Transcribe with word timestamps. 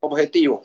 objetivo, 0.00 0.62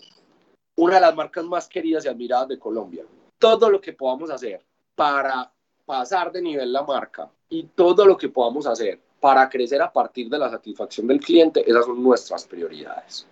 una 0.76 0.96
de 0.96 1.02
las 1.02 1.16
marcas 1.16 1.46
más 1.46 1.68
queridas 1.68 2.06
y 2.06 2.08
admiradas 2.08 2.48
de 2.48 2.60
Colombia. 2.60 3.06
Todo 3.38 3.70
lo 3.70 3.80
que 3.80 3.94
podamos 3.94 4.30
hacer 4.30 4.64
para 4.96 5.52
pasar 5.86 6.32
de 6.32 6.42
nivel 6.42 6.72
la 6.74 6.84
marca 6.84 7.30
y 7.50 7.64
todo 7.64 8.06
lo 8.06 8.18
que 8.18 8.30
podamos 8.30 8.66
hacer 8.66 9.00
para 9.20 9.50
crecer 9.50 9.82
a 9.82 9.92
partir 9.92 10.30
de 10.30 10.38
la 10.38 10.50
satisfacción 10.50 11.08
del 11.08 11.20
cliente, 11.20 11.68
esas 11.70 11.86
son 11.86 12.02
nuestras 12.02 12.46
prioridades. 12.46 13.28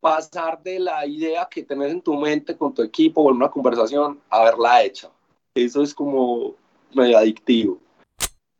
Pasar 0.00 0.62
de 0.62 0.78
la 0.78 1.06
idea 1.06 1.48
que 1.50 1.62
tenés 1.62 1.92
en 1.92 2.00
tu 2.00 2.14
mente 2.14 2.56
con 2.56 2.72
tu 2.72 2.82
equipo 2.82 3.22
o 3.22 3.30
en 3.30 3.36
una 3.36 3.50
conversación 3.50 4.20
a 4.30 4.44
verla 4.44 4.84
hecha. 4.84 5.10
Eso 5.54 5.82
es 5.82 5.94
como 5.94 6.54
medio 6.94 7.18
adictivo. 7.18 7.78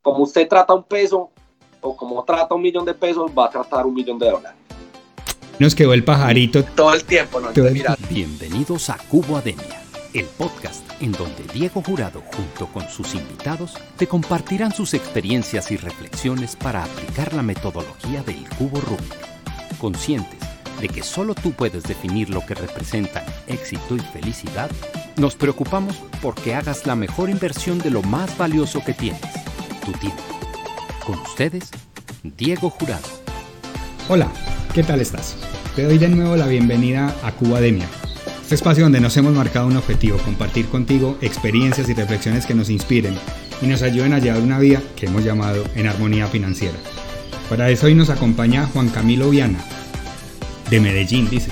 Como 0.02 0.24
usted 0.24 0.48
trata 0.48 0.74
un 0.74 0.82
peso 0.82 1.30
o 1.80 1.96
como 1.96 2.24
trata 2.24 2.54
un 2.54 2.62
millón 2.62 2.84
de 2.84 2.95
pesos, 2.95 3.30
va 3.36 3.46
a 3.46 3.50
tratar 3.50 3.86
un 3.86 3.95
millón 3.95 4.18
de 4.18 4.30
dólares. 4.30 4.65
Nos 5.59 5.75
quedó 5.75 5.95
el 5.95 6.04
pajarito. 6.04 6.62
Todo 6.64 6.93
el 6.93 7.04
tiempo, 7.04 7.41
¿no? 7.41 7.48
Bienvenidos 8.11 8.90
a 8.90 8.99
Cubo 9.08 9.39
Ademia, 9.39 9.80
el 10.13 10.26
podcast 10.26 10.85
en 11.00 11.13
donde 11.13 11.44
Diego 11.54 11.82
Jurado 11.82 12.22
junto 12.35 12.67
con 12.67 12.86
sus 12.90 13.14
invitados 13.14 13.72
te 13.96 14.07
compartirán 14.07 14.75
sus 14.75 14.93
experiencias 14.93 15.71
y 15.71 15.79
reflexiones 15.79 16.57
para 16.57 16.85
aplicar 16.85 17.32
la 17.32 17.43
metodología 17.43 18.22
del 18.22 18.46
cubo 18.58 18.80
Rubik. 18.82 19.79
Conscientes 19.79 20.39
de 20.79 20.89
que 20.89 21.03
solo 21.03 21.35
tú 21.35 21.53
puedes 21.53 21.85
definir 21.85 22.29
lo 22.29 22.44
que 22.44 22.54
representan 22.54 23.25
éxito 23.46 23.96
y 23.96 24.00
felicidad, 24.00 24.71
nos 25.16 25.36
preocupamos 25.36 25.96
porque 26.21 26.54
hagas 26.54 26.86
la 26.86 26.96
mejor 26.96 27.30
inversión 27.30 27.79
de 27.79 27.91
lo 27.91 28.02
más 28.02 28.36
valioso 28.36 28.85
que 28.85 28.93
tienes, 28.93 29.22
tu 29.86 29.93
tiempo. 29.93 30.22
Con 31.07 31.18
ustedes, 31.21 31.71
Diego 32.22 32.69
Jurado. 32.69 33.08
Hola, 34.08 34.30
¿qué 34.75 34.83
tal 34.83 35.00
estás? 35.00 35.36
Te 35.77 35.83
doy 35.83 35.98
de 35.98 36.08
nuevo 36.08 36.36
la 36.36 36.47
bienvenida 36.47 37.14
a 37.22 37.33
Cubademia, 37.33 37.86
este 38.41 38.55
espacio 38.55 38.84
donde 38.84 38.98
nos 38.98 39.14
hemos 39.19 39.34
marcado 39.34 39.66
un 39.66 39.77
objetivo, 39.77 40.16
compartir 40.16 40.69
contigo 40.69 41.19
experiencias 41.20 41.86
y 41.91 41.92
reflexiones 41.92 42.46
que 42.46 42.55
nos 42.55 42.70
inspiren 42.70 43.14
y 43.60 43.66
nos 43.66 43.82
ayuden 43.82 44.14
a 44.14 44.19
llevar 44.19 44.41
una 44.41 44.58
vida 44.58 44.82
que 44.97 45.04
hemos 45.04 45.22
llamado 45.22 45.62
en 45.74 45.86
armonía 45.86 46.28
financiera. 46.28 46.78
Para 47.50 47.69
eso 47.69 47.88
hoy 47.88 47.94
nos 47.94 48.08
acompaña 48.08 48.66
Juan 48.72 48.88
Camilo 48.88 49.28
Viana, 49.28 49.58
de 50.70 50.80
Medellín, 50.80 51.28
dice. 51.28 51.50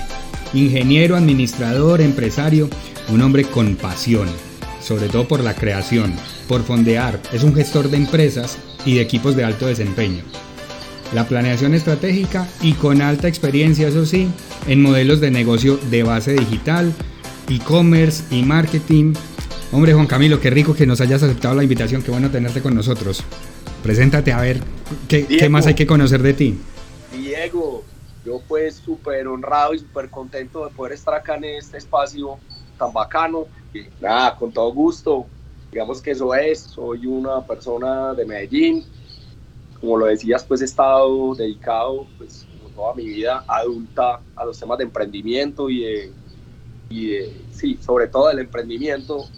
Ingeniero, 0.55 1.15
administrador, 1.15 2.01
empresario, 2.01 2.67
un 3.09 3.21
hombre 3.21 3.43
con 3.43 3.75
pasión, 3.75 4.27
sobre 4.81 5.07
todo 5.07 5.27
por 5.27 5.41
la 5.41 5.53
creación, 5.53 6.15
por 6.47 6.63
fondear, 6.63 7.21
es 7.31 7.43
un 7.43 7.53
gestor 7.53 7.91
de 7.91 7.97
empresas 7.97 8.57
y 8.87 8.95
de 8.95 9.01
equipos 9.01 9.35
de 9.35 9.43
alto 9.43 9.67
desempeño 9.67 10.23
la 11.13 11.27
planeación 11.27 11.73
estratégica 11.73 12.47
y 12.61 12.73
con 12.73 13.01
alta 13.01 13.27
experiencia, 13.27 13.87
eso 13.87 14.05
sí, 14.05 14.27
en 14.67 14.81
modelos 14.81 15.19
de 15.21 15.31
negocio 15.31 15.77
de 15.77 16.03
base 16.03 16.33
digital, 16.33 16.93
e-commerce 17.49 18.23
y 18.31 18.43
marketing. 18.43 19.13
Hombre, 19.71 19.93
Juan 19.93 20.07
Camilo, 20.07 20.39
qué 20.39 20.49
rico 20.49 20.73
que 20.73 20.85
nos 20.85 21.01
hayas 21.01 21.23
aceptado 21.23 21.55
la 21.55 21.63
invitación, 21.63 22.01
qué 22.01 22.11
bueno 22.11 22.31
tenerte 22.31 22.61
con 22.61 22.75
nosotros. 22.75 23.23
Preséntate 23.83 24.33
a 24.33 24.41
ver 24.41 24.61
qué, 25.07 25.25
qué 25.25 25.49
más 25.49 25.67
hay 25.67 25.75
que 25.75 25.85
conocer 25.85 26.21
de 26.21 26.33
ti. 26.33 26.59
Diego, 27.11 27.83
yo 28.25 28.41
pues 28.47 28.75
súper 28.75 29.27
honrado 29.27 29.73
y 29.73 29.79
súper 29.79 30.09
contento 30.09 30.65
de 30.65 30.71
poder 30.71 30.93
estar 30.93 31.13
acá 31.13 31.35
en 31.35 31.45
este 31.45 31.77
espacio 31.77 32.39
tan 32.77 32.91
bacano. 32.91 33.45
Y 33.73 33.81
nada, 34.01 34.35
con 34.35 34.51
todo 34.51 34.73
gusto. 34.73 35.27
Digamos 35.71 36.01
que 36.01 36.11
eso 36.11 36.33
es, 36.33 36.59
soy 36.61 37.05
una 37.05 37.45
persona 37.45 38.13
de 38.13 38.25
Medellín, 38.25 38.85
como 39.85 39.97
lo 39.97 40.07
decías, 40.07 40.43
pues 40.43 40.61
he 40.61 40.65
estado 40.65 41.35
dedicado 41.35 42.07
pues, 42.17 42.47
toda 42.75 42.95
mi 42.95 43.05
vida 43.05 43.45
adulta 43.47 44.19
a 44.35 44.43
los 44.43 44.59
temas 44.59 44.79
de 44.79 44.85
emprendimiento 44.85 45.69
y 45.69 45.83
de, 45.83 46.11
y 46.89 47.19
sí, 47.51 47.77
sobre 47.79 48.07
todo 48.07 48.29
del 48.29 48.39
emprendimiento 48.39 49.29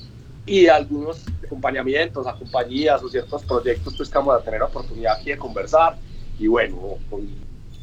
y 0.46 0.68
algunos 0.68 1.26
acompañamientos 1.46 2.26
a 2.26 2.34
compañías 2.34 3.04
o 3.04 3.10
ciertos 3.10 3.44
proyectos 3.44 3.94
pues 3.96 4.10
que 4.10 4.18
vamos 4.18 4.40
a 4.40 4.44
tener 4.44 4.62
oportunidad 4.64 5.18
aquí 5.18 5.32
de 5.32 5.38
conversar 5.38 5.98
y 6.40 6.48
bueno, 6.48 6.98
con, 7.10 7.28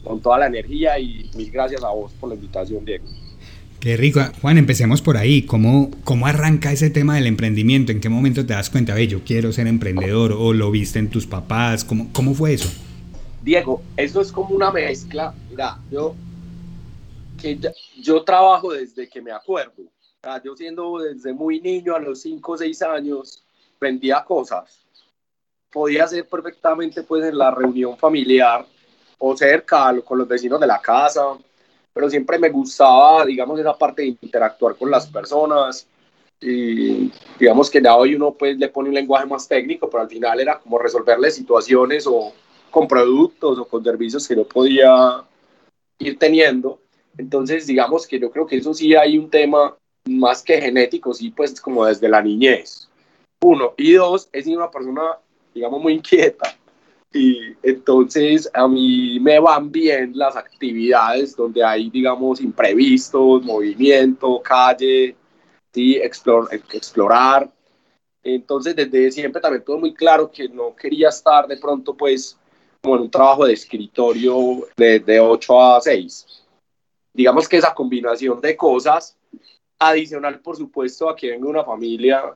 con 0.02 0.20
toda 0.20 0.38
la 0.38 0.46
energía 0.46 0.98
y 0.98 1.30
mil 1.36 1.50
gracias 1.50 1.84
a 1.84 1.90
vos 1.90 2.12
por 2.18 2.30
la 2.30 2.34
invitación, 2.34 2.82
Diego. 2.82 3.04
Qué 3.84 3.98
rico. 3.98 4.20
Juan, 4.40 4.56
empecemos 4.56 5.02
por 5.02 5.18
ahí. 5.18 5.42
¿Cómo, 5.42 5.90
¿Cómo 6.04 6.26
arranca 6.26 6.72
ese 6.72 6.88
tema 6.88 7.16
del 7.16 7.26
emprendimiento? 7.26 7.92
¿En 7.92 8.00
qué 8.00 8.08
momento 8.08 8.46
te 8.46 8.54
das 8.54 8.70
cuenta, 8.70 8.94
de 8.94 9.06
yo 9.08 9.20
quiero 9.24 9.52
ser 9.52 9.66
emprendedor? 9.66 10.32
¿O 10.32 10.54
lo 10.54 10.70
viste 10.70 10.98
en 10.98 11.10
tus 11.10 11.26
papás? 11.26 11.84
¿Cómo, 11.84 12.08
cómo 12.14 12.32
fue 12.32 12.54
eso? 12.54 12.70
Diego, 13.42 13.82
eso 13.98 14.22
es 14.22 14.32
como 14.32 14.56
una 14.56 14.70
mezcla. 14.70 15.34
Mira, 15.50 15.78
yo, 15.90 16.14
yo 18.00 18.24
trabajo 18.24 18.72
desde 18.72 19.06
que 19.06 19.20
me 19.20 19.32
acuerdo. 19.32 19.82
yo 20.42 20.56
siendo 20.56 21.00
desde 21.00 21.34
muy 21.34 21.60
niño, 21.60 21.94
a 21.94 21.98
los 21.98 22.22
5 22.22 22.52
o 22.52 22.56
6 22.56 22.80
años, 22.84 23.44
vendía 23.78 24.24
cosas. 24.24 24.80
Podía 25.70 26.08
ser 26.08 26.26
perfectamente 26.26 27.02
pues 27.02 27.22
en 27.22 27.36
la 27.36 27.50
reunión 27.50 27.98
familiar 27.98 28.66
o 29.18 29.36
cerca 29.36 29.94
con 30.02 30.16
los 30.16 30.26
vecinos 30.26 30.58
de 30.58 30.68
la 30.68 30.80
casa 30.80 31.36
pero 31.94 32.10
siempre 32.10 32.38
me 32.38 32.50
gustaba, 32.50 33.24
digamos, 33.24 33.58
esa 33.60 33.78
parte 33.78 34.02
de 34.02 34.08
interactuar 34.20 34.74
con 34.74 34.90
las 34.90 35.06
personas. 35.06 35.86
Y 36.40 37.10
digamos 37.38 37.70
que 37.70 37.80
ya 37.80 37.96
hoy 37.96 38.16
uno 38.16 38.32
pues 38.32 38.58
le 38.58 38.68
pone 38.68 38.88
un 38.88 38.94
lenguaje 38.96 39.26
más 39.26 39.46
técnico, 39.46 39.88
pero 39.88 40.02
al 40.02 40.08
final 40.08 40.40
era 40.40 40.58
como 40.58 40.78
resolverle 40.78 41.30
situaciones 41.30 42.06
o 42.06 42.32
con 42.70 42.88
productos 42.88 43.58
o 43.58 43.64
con 43.64 43.84
servicios 43.84 44.26
que 44.26 44.34
no 44.34 44.44
podía 44.44 45.22
ir 46.00 46.18
teniendo. 46.18 46.80
Entonces, 47.16 47.68
digamos 47.68 48.08
que 48.08 48.18
yo 48.18 48.30
creo 48.32 48.46
que 48.46 48.56
eso 48.56 48.74
sí 48.74 48.96
hay 48.96 49.16
un 49.16 49.30
tema 49.30 49.76
más 50.06 50.42
que 50.42 50.60
genético, 50.60 51.14
sí, 51.14 51.30
pues 51.30 51.60
como 51.60 51.86
desde 51.86 52.08
la 52.08 52.20
niñez. 52.20 52.88
Uno. 53.40 53.72
Y 53.76 53.92
dos, 53.92 54.28
es 54.32 54.46
una 54.48 54.68
persona, 54.68 55.18
digamos, 55.54 55.80
muy 55.80 55.94
inquieta. 55.94 56.56
Y 57.16 57.54
entonces 57.62 58.50
a 58.52 58.66
mí 58.66 59.20
me 59.20 59.38
van 59.38 59.70
bien 59.70 60.10
las 60.16 60.34
actividades 60.34 61.36
donde 61.36 61.62
hay, 61.62 61.88
digamos, 61.88 62.40
imprevistos, 62.40 63.44
movimiento, 63.44 64.42
calle, 64.42 65.14
¿sí? 65.72 65.94
explorar. 65.96 67.48
Entonces 68.20 68.74
desde 68.74 69.12
siempre 69.12 69.40
también 69.40 69.62
tuve 69.64 69.78
muy 69.78 69.94
claro 69.94 70.28
que 70.28 70.48
no 70.48 70.74
quería 70.74 71.10
estar 71.10 71.46
de 71.46 71.56
pronto 71.56 71.96
pues 71.96 72.36
como 72.82 72.96
en 72.96 73.02
un 73.02 73.10
trabajo 73.10 73.46
de 73.46 73.52
escritorio 73.52 74.66
de, 74.76 74.98
de 74.98 75.20
8 75.20 75.62
a 75.62 75.80
6. 75.80 76.26
Digamos 77.12 77.48
que 77.48 77.58
esa 77.58 77.72
combinación 77.72 78.40
de 78.40 78.56
cosas, 78.56 79.16
adicional 79.78 80.40
por 80.40 80.56
supuesto 80.56 81.08
a 81.08 81.14
que 81.14 81.30
vengo 81.30 81.46
de 81.46 81.50
una 81.52 81.64
familia, 81.64 82.34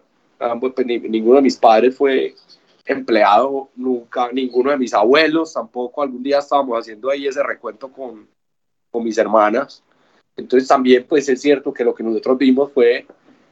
pues, 0.61 0.87
ninguno 0.87 1.37
de 1.37 1.43
mis 1.43 1.57
padres 1.57 1.97
fue 1.97 2.37
empleado 2.89 3.69
nunca, 3.77 4.33
ninguno 4.33 4.71
de 4.71 4.79
mis 4.79 4.95
abuelos, 4.95 5.53
tampoco 5.53 6.03
algún 6.03 6.23
día 6.23 6.39
estábamos 6.39 6.79
haciendo 6.79 7.11
ahí 7.11 7.27
ese 7.27 7.43
recuento 7.43 7.93
con, 7.93 8.27
con 8.91 9.05
mis 9.05 9.19
hermanas. 9.19 9.83
Entonces 10.37 10.69
también 10.69 11.05
pues 11.09 11.29
es 11.29 11.41
cierto 11.41 11.73
que 11.73 11.85
lo 11.85 11.95
que 11.95 12.03
nosotros 12.03 12.39
vimos 12.39 12.73
fue 12.73 13.07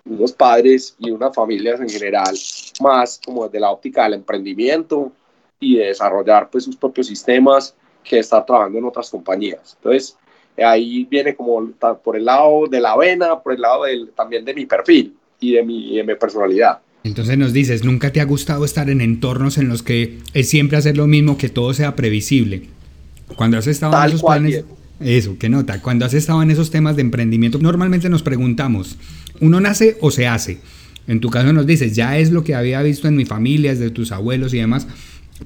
unos 0.09 0.33
padres 0.33 0.95
y 0.99 1.11
unas 1.11 1.35
familias 1.35 1.81
en 1.81 1.89
general 1.89 2.35
más 2.81 3.21
como 3.25 3.45
desde 3.45 3.61
la 3.61 3.71
óptica 3.71 4.05
del 4.05 4.15
emprendimiento 4.15 5.13
y 5.61 5.77
de 5.77 5.87
desarrollar 5.87 6.49
pues 6.49 6.65
sus 6.65 6.77
propios 6.77 7.09
sistemas 7.09 7.75
que 8.05 8.21
estar 8.21 8.47
trabajando 8.47 8.79
en 8.79 8.85
otras 8.85 9.11
compañías. 9.11 9.77
Entonces 9.77 10.17
ahí 10.57 11.05
viene 11.05 11.37
como 11.37 11.71
por 12.03 12.17
el 12.17 12.25
lado 12.25 12.67
de 12.69 12.81
la 12.81 12.97
vena, 12.97 13.41
por 13.41 13.53
el 13.53 13.61
lado 13.61 13.85
del, 13.85 14.13
también 14.13 14.45
de 14.45 14.55
mi 14.55 14.65
perfil 14.65 15.17
y 15.41 15.55
de 15.55 15.63
mi, 15.63 15.97
de 15.97 16.05
mi 16.05 16.15
personalidad. 16.15 16.81
Entonces 17.07 17.39
nos 17.39 17.53
dices, 17.53 17.85
¿nunca 17.85 18.13
te 18.13 18.21
ha 18.21 18.25
gustado 18.25 18.65
estar 18.65 18.91
en 18.91 19.01
entornos 19.01 19.59
en 19.59 19.69
los 19.69 19.85
que 19.85 20.19
es 20.35 20.49
siempre 20.49 20.77
hacer 20.77 20.97
lo 20.97 21.07
mismo, 21.07 21.39
que 21.39 21.49
todo 21.49 21.73
sea 21.73 21.95
previsible? 21.95 22.63
Cuando 23.37 23.57
has 23.59 23.69
estado 23.69 23.97
en 24.03 24.09
esos 24.09 24.23
planes... 24.25 24.65
Eso, 24.99 25.37
¿qué 25.39 25.49
nota? 25.49 25.81
Cuando 25.83 26.05
has 26.05 26.15
estado 26.15 26.43
en 26.43 26.51
esos 26.51 26.73
temas 26.73 26.97
de 26.97 27.03
emprendimiento, 27.03 27.59
normalmente 27.59 28.09
nos 28.09 28.25
preguntamos, 28.25 28.97
¿uno 29.41 29.61
nace 29.61 29.97
o 30.01 30.11
se 30.11 30.27
hace? 30.27 30.59
En 31.07 31.21
tu 31.21 31.31
caso 31.31 31.53
nos 31.53 31.67
dices, 31.67 31.95
ya 31.95 32.19
es 32.19 32.33
lo 32.33 32.43
que 32.43 32.57
había 32.57 32.83
visto 32.83 33.07
en 33.07 33.15
mi 33.15 33.25
familia, 33.25 33.71
desde 33.71 33.91
tus 33.91 34.11
abuelos 34.11 34.53
y 34.53 34.59
demás, 34.59 34.89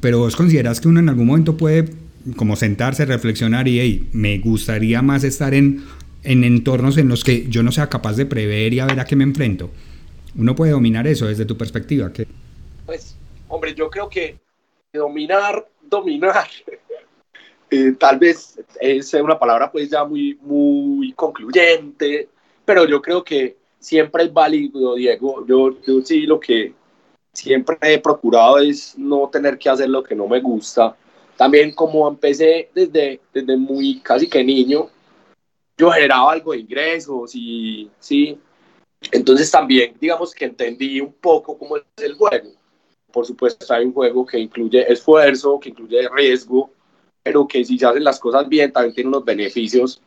pero 0.00 0.19
vos 0.19 0.37
consideras 0.37 0.81
que 0.81 0.88
uno 0.88 1.00
en 1.00 1.11
algún 1.11 1.26
momento 1.26 1.58
puede 1.58 1.90
como 2.37 2.56
sentarse, 2.56 3.05
reflexionar 3.05 3.69
y, 3.69 3.81
hey, 3.81 4.08
me 4.12 4.38
gustaría 4.38 5.02
más 5.02 5.25
estar 5.25 5.52
en, 5.52 5.82
en 6.23 6.43
entornos 6.44 6.96
en 6.96 7.08
los 7.08 7.23
que 7.23 7.49
yo 7.50 7.62
no 7.62 7.70
sea 7.70 7.90
capaz 7.90 8.17
de 8.17 8.25
prever 8.25 8.73
y 8.73 8.79
a 8.79 8.87
ver 8.87 9.00
a 9.00 9.05
qué 9.05 9.17
me 9.17 9.25
enfrento 9.25 9.70
uno 10.37 10.55
puede 10.55 10.73
dominar 10.73 11.06
eso 11.06 11.27
desde 11.27 11.44
tu 11.44 11.56
perspectiva. 11.56 12.12
¿qué? 12.12 12.27
Pues, 12.87 13.17
hombre, 13.49 13.75
yo 13.75 13.91
creo 13.91 14.09
que 14.09 14.38
dominar, 14.93 15.67
dominar, 15.82 16.49
eh, 17.71 17.93
tal 17.99 18.19
vez 18.19 18.61
es 18.81 19.15
una 19.15 19.38
palabra 19.38 19.71
pues 19.71 19.91
ya 19.91 20.05
muy, 20.05 20.38
muy 20.43 21.12
concluyente, 21.12 22.29
pero 22.65 22.87
yo 22.87 23.00
creo 23.00 23.23
que 23.23 23.56
siempre 23.79 24.25
es 24.25 24.32
válido, 24.32 24.94
Diego. 24.94 25.47
Yo, 25.47 25.81
yo 25.82 26.00
sí 26.05 26.23
lo 26.23 26.38
que 26.38 26.75
siempre 27.32 27.77
he 27.82 27.99
procurado 27.99 28.59
es 28.59 28.97
no 28.99 29.29
tener 29.29 29.59
que 29.59 29.71
hacer 29.71 29.88
lo 29.88 30.03
que 30.03 30.15
no 30.15 30.27
me 30.27 30.41
gusta. 30.41 30.97
También 31.37 31.73
como 31.73 32.06
empecé 32.09 32.71
desde, 32.75 33.21
desde 33.32 33.56
muy 33.56 34.00
casi 34.00 34.29
que 34.29 34.44
niño, 34.44 34.88
yo 35.79 35.91
generaba 35.91 36.32
algo 36.32 36.53
de 36.53 36.59
ingresos 36.59 37.35
y 37.35 37.91
sí. 37.99 38.38
Entonces 39.12 39.50
también, 39.50 39.94
digamos 40.00 40.35
que 40.35 40.44
entendí 40.44 41.00
un 41.00 41.12
poco 41.12 41.56
cómo 41.56 41.76
es 41.76 41.85
el 41.99 42.14
juego. 42.14 42.50
Por 43.12 43.26
supuesto, 43.26 43.73
hay 43.73 43.87
un 43.87 43.93
juego 43.93 44.25
que 44.26 44.38
incluye 44.38 44.91
esfuerzo, 44.93 45.58
que 45.58 45.70
incluye 45.70 46.08
riesgo, 46.08 46.70
pero 47.23 47.47
que 47.47 47.64
si 47.64 47.79
se 47.79 47.87
hacen 47.87 48.05
las 48.05 48.20
cosas 48.20 48.49
bien, 48.49 48.73
también 48.73 48.94
tiene 48.94 49.08
unos 49.08 49.25
beneficios, 49.25 50.00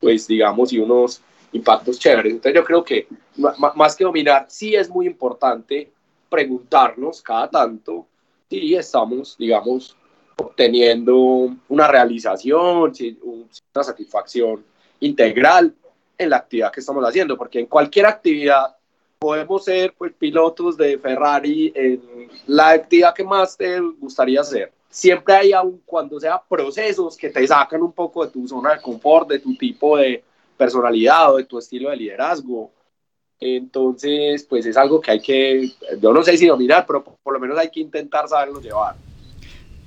pues 0.00 0.26
digamos, 0.26 0.72
y 0.72 0.78
unos 0.78 1.20
impactos 1.52 1.98
chéveres. 1.98 2.32
Entonces 2.32 2.54
yo 2.54 2.64
creo 2.64 2.84
que 2.84 3.06
más 3.36 3.96
que 3.96 4.04
dominar, 4.04 4.46
sí 4.48 4.74
es 4.74 4.88
muy 4.88 5.06
importante 5.06 5.90
preguntarnos 6.28 7.22
cada 7.22 7.48
tanto 7.48 8.06
si 8.50 8.74
estamos, 8.74 9.36
digamos, 9.38 9.96
obteniendo 10.36 11.54
una 11.68 11.88
realización, 11.88 12.92
una 13.22 13.84
satisfacción 13.84 14.64
integral 15.00 15.74
en 16.18 16.30
la 16.30 16.38
actividad 16.38 16.72
que 16.72 16.80
estamos 16.80 17.04
haciendo, 17.04 17.38
porque 17.38 17.60
en 17.60 17.66
cualquier 17.66 18.06
actividad 18.06 18.76
podemos 19.18 19.64
ser 19.64 19.94
pues, 19.96 20.12
pilotos 20.12 20.76
de 20.76 20.98
Ferrari 20.98 21.72
en 21.74 22.28
la 22.46 22.70
actividad 22.70 23.14
que 23.14 23.24
más 23.24 23.56
te 23.56 23.80
gustaría 23.80 24.40
hacer. 24.40 24.72
Siempre 24.90 25.34
hay, 25.34 25.52
aun 25.52 25.80
cuando 25.84 26.18
sea 26.18 26.40
procesos 26.48 27.16
que 27.16 27.28
te 27.28 27.46
sacan 27.46 27.82
un 27.82 27.92
poco 27.92 28.24
de 28.24 28.32
tu 28.32 28.46
zona 28.48 28.74
de 28.74 28.80
confort, 28.80 29.28
de 29.28 29.38
tu 29.38 29.56
tipo 29.56 29.96
de 29.96 30.22
personalidad 30.56 31.32
o 31.34 31.36
de 31.36 31.44
tu 31.44 31.58
estilo 31.58 31.90
de 31.90 31.96
liderazgo. 31.96 32.72
Entonces, 33.40 34.44
pues 34.48 34.66
es 34.66 34.76
algo 34.76 35.00
que 35.00 35.12
hay 35.12 35.20
que, 35.20 35.70
yo 36.00 36.12
no 36.12 36.22
sé 36.22 36.36
si 36.36 36.46
dominar, 36.46 36.84
pero 36.86 37.04
por 37.04 37.32
lo 37.32 37.38
menos 37.38 37.58
hay 37.58 37.70
que 37.70 37.80
intentar 37.80 38.26
saberlo 38.28 38.60
llevar. 38.60 38.96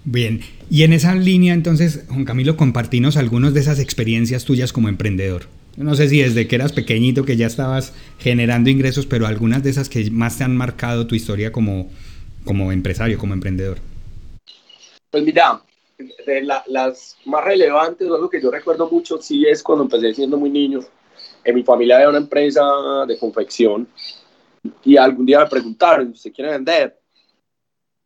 Bien, 0.04 0.42
y 0.70 0.84
en 0.84 0.94
esa 0.94 1.14
línea 1.16 1.54
entonces, 1.54 2.06
Juan 2.08 2.26
Camilo, 2.26 2.58
compartinos 2.58 3.18
algunas 3.18 3.54
de 3.54 3.60
esas 3.60 3.80
experiencias 3.80 4.46
tuyas 4.46 4.74
como 4.74 4.88
emprendedor. 4.88 5.44
No 5.78 5.96
sé 5.96 6.10
si 6.10 6.22
desde 6.22 6.48
que 6.48 6.56
eras 6.56 6.74
pequeñito 6.74 7.24
que 7.24 7.38
ya 7.38 7.48
estabas 7.48 7.94
generando 8.20 8.70
ingresos, 8.70 9.06
pero 9.06 9.26
algunas 9.26 9.64
de 9.64 9.70
esas 9.70 9.90
que 9.90 10.12
más 10.12 10.38
te 10.38 10.44
han 10.44 10.56
marcado 10.56 11.08
tu 11.08 11.16
historia 11.16 11.52
como, 11.52 11.90
como 12.46 12.72
empresario, 12.72 13.18
como 13.18 13.34
emprendedor. 13.34 13.78
Pues 15.10 15.24
mira, 15.24 15.62
de 16.26 16.42
las 16.42 17.18
más 17.26 17.44
relevantes, 17.44 18.08
algo 18.08 18.30
que 18.30 18.42
yo 18.42 18.52
recuerdo 18.52 18.90
mucho, 18.90 19.22
sí 19.22 19.46
es 19.46 19.64
cuando 19.64 19.84
empecé 19.86 20.14
siendo 20.14 20.38
muy 20.38 20.50
niño. 20.50 20.82
En 21.44 21.56
mi 21.56 21.64
familia 21.64 21.96
había 21.96 22.10
una 22.10 22.18
empresa 22.18 22.62
de 23.08 23.18
confección 23.18 23.88
y 24.84 24.98
algún 24.98 25.26
día 25.26 25.40
me 25.40 25.48
preguntaron, 25.48 26.10
¿usted 26.10 26.32
quiere 26.32 26.52
vender? 26.52 27.00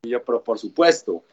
Y 0.04 0.10
yo, 0.10 0.24
pero 0.24 0.44
por 0.44 0.58
supuesto 0.58 1.24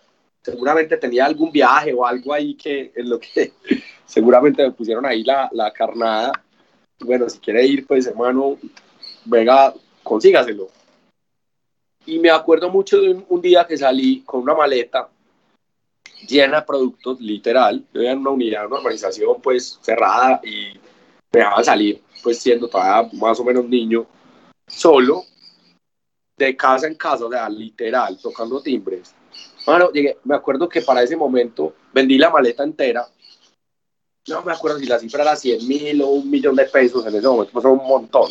seguramente 0.43 0.97
tenía 0.97 1.25
algún 1.25 1.53
viaje 1.53 1.95
o 1.95 2.05
algo 2.05 2.35
ahí 2.35 2.55
que 2.55 2.93
en 2.95 3.09
lo 3.09 3.19
que 3.19 3.53
seguramente 4.07 4.63
me 4.63 4.73
pusieron 4.73 5.07
ahí 5.07 5.23
la, 5.23 5.49
la 5.53 5.73
carnada. 5.73 6.33
Bueno, 7.01 7.29
si 7.29 7.39
quiere 7.39 7.65
ir, 7.65 7.87
pues 7.87 8.07
hermano, 8.07 8.59
venga, 9.25 9.73
consígaselo. 10.03 10.69
Y 12.05 12.19
me 12.19 12.31
acuerdo 12.31 12.69
mucho 12.69 13.01
de 13.01 13.25
un, 13.29 13.41
día 13.41 13.65
que 13.67 13.77
salí 13.77 14.23
con 14.23 14.43
una 14.43 14.55
maleta 14.55 15.09
llena 16.29 16.61
de 16.61 16.67
productos, 16.67 17.21
literal. 17.21 17.85
Yo 17.95 18.03
en 18.03 18.19
una 18.19 18.31
unidad, 18.31 18.67
una 18.67 18.79
organización 18.79 19.41
pues 19.41 19.79
cerrada 19.83 20.41
y 20.43 20.79
me 21.33 21.41
dejaban 21.41 21.65
salir, 21.65 22.03
pues 22.23 22.39
siendo 22.41 22.69
todavía 22.69 23.09
más 23.15 23.39
o 23.39 23.45
menos 23.45 23.65
niño, 23.67 24.07
solo, 24.67 25.25
de 26.37 26.57
casa 26.57 26.89
en 26.89 26.97
casa, 26.97 27.25
o 27.25 27.31
sea, 27.31 27.49
literal, 27.49 28.19
tocando 28.21 28.61
timbres 28.61 29.15
bueno, 29.67 29.91
llegué, 29.93 30.19
me 30.25 30.35
acuerdo 30.35 30.69
que 30.69 30.83
para 30.83 31.03
ese 31.03 31.17
momento 31.17 31.75
vendí 31.93 32.19
la 32.19 32.31
maleta 32.31 32.63
entera. 32.63 33.07
No 34.29 34.43
me 34.43 34.53
acuerdo 34.53 34.79
si 34.79 34.87
la 34.87 34.99
cifra 34.99 35.23
era 35.23 35.37
100 35.37 35.67
mil 35.67 36.03
o 36.03 36.09
un 36.09 36.31
millón 36.31 36.55
de 36.55 36.65
pesos 36.67 37.05
en 37.07 37.15
ese 37.15 37.27
momento, 37.27 37.53
pues 37.53 37.65
era 37.65 37.73
un 37.73 37.87
montón. 37.87 38.31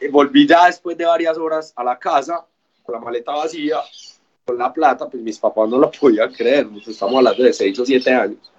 Y 0.00 0.08
volví 0.08 0.46
ya 0.46 0.66
después 0.66 0.96
de 0.96 1.04
varias 1.04 1.36
horas 1.36 1.72
a 1.74 1.82
la 1.82 1.98
casa 1.98 2.46
con 2.84 2.94
la 2.94 3.00
maleta 3.00 3.32
vacía, 3.32 3.78
con 4.44 4.56
la 4.56 4.72
plata, 4.72 5.08
pues 5.08 5.22
mis 5.22 5.38
papás 5.38 5.68
no 5.68 5.78
lo 5.78 5.90
podían 6.00 6.32
creer, 6.32 6.68
pues 6.68 6.88
estamos 6.88 7.16
hablando 7.16 7.42
de 7.42 7.52
6 7.52 7.78
o 7.80 7.84
7 7.84 8.10
años. 8.12 8.52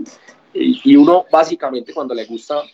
Y, 0.54 0.92
y 0.92 0.96
uno 0.96 1.26
básicamente 1.32 1.94
cuando 1.94 2.14
le 2.14 2.26
gustan 2.26 2.68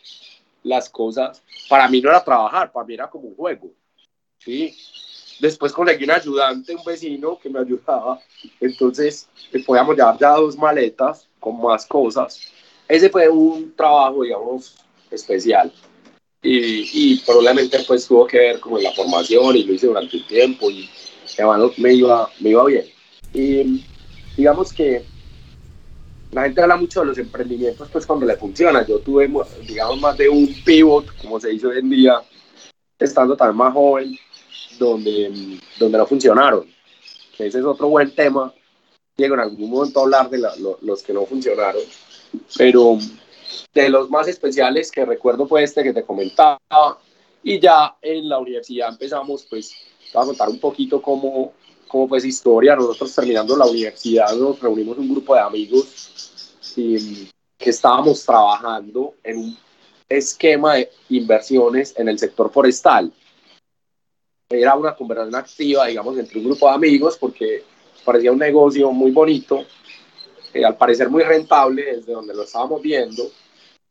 las 0.63 0.89
cosas, 0.89 1.43
para 1.69 1.87
mí 1.87 2.01
no 2.01 2.09
era 2.09 2.23
trabajar, 2.23 2.71
para 2.71 2.85
mí 2.85 2.93
era 2.95 3.09
como 3.09 3.27
un 3.27 3.35
juego. 3.35 3.71
¿sí? 4.39 4.75
Después 5.39 5.73
conseguí 5.73 6.05
un 6.05 6.11
ayudante, 6.11 6.75
un 6.75 6.83
vecino 6.83 7.37
que 7.41 7.49
me 7.49 7.59
ayudaba. 7.59 8.19
Entonces, 8.59 9.27
podíamos 9.65 9.95
llevar 9.95 10.17
ya 10.17 10.31
dos 10.31 10.57
maletas 10.57 11.27
con 11.39 11.61
más 11.61 11.85
cosas. 11.85 12.39
Ese 12.87 13.09
fue 13.09 13.27
un 13.29 13.73
trabajo, 13.75 14.23
digamos, 14.23 14.75
especial. 15.11 15.71
Y, 16.41 16.89
y 16.93 17.17
probablemente 17.25 17.79
pues 17.87 18.07
tuvo 18.07 18.27
que 18.27 18.37
ver 18.37 18.59
como 18.59 18.77
en 18.77 18.83
la 18.83 18.91
formación 18.91 19.55
y 19.55 19.63
lo 19.63 19.73
hice 19.73 19.87
durante 19.87 20.17
un 20.17 20.27
tiempo 20.27 20.69
y 20.69 20.87
me 21.77 21.93
iba, 21.93 22.29
me 22.39 22.49
iba 22.51 22.65
bien. 22.65 22.85
Y 23.33 23.83
digamos 24.37 24.71
que 24.71 25.03
la 26.31 26.43
gente 26.43 26.61
habla 26.61 26.77
mucho 26.77 27.01
de 27.01 27.07
los 27.07 27.17
emprendimientos 27.17 27.89
pues 27.91 28.05
cuando 28.05 28.25
le 28.25 28.35
funciona. 28.35 28.85
Yo 28.85 28.99
tuve, 28.99 29.29
digamos, 29.67 29.99
más 29.99 30.17
de 30.17 30.29
un 30.29 30.53
pivot, 30.63 31.05
como 31.17 31.39
se 31.39 31.49
dice 31.49 31.67
hoy 31.67 31.79
en 31.79 31.89
día, 31.89 32.21
estando 32.99 33.35
también 33.35 33.57
más 33.57 33.73
joven 33.73 34.17
donde, 34.77 35.59
donde 35.79 35.97
no 35.97 36.05
funcionaron. 36.05 36.65
Ese 37.37 37.59
es 37.59 37.65
otro 37.65 37.89
buen 37.89 38.13
tema. 38.13 38.53
Diego, 39.17 39.35
en 39.35 39.41
algún 39.41 39.69
momento 39.69 40.01
hablar 40.01 40.29
de 40.29 40.39
los 40.81 41.03
que 41.03 41.13
no 41.13 41.25
funcionaron, 41.25 41.81
pero 42.57 42.97
de 43.73 43.89
los 43.89 44.09
más 44.09 44.27
especiales 44.27 44.91
que 44.91 45.05
recuerdo 45.05 45.47
fue 45.47 45.63
este 45.63 45.83
que 45.83 45.93
te 45.93 46.03
comentaba. 46.03 46.59
Y 47.43 47.59
ya 47.59 47.95
en 48.01 48.27
la 48.27 48.39
universidad 48.39 48.89
empezamos, 48.89 49.45
pues, 49.49 49.73
a 50.13 50.25
contar 50.25 50.49
un 50.49 50.59
poquito 50.59 51.01
cómo, 51.01 51.53
cómo 51.87 52.07
fue 52.07 52.17
esa 52.17 52.27
historia. 52.27 52.75
Nosotros 52.75 53.13
terminando 53.13 53.55
la 53.55 53.65
universidad 53.65 54.35
nos 54.35 54.59
reunimos 54.59 54.97
un 54.97 55.09
grupo 55.09 55.35
de 55.35 55.41
amigos 55.41 56.61
y, 56.75 57.29
que 57.57 57.69
estábamos 57.69 58.25
trabajando 58.25 59.13
en 59.23 59.37
un 59.37 59.57
esquema 60.09 60.75
de 60.75 60.91
inversiones 61.09 61.93
en 61.97 62.09
el 62.09 62.19
sector 62.19 62.51
forestal 62.51 63.11
era 64.49 64.75
una 64.75 64.95
conversación 64.95 65.35
activa, 65.35 65.87
digamos, 65.87 66.17
entre 66.17 66.37
un 66.37 66.45
grupo 66.45 66.67
de 66.67 66.75
amigos, 66.75 67.17
porque 67.17 67.63
parecía 68.03 68.31
un 68.31 68.37
negocio 68.37 68.91
muy 68.91 69.11
bonito, 69.11 69.65
eh, 70.53 70.63
al 70.63 70.77
parecer 70.77 71.09
muy 71.09 71.23
rentable 71.23 71.83
desde 71.97 72.13
donde 72.13 72.33
lo 72.33 72.43
estábamos 72.43 72.81
viendo, 72.81 73.23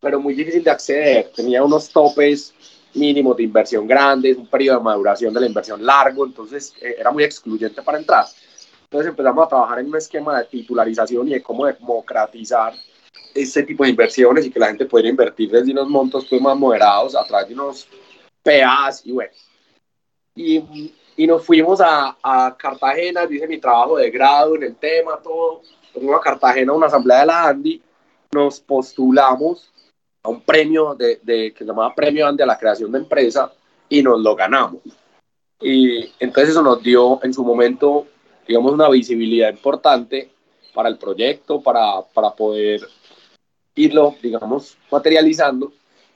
pero 0.01 0.21
muy 0.21 0.35
difícil 0.35 0.63
de 0.63 0.71
acceder. 0.71 1.33
Tenía 1.35 1.63
unos 1.65 1.91
topes 1.91 2.55
mínimos 2.95 3.37
de 3.37 3.43
inversión 3.43 3.87
grandes, 3.87 4.37
un 4.37 4.47
periodo 4.47 4.79
de 4.79 4.85
maduración 4.85 5.35
de 5.35 5.41
la 5.41 5.47
inversión 5.47 5.85
largo, 5.85 6.25
entonces 6.25 6.73
eh, 6.81 6.97
era 6.99 7.11
muy 7.11 7.25
excluyente 7.25 7.83
para 7.83 7.99
entrar. 7.99 8.27
Entonces 8.85 9.11
empezamos 9.11 9.45
a 9.45 9.49
trabajar 9.49 9.81
en 9.81 9.89
un 9.89 9.97
esquema 9.97 10.39
de 10.39 10.45
titularización 10.45 11.27
y 11.27 11.33
de 11.33 11.43
cómo 11.43 11.67
democratizar 11.67 12.73
este 13.35 13.65
tipo 13.65 13.83
de 13.83 13.91
inversiones 13.91 14.47
y 14.47 14.51
que 14.53 14.61
la 14.61 14.69
gente 14.69 14.87
pudiera 14.87 15.09
invertir 15.09 15.51
desde 15.51 15.73
unos 15.73 15.89
montos 15.89 16.27
pues, 16.31 16.41
más 16.41 16.57
moderados 16.57 17.17
a 17.17 17.25
través 17.25 17.49
de 17.49 17.55
unos 17.55 17.89
PAs 18.45 19.05
y 19.05 19.11
bueno, 19.11 19.33
y, 20.35 20.93
y 21.17 21.27
nos 21.27 21.45
fuimos 21.45 21.81
a, 21.81 22.17
a, 22.23 22.57
Cartagena, 22.57 23.25
hice 23.31 23.47
mi 23.47 23.59
trabajo 23.59 23.97
de 23.97 24.11
grado 24.11 24.57
en 24.57 24.65
el 24.65 24.77
tema, 24.77 25.19
todo. 25.23 25.63
Fuimos 25.93 26.17
a 26.17 26.21
Cartagena 26.21 26.73
una 26.73 26.89
asamblea 26.89 27.21
de 27.21 27.27
la 27.27 27.49
Andy, 27.49 27.81
nos 28.33 28.61
postulamos 28.61 29.71
a 30.23 30.29
un 30.29 30.41
premio 30.41 30.95
de, 30.95 31.21
de, 31.23 31.53
que 31.53 31.59
se 31.59 31.65
llamaba 31.65 31.95
Premio 31.95 32.27
Andy 32.27 32.43
a 32.43 32.47
la 32.47 32.59
creación 32.59 32.91
de 32.91 32.99
empresa 32.99 33.53
y 33.89 34.03
nos 34.03 34.21
lo 34.21 34.35
ganamos. 34.35 34.81
Y 35.61 36.13
entonces 36.19 36.51
eso 36.51 36.63
nos 36.63 36.83
dio 36.83 37.23
en 37.23 37.33
su 37.33 37.45
momento, 37.45 38.07
digamos, 38.47 38.73
una 38.73 38.89
visibilidad 38.89 39.51
importante 39.51 40.31
para 40.75 40.89
el 40.89 40.99
proyecto, 40.99 41.63
para, 41.63 42.03
para 42.13 42.35
poder 42.35 42.81
irlo, 43.77 44.17
digamos, 44.21 44.77
materializando 44.91 45.73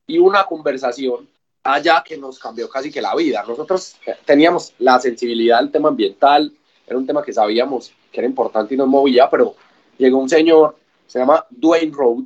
y 0.07 0.19
una 0.19 0.45
conversación 0.45 1.29
allá 1.75 2.03
que 2.05 2.17
nos 2.17 2.39
cambió 2.39 2.69
casi 2.69 2.91
que 2.91 3.03
la 3.03 3.15
vida. 3.15 3.45
Nosotros 3.47 3.97
teníamos 4.25 4.75
la 4.79 4.99
sensibilidad 5.01 5.61
del 5.61 5.71
tema 5.71 5.89
ambiental, 5.89 6.53
era 6.87 6.97
un 6.97 7.07
tema 7.07 7.23
que 7.23 7.33
sabíamos 7.33 7.93
que 8.11 8.21
era 8.21 8.29
importante 8.29 8.75
y 8.75 8.77
nos 8.77 8.89
movía, 8.89 9.29
pero 9.31 9.55
llegó 9.99 10.19
un 10.19 10.29
señor, 10.29 10.77
se 11.07 11.19
llama 11.19 11.47
Dwayne 11.51 11.93
Road, 11.93 12.25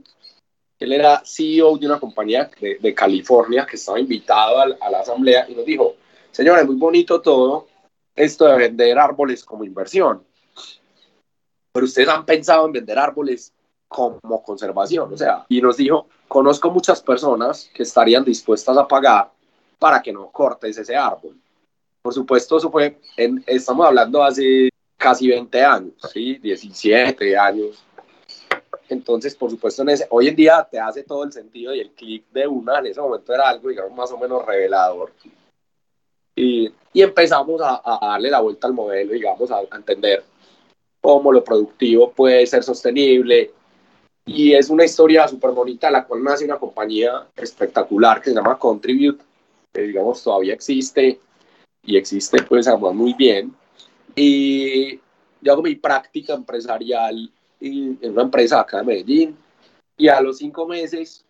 él 0.78 0.92
era 0.92 1.22
CEO 1.24 1.76
de 1.78 1.86
una 1.86 2.00
compañía 2.00 2.50
de, 2.60 2.94
California 2.94 3.66
que 3.66 3.76
estaba 3.76 4.00
invitado 4.00 4.58
a, 4.58 4.64
a, 4.80 4.90
la 4.90 5.00
asamblea 5.00 5.48
y 5.48 5.54
nos 5.54 5.64
dijo, 5.64 5.94
señores, 6.30 6.66
muy 6.66 6.76
bonito 6.76 7.20
todo 7.20 7.68
esto 8.14 8.46
de 8.46 8.56
vender 8.56 8.98
árboles 8.98 9.44
como 9.44 9.64
inversión, 9.64 10.24
pero 11.72 11.86
ustedes 11.86 12.08
han 12.08 12.26
pensado 12.26 12.66
en 12.66 12.72
vender 12.72 12.98
árboles 12.98 13.52
como 13.92 14.42
conservación, 14.42 15.12
o 15.12 15.16
sea, 15.16 15.44
y 15.48 15.60
nos 15.60 15.76
dijo, 15.76 16.06
conozco 16.26 16.70
muchas 16.70 17.02
personas 17.02 17.70
que 17.74 17.82
estarían 17.82 18.24
dispuestas 18.24 18.76
a 18.76 18.88
pagar 18.88 19.30
para 19.78 20.00
que 20.00 20.12
no 20.12 20.30
cortes 20.30 20.78
ese 20.78 20.96
árbol. 20.96 21.36
Por 22.02 22.14
supuesto, 22.14 22.56
eso 22.56 22.70
fue, 22.70 22.98
en, 23.16 23.44
estamos 23.46 23.86
hablando 23.86 24.22
hace 24.22 24.70
casi 24.96 25.28
20 25.28 25.62
años, 25.62 25.92
¿sí? 26.12 26.38
17 26.38 27.36
años. 27.36 27.84
Entonces, 28.88 29.34
por 29.34 29.50
supuesto, 29.50 29.82
en 29.82 29.90
ese, 29.90 30.06
hoy 30.10 30.28
en 30.28 30.36
día 30.36 30.66
te 30.70 30.78
hace 30.78 31.02
todo 31.04 31.24
el 31.24 31.32
sentido 31.32 31.74
y 31.74 31.80
el 31.80 31.90
clic 31.90 32.24
de 32.32 32.46
una, 32.46 32.78
en 32.78 32.86
ese 32.86 33.00
momento 33.00 33.32
era 33.32 33.48
algo, 33.48 33.68
digamos, 33.68 33.92
más 33.96 34.10
o 34.12 34.18
menos 34.18 34.44
revelador. 34.44 35.12
Y, 36.34 36.72
y 36.92 37.02
empezamos 37.02 37.60
a, 37.60 37.80
a, 37.84 38.06
darle 38.12 38.30
la 38.30 38.40
vuelta 38.40 38.66
al 38.66 38.72
modelo, 38.72 39.12
digamos, 39.12 39.50
a, 39.50 39.58
a 39.58 39.76
entender 39.76 40.24
cómo 41.00 41.32
lo 41.32 41.44
productivo 41.44 42.12
puede 42.12 42.46
ser 42.46 42.62
sostenible. 42.62 43.50
Y 44.24 44.52
es 44.54 44.70
una 44.70 44.84
historia 44.84 45.26
súper 45.26 45.50
bonita, 45.50 45.90
la 45.90 46.04
cual 46.04 46.22
nace 46.22 46.44
una 46.44 46.58
compañía 46.58 47.26
espectacular 47.36 48.20
que 48.20 48.30
se 48.30 48.36
llama 48.36 48.58
Contribute, 48.58 49.22
que 49.72 49.82
digamos 49.82 50.22
todavía 50.22 50.54
existe 50.54 51.20
y 51.84 51.96
existe 51.96 52.42
pues 52.42 52.68
muy 52.94 53.14
bien. 53.14 53.54
Y 54.14 55.00
yo 55.40 55.52
hago 55.52 55.62
mi 55.62 55.74
práctica 55.74 56.34
empresarial 56.34 57.30
en 57.60 57.98
una 58.02 58.22
empresa 58.22 58.60
acá 58.60 58.78
de 58.78 58.84
Medellín 58.84 59.36
y 59.96 60.08
a 60.08 60.20
los 60.20 60.38
cinco 60.38 60.66
meses 60.66 61.24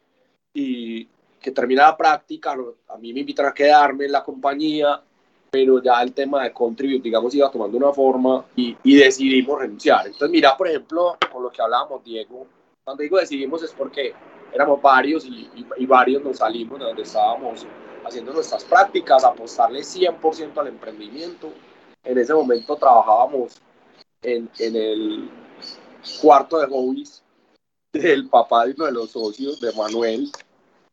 y 0.52 1.06
que 1.40 1.50
termina 1.50 1.82
la 1.82 1.96
práctica, 1.96 2.56
a 2.88 2.98
mí 2.98 3.12
me 3.12 3.20
invitan 3.20 3.46
a 3.46 3.54
quedarme 3.54 4.04
en 4.04 4.12
la 4.12 4.22
compañía, 4.22 5.02
pero 5.50 5.82
ya 5.82 6.00
el 6.02 6.12
tema 6.12 6.44
de 6.44 6.52
contribute, 6.52 7.02
digamos, 7.02 7.34
iba 7.34 7.50
tomando 7.50 7.76
una 7.76 7.92
forma 7.92 8.44
y, 8.54 8.76
y 8.84 8.96
decidimos 8.96 9.60
renunciar. 9.60 10.06
Entonces, 10.06 10.30
mira, 10.30 10.56
por 10.56 10.68
ejemplo, 10.68 11.16
con 11.30 11.42
lo 11.42 11.50
que 11.50 11.60
hablábamos, 11.60 12.04
Diego, 12.04 12.46
cuando 12.84 13.02
digo 13.02 13.18
decidimos 13.18 13.62
es 13.62 13.72
porque 13.72 14.12
éramos 14.52 14.82
varios 14.82 15.24
y, 15.24 15.86
varios 15.86 16.22
nos 16.22 16.38
salimos 16.38 16.78
de 16.78 16.86
donde 16.86 17.02
estábamos 17.02 17.66
haciendo 18.04 18.32
nuestras 18.32 18.64
prácticas, 18.64 19.24
apostarle 19.24 19.80
100% 19.80 20.58
al 20.58 20.68
emprendimiento. 20.68 21.52
En 22.02 22.18
ese 22.18 22.34
momento 22.34 22.76
trabajábamos 22.76 23.60
en, 24.22 24.50
en 24.58 24.76
el 24.76 25.30
cuarto 26.20 26.58
de 26.58 26.66
hobbies 26.66 27.22
del 27.92 28.28
papá 28.28 28.66
de 28.66 28.72
uno 28.72 28.86
de 28.86 28.92
los 28.92 29.10
socios, 29.12 29.60
de 29.60 29.72
Manuel, 29.72 30.30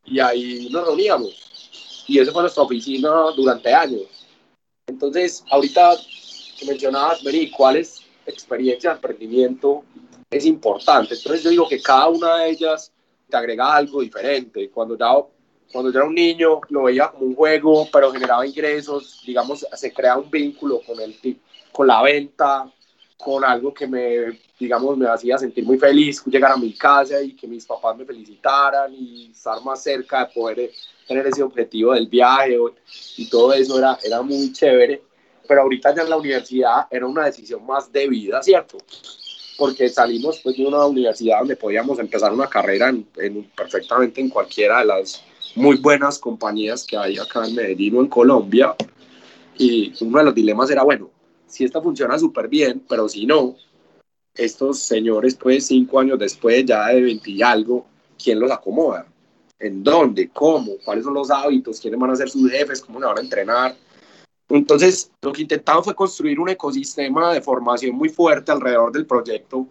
y 0.05 0.19
ahí 0.19 0.69
nos 0.71 0.85
reuníamos. 0.85 2.05
Y 2.07 2.19
esa 2.19 2.31
fue 2.31 2.43
nuestra 2.43 2.63
oficina 2.63 3.09
durante 3.35 3.73
años. 3.73 4.27
Entonces, 4.87 5.43
ahorita 5.49 5.95
que 6.59 6.65
mencionabas, 6.65 7.23
Mary, 7.23 7.49
¿cuáles 7.51 8.03
experiencias 8.25 8.93
de 8.93 8.95
emprendimiento 8.97 9.83
es 10.29 10.45
importante? 10.45 11.15
Entonces, 11.15 11.43
yo 11.43 11.49
digo 11.49 11.67
que 11.67 11.81
cada 11.81 12.07
una 12.07 12.37
de 12.37 12.49
ellas 12.51 12.91
te 13.29 13.37
agrega 13.37 13.75
algo 13.75 14.01
diferente. 14.01 14.69
Cuando 14.69 14.97
ya, 14.97 15.13
cuando 15.71 15.91
yo 15.91 15.99
era 15.99 16.07
un 16.07 16.15
niño, 16.15 16.61
lo 16.69 16.83
veía 16.83 17.09
como 17.09 17.25
un 17.25 17.35
juego, 17.35 17.87
pero 17.91 18.11
generaba 18.11 18.45
ingresos, 18.45 19.21
digamos, 19.25 19.65
se 19.73 19.93
crea 19.93 20.17
un 20.17 20.29
vínculo 20.29 20.81
con, 20.85 20.99
el, 20.99 21.15
con 21.71 21.87
la 21.87 22.01
venta, 22.01 22.71
con 23.17 23.43
algo 23.43 23.73
que 23.73 23.85
me, 23.87 24.39
digamos, 24.59 24.97
me 24.97 25.07
hacía 25.07 25.37
sentir 25.37 25.65
muy 25.65 25.77
feliz, 25.77 26.23
llegar 26.25 26.51
a 26.51 26.57
mi 26.57 26.73
casa 26.73 27.21
y 27.21 27.33
que 27.33 27.47
mis 27.47 27.65
papás 27.65 27.97
me 27.97 28.05
felicitaran 28.05 28.93
y 28.93 29.31
estar 29.31 29.61
más 29.63 29.83
cerca 29.83 30.25
de 30.25 30.33
poder 30.33 30.71
tener 31.07 31.27
ese 31.27 31.43
objetivo 31.43 31.93
del 31.93 32.07
viaje 32.07 32.57
y 33.17 33.29
todo 33.29 33.53
eso 33.53 33.77
era, 33.77 33.97
era 34.03 34.21
muy 34.21 34.53
chévere. 34.53 35.03
Pero 35.47 35.63
ahorita 35.63 35.95
ya 35.95 36.03
en 36.03 36.09
la 36.11 36.17
universidad 36.17 36.87
era 36.91 37.07
una 37.07 37.25
decisión 37.25 37.65
más 37.65 37.91
de 37.91 38.07
vida, 38.07 38.41
¿cierto? 38.43 38.77
Porque 39.59 39.89
salimos 39.89 40.39
pues, 40.41 40.57
de 40.57 40.65
una 40.65 40.85
universidad 40.85 41.39
donde 41.39 41.55
podíamos 41.55 41.99
empezar 41.99 42.33
una 42.33 42.47
carrera 42.47 42.89
en, 42.89 43.05
en, 43.17 43.43
perfectamente 43.55 44.21
en 44.21 44.29
cualquiera 44.29 44.79
de 44.79 44.85
las 44.85 45.21
muy 45.55 45.77
buenas 45.77 46.17
compañías 46.17 46.85
que 46.85 46.97
hay 46.97 47.17
acá 47.17 47.45
en 47.45 47.55
Medellín 47.55 47.97
o 47.97 48.01
en 48.01 48.07
Colombia. 48.07 48.75
Y 49.57 49.93
uno 50.01 50.19
de 50.19 50.23
los 50.23 50.35
dilemas 50.35 50.71
era, 50.71 50.83
bueno, 50.83 51.11
si 51.45 51.65
esta 51.65 51.81
funciona 51.81 52.17
súper 52.17 52.47
bien, 52.47 52.81
pero 52.87 53.09
si 53.09 53.25
no, 53.25 53.55
estos 54.35 54.79
señores, 54.79 55.35
pues 55.35 55.67
cinco 55.67 55.99
años 55.99 56.17
después, 56.17 56.65
ya 56.65 56.87
de 56.87 57.01
20 57.01 57.29
y 57.29 57.41
algo, 57.41 57.85
¿quién 58.21 58.39
los 58.39 58.51
acomoda? 58.51 59.05
¿En 59.59 59.83
dónde? 59.83 60.29
¿Cómo? 60.29 60.73
¿Cuáles 60.85 61.03
son 61.03 61.13
los 61.13 61.29
hábitos? 61.29 61.79
¿Quiénes 61.81 61.99
van 61.99 62.11
a 62.11 62.15
ser 62.15 62.29
sus 62.29 62.49
jefes? 62.49 62.81
¿Cómo 62.81 62.99
se 62.99 63.05
van 63.05 63.17
a 63.17 63.21
entrenar? 63.21 63.75
Entonces, 64.49 65.11
lo 65.21 65.31
que 65.31 65.43
intentamos 65.43 65.85
fue 65.85 65.95
construir 65.95 66.39
un 66.39 66.49
ecosistema 66.49 67.33
de 67.33 67.41
formación 67.41 67.95
muy 67.95 68.09
fuerte 68.09 68.51
alrededor 68.51 68.91
del 68.91 69.05
proyecto. 69.05 69.67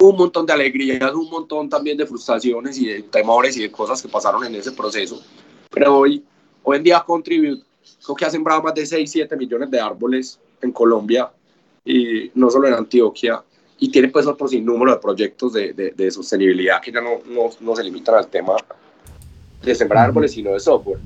Un 0.00 0.16
montón 0.16 0.44
de 0.44 0.52
alegrías, 0.52 1.12
un 1.14 1.30
montón 1.30 1.68
también 1.68 1.96
de 1.96 2.06
frustraciones 2.06 2.78
y 2.78 2.86
de 2.86 3.02
temores 3.04 3.56
y 3.56 3.62
de 3.62 3.70
cosas 3.70 4.02
que 4.02 4.08
pasaron 4.08 4.44
en 4.44 4.54
ese 4.54 4.72
proceso. 4.72 5.22
Pero 5.70 5.98
hoy, 5.98 6.24
hoy 6.62 6.76
en 6.76 6.82
día 6.82 7.04
Contribute, 7.06 7.62
creo 8.04 8.16
que 8.16 8.24
ha 8.24 8.30
sembrado 8.30 8.62
más 8.62 8.74
de 8.74 8.86
6, 8.86 9.10
7 9.10 9.36
millones 9.36 9.70
de 9.70 9.80
árboles 9.80 10.38
en 10.60 10.72
Colombia 10.72 11.30
y 11.84 12.30
no 12.34 12.50
solo 12.50 12.68
en 12.68 12.74
Antioquia 12.74 13.42
y 13.78 13.90
tiene 13.90 14.08
pues 14.08 14.26
otro 14.26 14.48
sinnúmero 14.48 14.92
de 14.92 14.98
proyectos 14.98 15.52
de, 15.52 15.72
de, 15.72 15.92
de 15.92 16.10
sostenibilidad 16.10 16.80
que 16.80 16.92
ya 16.92 17.00
no, 17.00 17.20
no, 17.26 17.50
no, 17.60 17.76
se 17.76 17.84
limitan 17.84 18.16
al 18.16 18.26
tema 18.26 18.56
de 19.62 19.74
sembrar 19.74 20.06
árboles 20.06 20.32
sino 20.32 20.52
de 20.52 20.60
software 20.60 20.98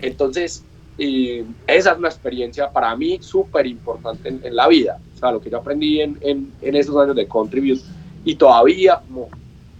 entonces 0.00 0.62
y 0.98 1.44
esa 1.66 1.92
es 1.92 1.98
una 1.98 2.08
experiencia 2.08 2.70
para 2.70 2.94
mí 2.96 3.18
súper 3.20 3.66
importante 3.66 4.28
en, 4.28 4.40
en, 4.42 4.56
la 4.56 4.66
vida 4.66 4.98
o 5.14 5.18
sea 5.18 5.32
lo 5.32 5.40
que 5.40 5.48
yo 5.48 5.58
aprendí 5.58 6.00
en, 6.00 6.18
en, 6.20 6.52
en 6.60 6.76
esos 6.76 6.96
años 6.96 7.14
de 7.14 7.26
Contribute 7.26 7.82
y 8.24 8.34
todavía 8.34 9.00
como 9.06 9.28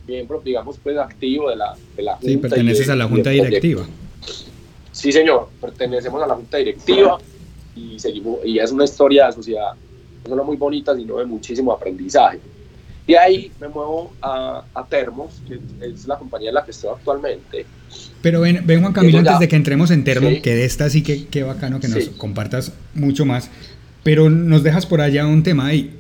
miembro 0.07 0.41
digamos 0.45 0.79
pues 0.83 0.97
activo 0.97 1.51
de 1.51 1.57
la, 1.57 1.75
de 1.97 2.03
la 2.03 2.19
sí 2.21 2.37
perteneces 2.37 2.89
a 2.89 2.97
la 2.97 3.09
junta 3.09 3.31
directiva 3.31 3.85
sí 4.93 5.11
señor 5.11 5.49
pertenecemos 5.61 6.23
a 6.23 6.27
la 6.27 6.35
junta 6.35 6.57
directiva 6.59 7.19
y, 7.75 7.99
seguimos, 7.99 8.39
y 8.45 8.59
es 8.59 8.71
una 8.71 8.85
historia 8.85 9.27
de 9.27 9.33
sociedad 9.33 9.75
no 10.25 10.31
solo 10.31 10.45
muy 10.45 10.57
bonita, 10.57 10.95
sino 10.95 11.19
de 11.19 11.25
muchísimo 11.25 11.73
aprendizaje. 11.73 12.41
Y 13.07 13.15
ahí 13.15 13.51
me 13.61 13.69
muevo 13.69 14.13
a, 14.21 14.63
a, 14.75 14.87
Termos, 14.87 15.41
que 15.47 15.59
es 15.81 16.07
la 16.07 16.19
compañía 16.19 16.51
en 16.51 16.57
la 16.57 16.65
que 16.65 16.73
estoy 16.73 16.91
actualmente. 16.91 17.65
Pero 18.23 18.41
ven, 18.41 18.63
ven 18.67 18.81
Juan 18.81 18.93
Camilo, 18.93 19.19
antes 19.19 19.39
de 19.39 19.49
que 19.49 19.57
entremos 19.57 19.91
en 19.91 20.05
Termo, 20.05 20.29
sí. 20.29 20.41
que 20.41 20.55
de 20.55 20.65
esta 20.65 20.91
sí 20.91 21.03
que, 21.03 21.27
que 21.27 21.43
bacano 21.43 21.81
que 21.81 21.89
nos 21.89 22.05
sí. 22.05 22.11
compartas 22.17 22.73
mucho 22.95 23.25
más, 23.25 23.51
pero 24.03 24.29
nos 24.29 24.63
dejas 24.63 24.87
por 24.87 25.01
allá 25.01 25.27
un 25.27 25.43
tema 25.43 25.73
y 25.73 25.95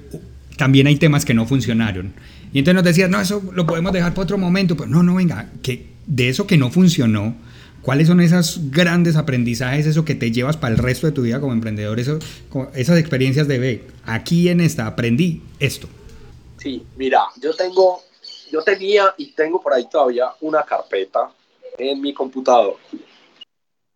también 0.56 0.86
hay 0.86 0.96
temas 0.96 1.24
que 1.24 1.34
no 1.34 1.46
funcionaron. 1.46 2.12
Y 2.52 2.58
entonces 2.58 2.74
nos 2.74 2.84
decías, 2.84 3.08
no, 3.08 3.20
eso 3.20 3.42
lo 3.52 3.66
podemos 3.66 3.92
dejar 3.92 4.14
para 4.14 4.24
otro 4.24 4.38
momento, 4.38 4.76
pero 4.76 4.88
no, 4.88 5.02
no, 5.02 5.14
venga, 5.16 5.50
que 5.62 5.86
de 6.06 6.28
eso 6.28 6.46
que 6.46 6.56
no 6.56 6.70
funcionó, 6.70 7.36
¿Cuáles 7.82 8.08
son 8.08 8.20
esos 8.20 8.70
grandes 8.70 9.16
aprendizajes, 9.16 9.86
eso 9.86 10.04
que 10.04 10.14
te 10.14 10.30
llevas 10.30 10.56
para 10.56 10.74
el 10.74 10.78
resto 10.78 11.06
de 11.06 11.12
tu 11.12 11.22
vida 11.22 11.40
como 11.40 11.52
emprendedor, 11.52 11.98
eso, 12.00 12.18
esas 12.74 12.98
experiencias 12.98 13.46
de 13.48 13.58
ve, 13.58 13.84
aquí 14.04 14.48
en 14.48 14.60
esta 14.60 14.86
aprendí 14.86 15.42
esto? 15.60 15.88
Sí, 16.58 16.84
mira, 16.96 17.22
yo 17.40 17.54
tengo, 17.54 18.02
yo 18.52 18.62
tenía 18.62 19.14
y 19.16 19.32
tengo 19.32 19.62
por 19.62 19.72
ahí 19.72 19.88
todavía 19.90 20.26
una 20.40 20.64
carpeta 20.64 21.30
en 21.78 22.00
mi 22.00 22.12
computador 22.12 22.76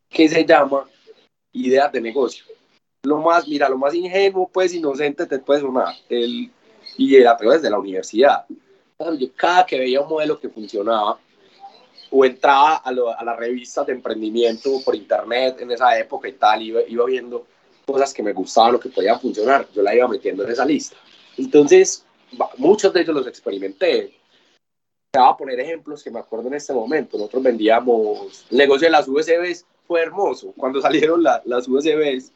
que 0.09 0.29
se 0.29 0.45
llama 0.45 0.89
ideas 1.53 1.91
de 1.93 2.01
negocio. 2.01 2.45
Lo 3.05 3.19
más, 3.19 3.49
mira, 3.49 3.69
lo 3.69 3.79
más 3.79 3.95
ingenuo, 3.95 4.49
pues 4.53 4.75
inocente 4.75 5.27
te 5.27 5.39
puede 5.39 5.61
sonar, 5.61 5.95
el, 6.09 6.51
y 6.97 7.17
era 7.17 7.37
pero 7.37 7.53
desde 7.53 7.71
la 7.71 7.79
universidad. 7.79 8.45
Yo 9.19 9.33
cada 9.35 9.67
que 9.67 9.79
veía 9.79 10.01
un 10.01 10.09
modelo 10.09 10.39
que 10.39 10.49
funcionaba, 10.49 11.19
o 12.15 12.25
entraba 12.25 12.77
a, 12.77 12.93
lo, 12.93 13.19
a 13.19 13.25
las 13.25 13.37
revistas 13.39 13.87
de 13.87 13.95
emprendimiento 13.95 14.71
por 14.85 14.95
internet 14.95 15.57
en 15.61 15.71
esa 15.71 15.99
época 15.99 16.29
y 16.29 16.33
tal, 16.33 16.63
iba, 16.63 16.83
iba 16.87 17.07
viendo 17.07 17.47
cosas 17.87 18.13
que 18.13 18.23
me 18.23 18.35
gustaban 18.35 18.75
o 18.75 18.81
que 18.81 18.91
podían 18.91 19.19
funcionar, 19.19 19.67
yo 19.75 19.83
la 19.83 19.95
iba 19.95 20.07
metiendo 20.07 20.45
en 20.45 20.53
esa 20.53 20.65
lista. 20.65 20.97
Entonces, 21.39 22.05
muchos 22.59 22.93
de 22.93 23.01
ellos 23.01 23.15
los 23.15 23.27
experimenté. 23.27 24.15
Te 25.13 25.19
voy 25.19 25.29
a 25.29 25.37
poner 25.37 25.61
ejemplos 25.61 26.03
que 26.03 26.11
me 26.11 26.21
acuerdo 26.21 26.49
en 26.49 26.55
este 26.55 26.73
momento. 26.73 27.19
Nosotros 27.19 27.43
vendíamos, 27.43 28.47
el 28.51 28.57
negocio 28.57 28.87
de 28.87 28.93
las 28.93 29.07
USBs 29.07 29.67
fue 29.87 30.01
hermoso. 30.01 30.55
Cuando 30.57 30.81
salieron 30.83 31.23
la, 31.23 31.43
las 31.45 31.69
USBs, 31.69 32.33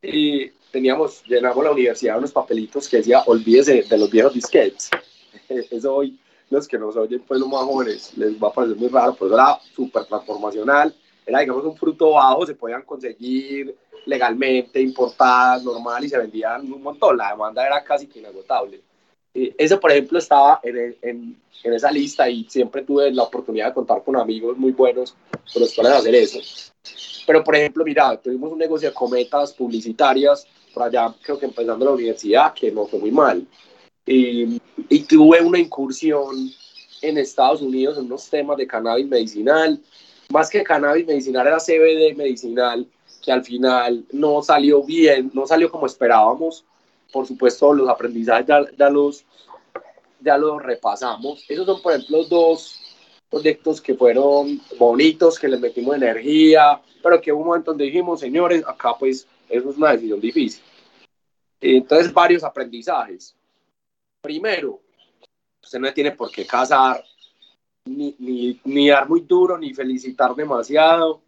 y 0.00 0.48
teníamos, 0.70 1.24
llenamos 1.24 1.64
la 1.64 1.72
universidad 1.72 2.18
unos 2.18 2.30
papelitos 2.30 2.88
que 2.88 2.98
decía, 2.98 3.24
olvídese 3.26 3.82
de 3.82 3.98
los 3.98 4.08
viejos 4.12 4.32
disquetes. 4.32 4.90
Eso 5.48 5.92
hoy 5.92 6.20
los 6.50 6.68
que 6.68 6.78
nos 6.78 6.94
oyen, 6.94 7.20
pues 7.26 7.40
los 7.40 7.48
más 7.48 7.64
jóvenes, 7.64 8.16
les 8.16 8.40
va 8.40 8.46
a 8.46 8.52
parecer 8.52 8.76
muy 8.76 8.90
raro, 8.90 9.16
pues 9.16 9.32
era 9.32 9.58
súper 9.74 10.04
transformacional, 10.04 10.94
era 11.26 11.40
digamos 11.40 11.64
un 11.64 11.76
fruto 11.76 12.12
bajo, 12.12 12.46
se 12.46 12.54
podían 12.54 12.82
conseguir 12.82 13.76
legalmente, 14.06 14.80
importadas, 14.80 15.64
normal, 15.64 16.04
y 16.04 16.08
se 16.08 16.18
vendían 16.18 16.72
un 16.72 16.80
montón, 16.80 17.16
la 17.16 17.30
demanda 17.30 17.66
era 17.66 17.82
casi 17.82 18.06
que 18.06 18.20
inagotable. 18.20 18.80
Ese, 19.32 19.76
por 19.76 19.92
ejemplo, 19.92 20.18
estaba 20.18 20.60
en, 20.62 20.96
en, 21.02 21.36
en, 21.62 21.72
esa 21.72 21.90
lista 21.90 22.28
y 22.28 22.44
siempre 22.44 22.82
tuve 22.82 23.12
la 23.12 23.22
oportunidad 23.22 23.68
de 23.68 23.74
contar 23.74 24.02
con 24.02 24.16
amigos 24.16 24.56
muy 24.58 24.72
buenos 24.72 25.14
con 25.52 25.62
los 25.62 25.72
cuales 25.72 25.92
hacer 25.92 26.14
eso. 26.14 26.40
Pero, 27.26 27.44
por 27.44 27.54
ejemplo, 27.54 27.84
mira, 27.84 28.16
tuvimos 28.16 28.50
un 28.50 28.58
negocio 28.58 28.88
de 28.88 28.94
cometas 28.94 29.52
publicitarias 29.52 30.46
por 30.72 30.84
allá, 30.84 31.14
creo 31.22 31.38
que 31.38 31.46
empezando 31.46 31.84
la 31.84 31.92
universidad, 31.92 32.54
que 32.54 32.70
no 32.70 32.86
fue 32.86 32.98
muy 32.98 33.10
mal. 33.10 33.46
Y, 34.06 34.60
y, 34.88 35.00
tuve 35.00 35.40
una 35.40 35.58
incursión 35.58 36.50
en 37.02 37.18
Estados 37.18 37.62
Unidos 37.62 37.98
en 37.98 38.06
unos 38.06 38.28
temas 38.28 38.56
de 38.56 38.66
cannabis 38.66 39.06
medicinal. 39.06 39.80
Más 40.30 40.48
que 40.48 40.62
cannabis 40.62 41.06
medicinal, 41.06 41.46
era 41.46 41.58
CBD 41.58 42.16
medicinal, 42.16 42.86
que 43.22 43.32
al 43.32 43.44
final 43.44 44.04
no 44.12 44.42
salió 44.42 44.82
bien, 44.82 45.30
no 45.34 45.46
salió 45.46 45.70
como 45.70 45.86
esperábamos. 45.86 46.64
Por 47.12 47.26
supuesto, 47.26 47.72
los 47.72 47.88
aprendizajes 47.88 48.46
ya, 48.46 48.90
los, 48.90 49.24
ya 50.20 50.38
lo 50.38 50.58
repasamos. 50.58 51.44
Esos 51.48 51.66
son, 51.66 51.82
por 51.82 51.92
ejemplo, 51.92 52.24
dos 52.24 52.80
proyectos 53.28 53.80
que 53.80 53.94
fueron 53.94 54.60
bonitos, 54.78 55.38
que 55.38 55.48
les 55.48 55.60
metimos 55.60 55.96
energía, 55.96 56.80
pero 57.02 57.20
que 57.20 57.32
hubo 57.32 57.42
un 57.42 57.48
momento 57.48 57.70
donde 57.70 57.84
dijimos, 57.84 58.20
señores, 58.20 58.64
acá 58.66 58.96
pues 58.98 59.26
eso 59.48 59.70
es 59.70 59.76
una 59.76 59.92
decisión 59.92 60.20
difícil. 60.20 60.62
Entonces, 61.60 62.12
varios 62.12 62.42
aprendizajes. 62.42 63.36
Primero, 64.20 64.80
usted 65.62 65.78
no 65.78 65.92
tiene 65.92 66.12
por 66.12 66.30
qué 66.30 66.46
casar, 66.46 67.02
ni, 67.84 68.14
ni, 68.18 68.60
ni 68.64 68.88
dar 68.88 69.08
muy 69.08 69.20
duro, 69.20 69.58
ni 69.58 69.72
felicitar 69.74 70.34
demasiado, 70.34 71.22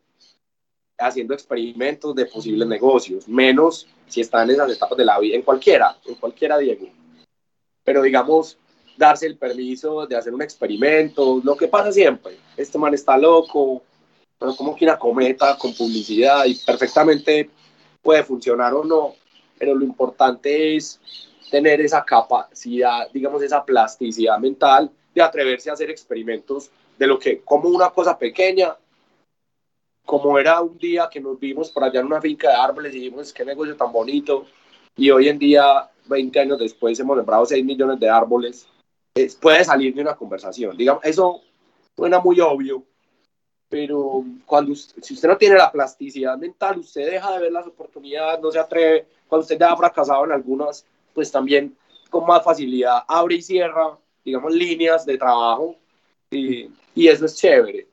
haciendo 1.06 1.34
experimentos 1.34 2.14
de 2.14 2.26
posibles 2.26 2.66
negocios, 2.68 3.28
menos 3.28 3.86
si 4.06 4.20
está 4.20 4.42
en 4.42 4.50
esas 4.50 4.70
etapas 4.70 4.96
de 4.98 5.04
la 5.04 5.18
vida, 5.18 5.36
en 5.36 5.42
cualquiera, 5.42 5.96
en 6.06 6.14
cualquiera, 6.16 6.58
Diego. 6.58 6.88
Pero 7.84 8.02
digamos, 8.02 8.58
darse 8.96 9.26
el 9.26 9.36
permiso 9.36 10.06
de 10.06 10.16
hacer 10.16 10.34
un 10.34 10.42
experimento, 10.42 11.40
lo 11.42 11.56
que 11.56 11.68
pasa 11.68 11.92
siempre, 11.92 12.36
este 12.56 12.78
man 12.78 12.94
está 12.94 13.16
loco, 13.16 13.82
pero 14.38 14.54
como 14.56 14.76
que 14.76 14.84
una 14.84 14.98
cometa 14.98 15.56
con 15.56 15.74
publicidad 15.74 16.44
y 16.46 16.54
perfectamente 16.54 17.50
puede 18.02 18.24
funcionar 18.24 18.74
o 18.74 18.84
no, 18.84 19.14
pero 19.58 19.74
lo 19.74 19.84
importante 19.84 20.76
es 20.76 21.00
tener 21.50 21.80
esa 21.80 22.04
capacidad, 22.04 23.10
digamos, 23.12 23.42
esa 23.42 23.64
plasticidad 23.64 24.38
mental 24.38 24.90
de 25.14 25.22
atreverse 25.22 25.70
a 25.70 25.74
hacer 25.74 25.90
experimentos 25.90 26.70
de 26.98 27.06
lo 27.06 27.18
que, 27.18 27.40
como 27.40 27.68
una 27.68 27.90
cosa 27.90 28.18
pequeña, 28.18 28.76
como 30.04 30.38
era 30.38 30.60
un 30.60 30.76
día 30.78 31.08
que 31.10 31.20
nos 31.20 31.38
vimos 31.38 31.70
por 31.70 31.84
allá 31.84 32.00
en 32.00 32.06
una 32.06 32.20
finca 32.20 32.48
de 32.48 32.56
árboles 32.56 32.94
y 32.94 32.98
dijimos, 32.98 33.32
qué 33.32 33.44
negocio 33.44 33.76
tan 33.76 33.92
bonito, 33.92 34.46
y 34.96 35.10
hoy 35.10 35.28
en 35.28 35.38
día, 35.38 35.90
20 36.06 36.40
años 36.40 36.58
después, 36.58 36.98
hemos 37.00 37.16
sembrado 37.16 37.46
6 37.46 37.64
millones 37.64 37.98
de 37.98 38.08
árboles, 38.08 38.68
puede 39.40 39.64
salir 39.64 39.94
de 39.94 40.02
una 40.02 40.14
conversación. 40.14 40.76
Digamos, 40.76 41.04
eso 41.04 41.40
suena 41.96 42.20
muy 42.20 42.40
obvio, 42.40 42.84
pero 43.68 44.24
cuando 44.44 44.74
si 44.74 45.14
usted 45.14 45.28
no 45.28 45.38
tiene 45.38 45.56
la 45.56 45.72
plasticidad 45.72 46.36
mental, 46.36 46.78
usted 46.80 47.10
deja 47.10 47.32
de 47.32 47.40
ver 47.40 47.52
las 47.52 47.66
oportunidades, 47.66 48.40
no 48.40 48.50
se 48.50 48.58
atreve, 48.58 49.06
cuando 49.28 49.42
usted 49.42 49.58
ya 49.58 49.72
ha 49.72 49.76
fracasado 49.76 50.24
en 50.24 50.32
algunas, 50.32 50.84
pues 51.14 51.30
también 51.30 51.74
con 52.10 52.26
más 52.26 52.44
facilidad 52.44 53.02
abre 53.08 53.36
y 53.36 53.42
cierra, 53.42 53.96
digamos, 54.22 54.52
líneas 54.52 55.06
de 55.06 55.16
trabajo 55.16 55.76
y, 56.30 56.68
y 56.94 57.08
eso 57.08 57.24
es 57.24 57.34
chévere. 57.36 57.86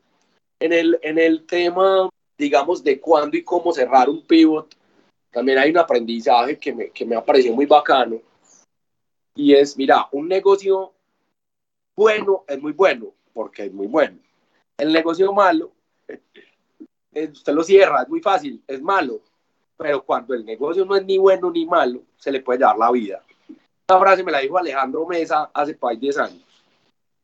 En 0.60 0.74
el, 0.74 1.00
en 1.02 1.18
el 1.18 1.46
tema, 1.46 2.10
digamos, 2.38 2.84
de 2.84 3.00
cuándo 3.00 3.38
y 3.38 3.44
cómo 3.44 3.72
cerrar 3.72 4.10
un 4.10 4.22
pivot, 4.24 4.76
también 5.32 5.58
hay 5.60 5.72
un 5.72 5.78
aprendizaje 5.78 6.58
que 6.58 6.74
me, 6.74 6.90
que 6.90 7.06
me 7.06 7.16
ha 7.16 7.24
parecido 7.24 7.56
muy 7.56 7.66
bacano 7.66 8.20
y 9.40 9.54
es, 9.54 9.78
mira, 9.78 10.10
un 10.12 10.28
negocio 10.28 10.92
bueno 11.96 12.44
es 12.46 12.62
muy 12.62 12.74
bueno, 12.74 13.14
porque 13.34 13.66
es 13.66 13.74
muy 13.74 13.88
bueno. 13.88 14.18
El 14.78 14.92
negocio 14.92 15.32
malo, 15.32 15.72
eh, 17.14 17.30
usted 17.32 17.54
lo 17.54 17.64
cierra, 17.64 18.02
es 18.02 18.10
muy 18.10 18.20
fácil, 18.20 18.62
es 18.68 18.82
malo. 18.82 19.22
Pero 19.78 20.04
cuando 20.04 20.34
el 20.34 20.44
negocio 20.44 20.84
no 20.84 20.94
es 20.98 21.06
ni 21.06 21.18
bueno 21.18 21.50
ni 21.52 21.66
malo, 21.66 22.02
se 22.18 22.34
le 22.34 22.42
puede 22.42 22.60
llevar 22.60 22.78
la 22.78 22.92
vida. 22.92 23.24
Esta 23.80 23.98
frase 23.98 24.26
me 24.26 24.32
la 24.34 24.40
dijo 24.40 24.58
Alejandro 24.58 25.06
Mesa 25.06 25.50
hace 25.54 25.78
10 25.98 26.18
años. 26.18 26.46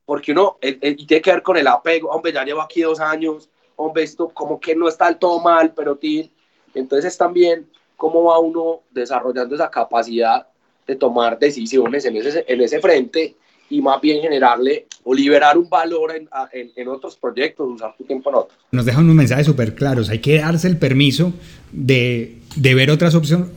Porque 0.05 0.31
uno, 0.31 0.57
y 0.61 1.05
tiene 1.05 1.21
que 1.21 1.31
ver 1.31 1.41
con 1.41 1.57
el 1.57 1.67
apego, 1.67 2.09
hombre, 2.09 2.31
ya 2.31 2.43
llevo 2.43 2.61
aquí 2.61 2.81
dos 2.81 2.99
años, 2.99 3.49
hombre, 3.75 4.03
esto 4.03 4.29
como 4.29 4.59
que 4.59 4.75
no 4.75 4.87
está 4.87 5.05
del 5.05 5.17
todo 5.17 5.39
mal, 5.41 5.73
pero 5.75 5.95
tiene. 5.95 6.31
Entonces 6.73 7.13
es 7.13 7.17
también 7.17 7.67
cómo 7.97 8.25
va 8.25 8.39
uno 8.39 8.81
desarrollando 8.91 9.55
esa 9.55 9.69
capacidad 9.69 10.47
de 10.85 10.95
tomar 10.95 11.39
decisiones 11.39 12.05
en 12.05 12.17
ese, 12.17 12.45
en 12.47 12.61
ese 12.61 12.79
frente 12.79 13.35
y 13.69 13.81
más 13.81 13.99
bien 13.99 14.21
generarle 14.21 14.85
o 15.03 15.13
liberar 15.13 15.57
un 15.57 15.69
valor 15.69 16.15
en, 16.15 16.29
en, 16.75 16.87
otros 16.87 17.15
proyectos, 17.15 17.67
usar 17.67 17.95
tu 17.97 18.03
tiempo 18.03 18.29
en 18.29 18.35
otros. 18.35 18.59
Nos 18.71 18.85
dejan 18.85 19.05
unos 19.05 19.15
mensajes 19.15 19.45
súper 19.45 19.75
claros, 19.75 20.09
hay 20.09 20.19
que 20.19 20.37
darse 20.37 20.67
el 20.67 20.77
permiso 20.77 21.33
de, 21.71 22.37
de 22.55 22.75
ver 22.75 22.91
otras 22.91 23.15
opción, 23.15 23.51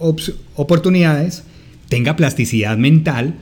oportunidades, 0.54 1.44
tenga 1.88 2.16
plasticidad 2.16 2.76
mental, 2.76 3.34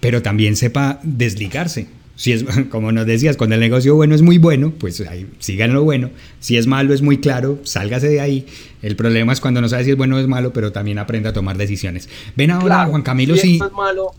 pero 0.00 0.22
también 0.22 0.56
sepa 0.56 0.98
desligarse. 1.02 1.88
Si 2.16 2.32
es, 2.32 2.44
como 2.70 2.90
nos 2.90 3.06
decías, 3.06 3.36
cuando 3.36 3.54
el 3.54 3.60
negocio 3.60 3.94
bueno 3.94 4.14
es 4.14 4.22
muy 4.22 4.38
bueno, 4.38 4.72
pues 4.76 5.00
ahí, 5.02 5.30
sigan 5.38 5.72
lo 5.72 5.84
bueno. 5.84 6.10
Si 6.40 6.56
es 6.56 6.66
malo, 6.66 6.92
es 6.92 7.02
muy 7.02 7.18
claro, 7.18 7.58
sálgase 7.62 8.08
de 8.08 8.20
ahí. 8.20 8.46
El 8.82 8.96
problema 8.96 9.32
es 9.32 9.40
cuando 9.40 9.60
no 9.60 9.68
sabe 9.68 9.84
si 9.84 9.90
es 9.90 9.96
bueno 9.96 10.16
o 10.16 10.18
es 10.18 10.26
malo, 10.26 10.52
pero 10.52 10.72
también 10.72 10.98
aprenda 10.98 11.30
a 11.30 11.32
tomar 11.32 11.56
decisiones. 11.56 12.08
Ven 12.34 12.50
ahora, 12.50 12.86
Juan 12.86 13.02
Camilo, 13.02 13.36
si... 13.36 13.56
es 13.56 13.72
malo, 13.72 14.12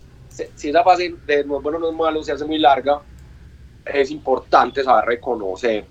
si 0.55 0.69
esa 0.69 0.83
fase 0.83 1.15
de 1.25 1.43
no 1.43 1.57
es 1.57 1.63
bueno, 1.63 1.79
no 1.79 1.89
es 1.89 1.95
malo, 1.95 2.23
se 2.23 2.31
hace 2.31 2.45
muy 2.45 2.59
larga, 2.59 3.01
es 3.85 4.11
importante 4.11 4.83
saber 4.83 5.05
reconocer 5.05 5.85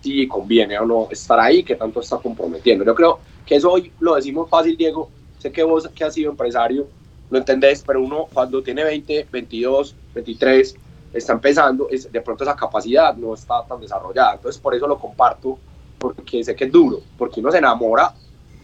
si 0.00 0.26
conviene 0.26 0.78
o 0.78 0.86
no 0.86 1.08
estar 1.10 1.38
ahí, 1.38 1.62
que 1.62 1.76
tanto 1.76 2.00
está 2.00 2.18
comprometiendo. 2.18 2.84
Yo 2.84 2.94
creo 2.94 3.20
que 3.46 3.56
eso 3.56 3.70
hoy 3.70 3.92
lo 4.00 4.14
decimos 4.14 4.48
fácil, 4.48 4.76
Diego. 4.76 5.10
Sé 5.38 5.50
que 5.50 5.62
vos, 5.62 5.88
que 5.88 6.04
has 6.04 6.14
sido 6.14 6.30
empresario, 6.30 6.88
lo 7.30 7.38
entendés, 7.38 7.82
pero 7.86 8.02
uno 8.02 8.26
cuando 8.32 8.62
tiene 8.62 8.84
20, 8.84 9.28
22, 9.30 9.94
23, 10.14 10.76
está 11.12 11.32
empezando, 11.32 11.88
es, 11.90 12.10
de 12.10 12.20
pronto 12.20 12.44
esa 12.44 12.56
capacidad 12.56 13.14
no 13.14 13.34
está 13.34 13.64
tan 13.64 13.80
desarrollada. 13.80 14.34
Entonces, 14.34 14.60
por 14.60 14.74
eso 14.74 14.86
lo 14.86 14.98
comparto, 14.98 15.58
porque 15.98 16.42
sé 16.42 16.54
que 16.54 16.64
es 16.64 16.72
duro, 16.72 17.00
porque 17.16 17.40
uno 17.40 17.50
se 17.50 17.58
enamora 17.58 18.12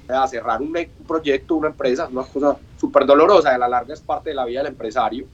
a 0.08 0.26
cerrar 0.26 0.60
un, 0.62 0.74
proyecto, 1.06 1.56
una 1.56 1.68
empresa, 1.68 2.08
una 2.10 2.22
cosa 2.24 2.56
súper 2.80 3.04
dolorosa, 3.04 3.52
de 3.52 3.58
la 3.58 3.68
larga 3.68 3.94
es 3.94 4.00
parte 4.00 4.30
de 4.30 4.36
la 4.36 4.46
vida 4.46 4.60
del 4.60 4.72
empresario, 4.72 5.26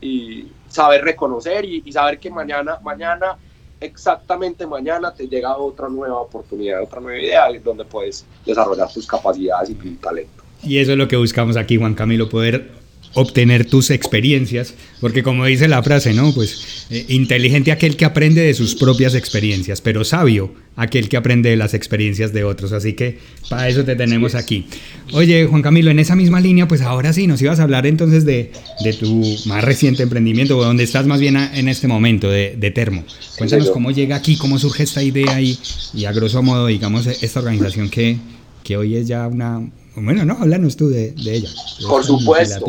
y 0.00 0.48
saber 0.68 1.02
reconocer 1.02 1.64
y, 1.64 1.92
saber 1.92 2.18
que 2.18 2.30
mañana, 2.30 2.78
mañana, 2.82 3.36
exactamente 3.80 4.66
mañana 4.66 5.12
te 5.12 5.28
llega 5.28 5.56
otra 5.56 5.88
nueva 5.88 6.20
oportunidad, 6.20 6.82
otra 6.82 7.00
nueva 7.00 7.18
idea, 7.18 7.46
donde 7.62 7.84
puedes 7.84 8.24
desarrollar 8.44 8.90
tus 8.92 9.06
capacidades 9.06 9.70
y 9.70 9.74
tu 9.74 9.94
talento. 9.96 10.42
Y 10.62 10.78
eso 10.78 10.92
es 10.92 10.98
lo 10.98 11.08
que 11.08 11.16
buscamos 11.16 11.56
aquí, 11.56 11.76
Juan 11.76 11.94
Camilo, 11.94 12.28
poder 12.28 12.83
obtener 13.14 13.64
tus 13.64 13.90
experiencias, 13.90 14.74
porque 15.00 15.22
como 15.22 15.44
dice 15.44 15.68
la 15.68 15.82
frase, 15.82 16.12
¿no? 16.12 16.32
Pues 16.32 16.86
eh, 16.90 17.06
inteligente 17.08 17.72
aquel 17.72 17.96
que 17.96 18.04
aprende 18.04 18.40
de 18.42 18.54
sus 18.54 18.74
propias 18.74 19.14
experiencias, 19.14 19.80
pero 19.80 20.04
sabio 20.04 20.52
aquel 20.76 21.08
que 21.08 21.16
aprende 21.16 21.50
de 21.50 21.56
las 21.56 21.74
experiencias 21.74 22.32
de 22.32 22.42
otros, 22.42 22.72
así 22.72 22.94
que 22.94 23.18
para 23.48 23.68
eso 23.68 23.84
te 23.84 23.94
tenemos 23.94 24.34
aquí. 24.34 24.66
Oye, 25.12 25.46
Juan 25.46 25.62
Camilo, 25.62 25.92
en 25.92 26.00
esa 26.00 26.16
misma 26.16 26.40
línea, 26.40 26.66
pues 26.66 26.80
ahora 26.80 27.12
sí, 27.12 27.28
nos 27.28 27.40
ibas 27.40 27.60
a 27.60 27.62
hablar 27.62 27.86
entonces 27.86 28.24
de, 28.24 28.50
de 28.82 28.92
tu 28.92 29.24
más 29.46 29.62
reciente 29.62 30.02
emprendimiento, 30.02 30.58
o 30.58 30.64
donde 30.64 30.82
estás 30.82 31.06
más 31.06 31.20
bien 31.20 31.36
en 31.36 31.68
este 31.68 31.86
momento, 31.86 32.28
de, 32.28 32.56
de 32.58 32.70
Termo. 32.72 33.04
Cuéntanos 33.38 33.70
cómo 33.70 33.92
llega 33.92 34.16
aquí, 34.16 34.36
cómo 34.36 34.58
surge 34.58 34.82
esta 34.82 35.02
idea 35.02 35.40
y, 35.40 35.56
y 35.94 36.04
a 36.06 36.12
grosso 36.12 36.42
modo, 36.42 36.66
digamos, 36.66 37.06
esta 37.06 37.38
organización 37.38 37.88
que, 37.88 38.16
que 38.64 38.76
hoy 38.76 38.96
es 38.96 39.06
ya 39.06 39.28
una... 39.28 39.70
Bueno, 39.96 40.24
no, 40.24 40.36
háblanos 40.40 40.76
tú 40.76 40.88
de, 40.88 41.12
de 41.12 41.36
ella. 41.36 41.50
Por 41.88 42.04
supuesto. 42.04 42.66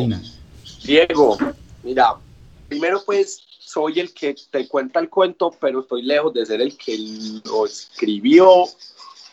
Diego, 0.86 1.36
mira, 1.82 2.14
primero 2.68 3.02
pues 3.04 3.44
soy 3.58 3.98
el 3.98 4.14
que 4.14 4.36
te 4.50 4.68
cuenta 4.68 5.00
el 5.00 5.10
cuento, 5.10 5.50
pero 5.60 5.80
estoy 5.80 6.02
lejos 6.02 6.32
de 6.32 6.46
ser 6.46 6.60
el 6.60 6.78
que 6.78 6.96
lo 7.44 7.66
escribió 7.66 8.48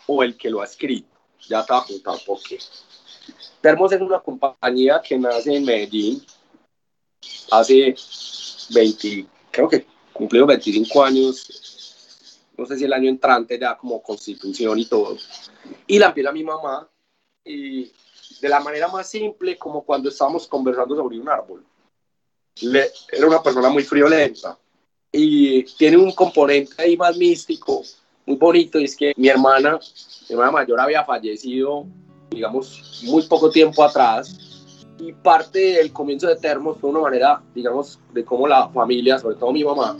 o 0.08 0.24
el 0.24 0.36
que 0.36 0.50
lo 0.50 0.62
ha 0.62 0.66
escrito. 0.66 1.08
Ya 1.48 1.64
te 1.64 1.72
voy 1.72 1.82
a 1.82 1.86
contar 1.86 2.26
por 2.26 2.42
qué. 2.42 2.58
Termos 3.62 3.92
es 3.92 4.02
una 4.02 4.20
compañía 4.20 5.00
que 5.08 5.18
nace 5.20 5.56
en 5.56 5.66
Medellín 5.66 6.26
hace 7.52 7.96
20, 8.74 9.28
creo 9.52 9.70
que 9.70 9.86
cumplió 10.12 10.48
25 10.48 11.04
años, 11.04 12.50
no 12.58 12.66
sé 12.66 12.78
si 12.78 12.86
el 12.86 12.94
año 12.94 13.10
entrante 13.10 13.60
ya 13.60 13.78
como 13.78 14.02
constitución 14.02 14.80
y 14.80 14.86
todo. 14.86 15.18
Y 15.86 16.00
la 16.00 16.08
empieza 16.08 16.32
mi 16.32 16.44
mamá 16.44 16.90
y 17.46 17.92
de 18.44 18.50
la 18.50 18.60
manera 18.60 18.90
más 18.90 19.10
simple 19.10 19.58
como 19.58 19.84
cuando 19.84 20.10
estábamos 20.10 20.48
conversando 20.50 20.98
sobre 20.98 21.18
un 21.18 21.30
árbol. 21.30 21.64
Le, 22.62 22.92
era 23.10 23.26
una 23.26 23.42
persona 23.42 23.70
muy 23.70 23.84
friolenta 23.84 24.60
y 25.14 25.64
tiene 25.78 25.96
un 25.96 26.12
componente 26.12 26.74
ahí 26.78 26.98
más 26.98 27.16
místico, 27.16 27.84
muy 28.26 28.36
bonito, 28.36 28.80
y 28.80 28.84
es 28.84 28.98
que 28.98 29.14
mi 29.16 29.30
hermana, 29.30 29.80
mi 30.28 30.34
hermana 30.34 30.52
mayor 30.52 30.78
había 30.82 31.06
fallecido, 31.06 31.86
digamos, 32.30 33.02
muy 33.06 33.24
poco 33.28 33.50
tiempo 33.50 33.82
atrás, 33.82 34.38
y 35.00 35.14
parte 35.14 35.60
del 35.60 35.94
comienzo 35.94 36.28
de 36.28 36.36
Termos 36.36 36.78
fue 36.80 36.90
una 36.90 37.00
manera, 37.00 37.42
digamos, 37.56 37.98
de 38.12 38.26
cómo 38.26 38.46
la 38.46 38.68
familia, 38.70 39.20
sobre 39.20 39.38
todo 39.38 39.54
mi 39.54 39.64
mamá, 39.64 39.98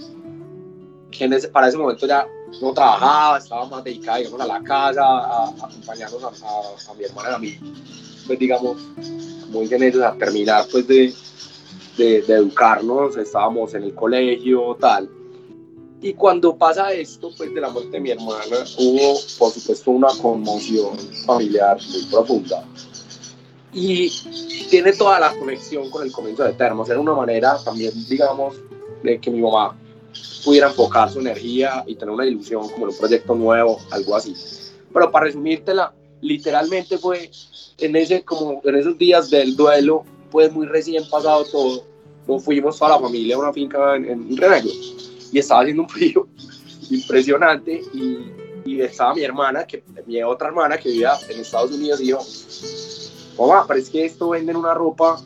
que 1.12 1.30
para 1.54 1.70
ese 1.70 1.78
momento 1.78 2.06
ya 2.06 2.28
no 2.62 2.74
trabajaba, 2.74 3.38
estaba 3.38 3.66
más 3.68 3.84
dedicada, 3.86 4.18
digamos, 4.18 4.42
a 4.42 4.48
la 4.48 4.62
casa, 4.62 5.02
a, 5.06 5.48
acompañarnos 5.48 6.44
a, 6.44 6.92
a 6.92 6.94
mi 6.96 7.06
hermana 7.06 7.30
y 7.30 7.34
a 7.34 7.38
mí 7.38 8.03
pues 8.26 8.40
digamos, 8.40 8.78
muy 9.50 9.68
ellos 9.72 10.02
a 10.04 10.14
terminar 10.14 10.66
pues 10.72 10.88
de, 10.88 11.14
de, 11.98 12.20
educarnos, 12.28 13.18
estábamos 13.18 13.74
en 13.74 13.84
el 13.84 13.94
colegio, 13.94 14.76
tal. 14.80 15.10
Y 16.02 16.14
cuando 16.14 16.58
pasa 16.58 16.92
esto, 16.92 17.32
pues 17.38 17.54
de 17.54 17.62
la 17.62 17.70
muerte 17.70 17.92
de 17.92 18.00
mi 18.02 18.12
hermana, 18.12 18.58
hubo 18.78 19.20
por 19.40 19.52
supuesto 19.52 19.92
una 19.92 20.10
conmoción 20.22 20.98
familiar 21.26 21.78
muy 21.92 22.04
profunda. 22.12 22.66
Y 23.72 24.10
tiene 24.70 24.92
toda 24.94 25.20
la 25.20 25.34
conexión 25.36 25.90
con 25.90 26.04
el 26.04 26.12
comienzo 26.12 26.44
de 26.44 26.54
Termos. 26.54 26.90
Era 26.90 27.00
una 27.00 27.14
manera 27.14 27.58
también, 27.64 27.94
digamos, 28.10 28.56
de 29.02 29.20
que 29.20 29.32
mi 29.32 29.42
mamá 29.42 29.78
pudiera 30.44 30.68
enfocar 30.68 31.10
su 31.10 31.20
energía 31.20 31.84
y 31.88 31.96
tener 31.96 32.14
una 32.14 32.26
ilusión 32.26 32.70
como 32.70 32.86
en 32.86 32.92
un 32.92 32.98
proyecto 32.98 33.34
nuevo, 33.34 33.80
algo 33.92 34.16
así. 34.16 34.36
Pero 34.94 35.12
para 35.12 35.26
resumírtela, 35.26 35.94
literalmente 36.24 36.98
fue 36.98 37.30
en, 37.78 37.96
ese, 37.96 38.24
como 38.24 38.62
en 38.64 38.76
esos 38.76 38.98
días 38.98 39.30
del 39.30 39.56
duelo, 39.56 40.04
fue 40.32 40.50
muy 40.50 40.66
recién 40.66 41.08
pasado 41.10 41.46
todo. 41.46 41.86
Nos 42.28 42.44
fuimos 42.44 42.80
toda 42.80 42.92
la 42.92 43.00
familia 43.00 43.36
a 43.36 43.40
una 43.40 43.54
finca 43.54 43.96
en, 43.96 44.06
en 44.10 44.30
y 45.32 45.40
estaba 45.40 45.62
haciendo 45.62 45.84
un 45.84 45.90
frío 45.90 46.28
impresionante 46.90 47.82
y, 47.94 48.20
y, 48.66 48.82
estaba 48.82 49.14
mi 49.14 49.24
hermana, 49.24 49.66
que, 49.66 49.84
mi 50.06 50.22
otra 50.24 50.50
hermana 50.50 50.78
que 50.78 50.90
vivía 50.90 51.14
en 51.30 51.40
Estados 51.40 51.72
Unidos 51.72 52.00
y 52.02 52.06
dijo, 52.06 52.24
mamá, 53.38 53.66
pero 53.68 53.80
es 53.80 53.90
que 53.90 54.06
esto 54.06 54.30
venden 54.30 54.56
una 54.56 54.74
ropa 54.74 55.20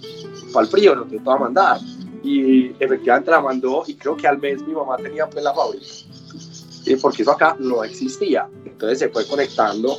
para 0.54 0.66
el 0.66 0.72
frío, 0.72 0.96
no 0.96 1.06
te 1.06 1.18
va 1.20 1.36
a 1.36 1.40
mandar. 1.40 1.80
Y 2.24 2.70
efectivamente 2.80 3.32
la 3.32 3.42
mandó 3.42 3.84
y 3.86 3.96
creo 3.96 4.18
que 4.18 4.28
al 4.28 4.40
mes 4.40 4.62
mi 4.64 4.74
mamá 4.74 4.98
tenía 4.98 5.30
pues 5.30 5.44
la 5.44 5.54
fábrica. 5.54 5.86
Porque 7.02 7.22
eso 7.22 7.32
acá 7.32 7.56
no 7.60 7.84
existía. 7.84 8.50
Entonces 8.66 9.00
se 9.00 9.10
fue 9.10 9.26
conectando, 9.28 9.98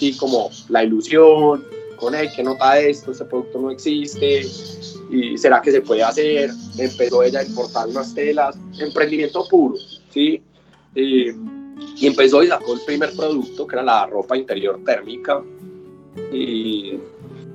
sí, 0.00 0.16
como 0.16 0.50
la 0.70 0.82
ilusión, 0.82 1.62
con 1.96 2.14
él, 2.14 2.28
que 2.34 2.42
nota 2.42 2.80
esto, 2.80 3.12
este 3.12 3.26
producto 3.26 3.60
no 3.60 3.70
existe, 3.70 4.46
y 5.10 5.36
será 5.36 5.60
que 5.60 5.70
se 5.70 5.82
puede 5.82 6.02
hacer. 6.02 6.50
Empezó 6.78 7.22
ella 7.22 7.40
a 7.40 7.44
importar 7.44 7.86
unas 7.88 8.14
telas, 8.14 8.58
emprendimiento 8.78 9.46
puro, 9.48 9.76
¿sí? 10.10 10.42
Y, 10.94 11.28
empezó 12.02 12.42
y 12.42 12.48
sacó 12.48 12.72
el 12.72 12.80
primer 12.80 13.14
producto, 13.14 13.66
que 13.66 13.76
era 13.76 13.82
la 13.82 14.06
ropa 14.06 14.36
interior 14.36 14.80
térmica. 14.84 15.42
Y, 16.32 16.98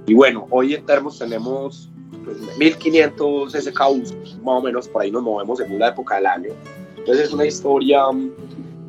y 0.05 0.13
bueno, 0.13 0.47
hoy 0.51 0.75
en 0.75 0.85
Termos 0.85 1.17
tenemos 1.17 1.89
1500 2.59 3.51
pues, 3.51 3.65
SKUs, 3.65 4.37
más 4.43 4.59
o 4.59 4.61
menos 4.61 4.87
por 4.87 5.01
ahí 5.01 5.11
nos 5.11 5.23
movemos 5.23 5.59
en 5.59 5.71
una 5.71 5.87
época 5.87 6.15
del 6.15 6.27
año. 6.27 6.49
Entonces 6.97 7.27
es 7.27 7.33
una 7.33 7.45
historia, 7.45 8.03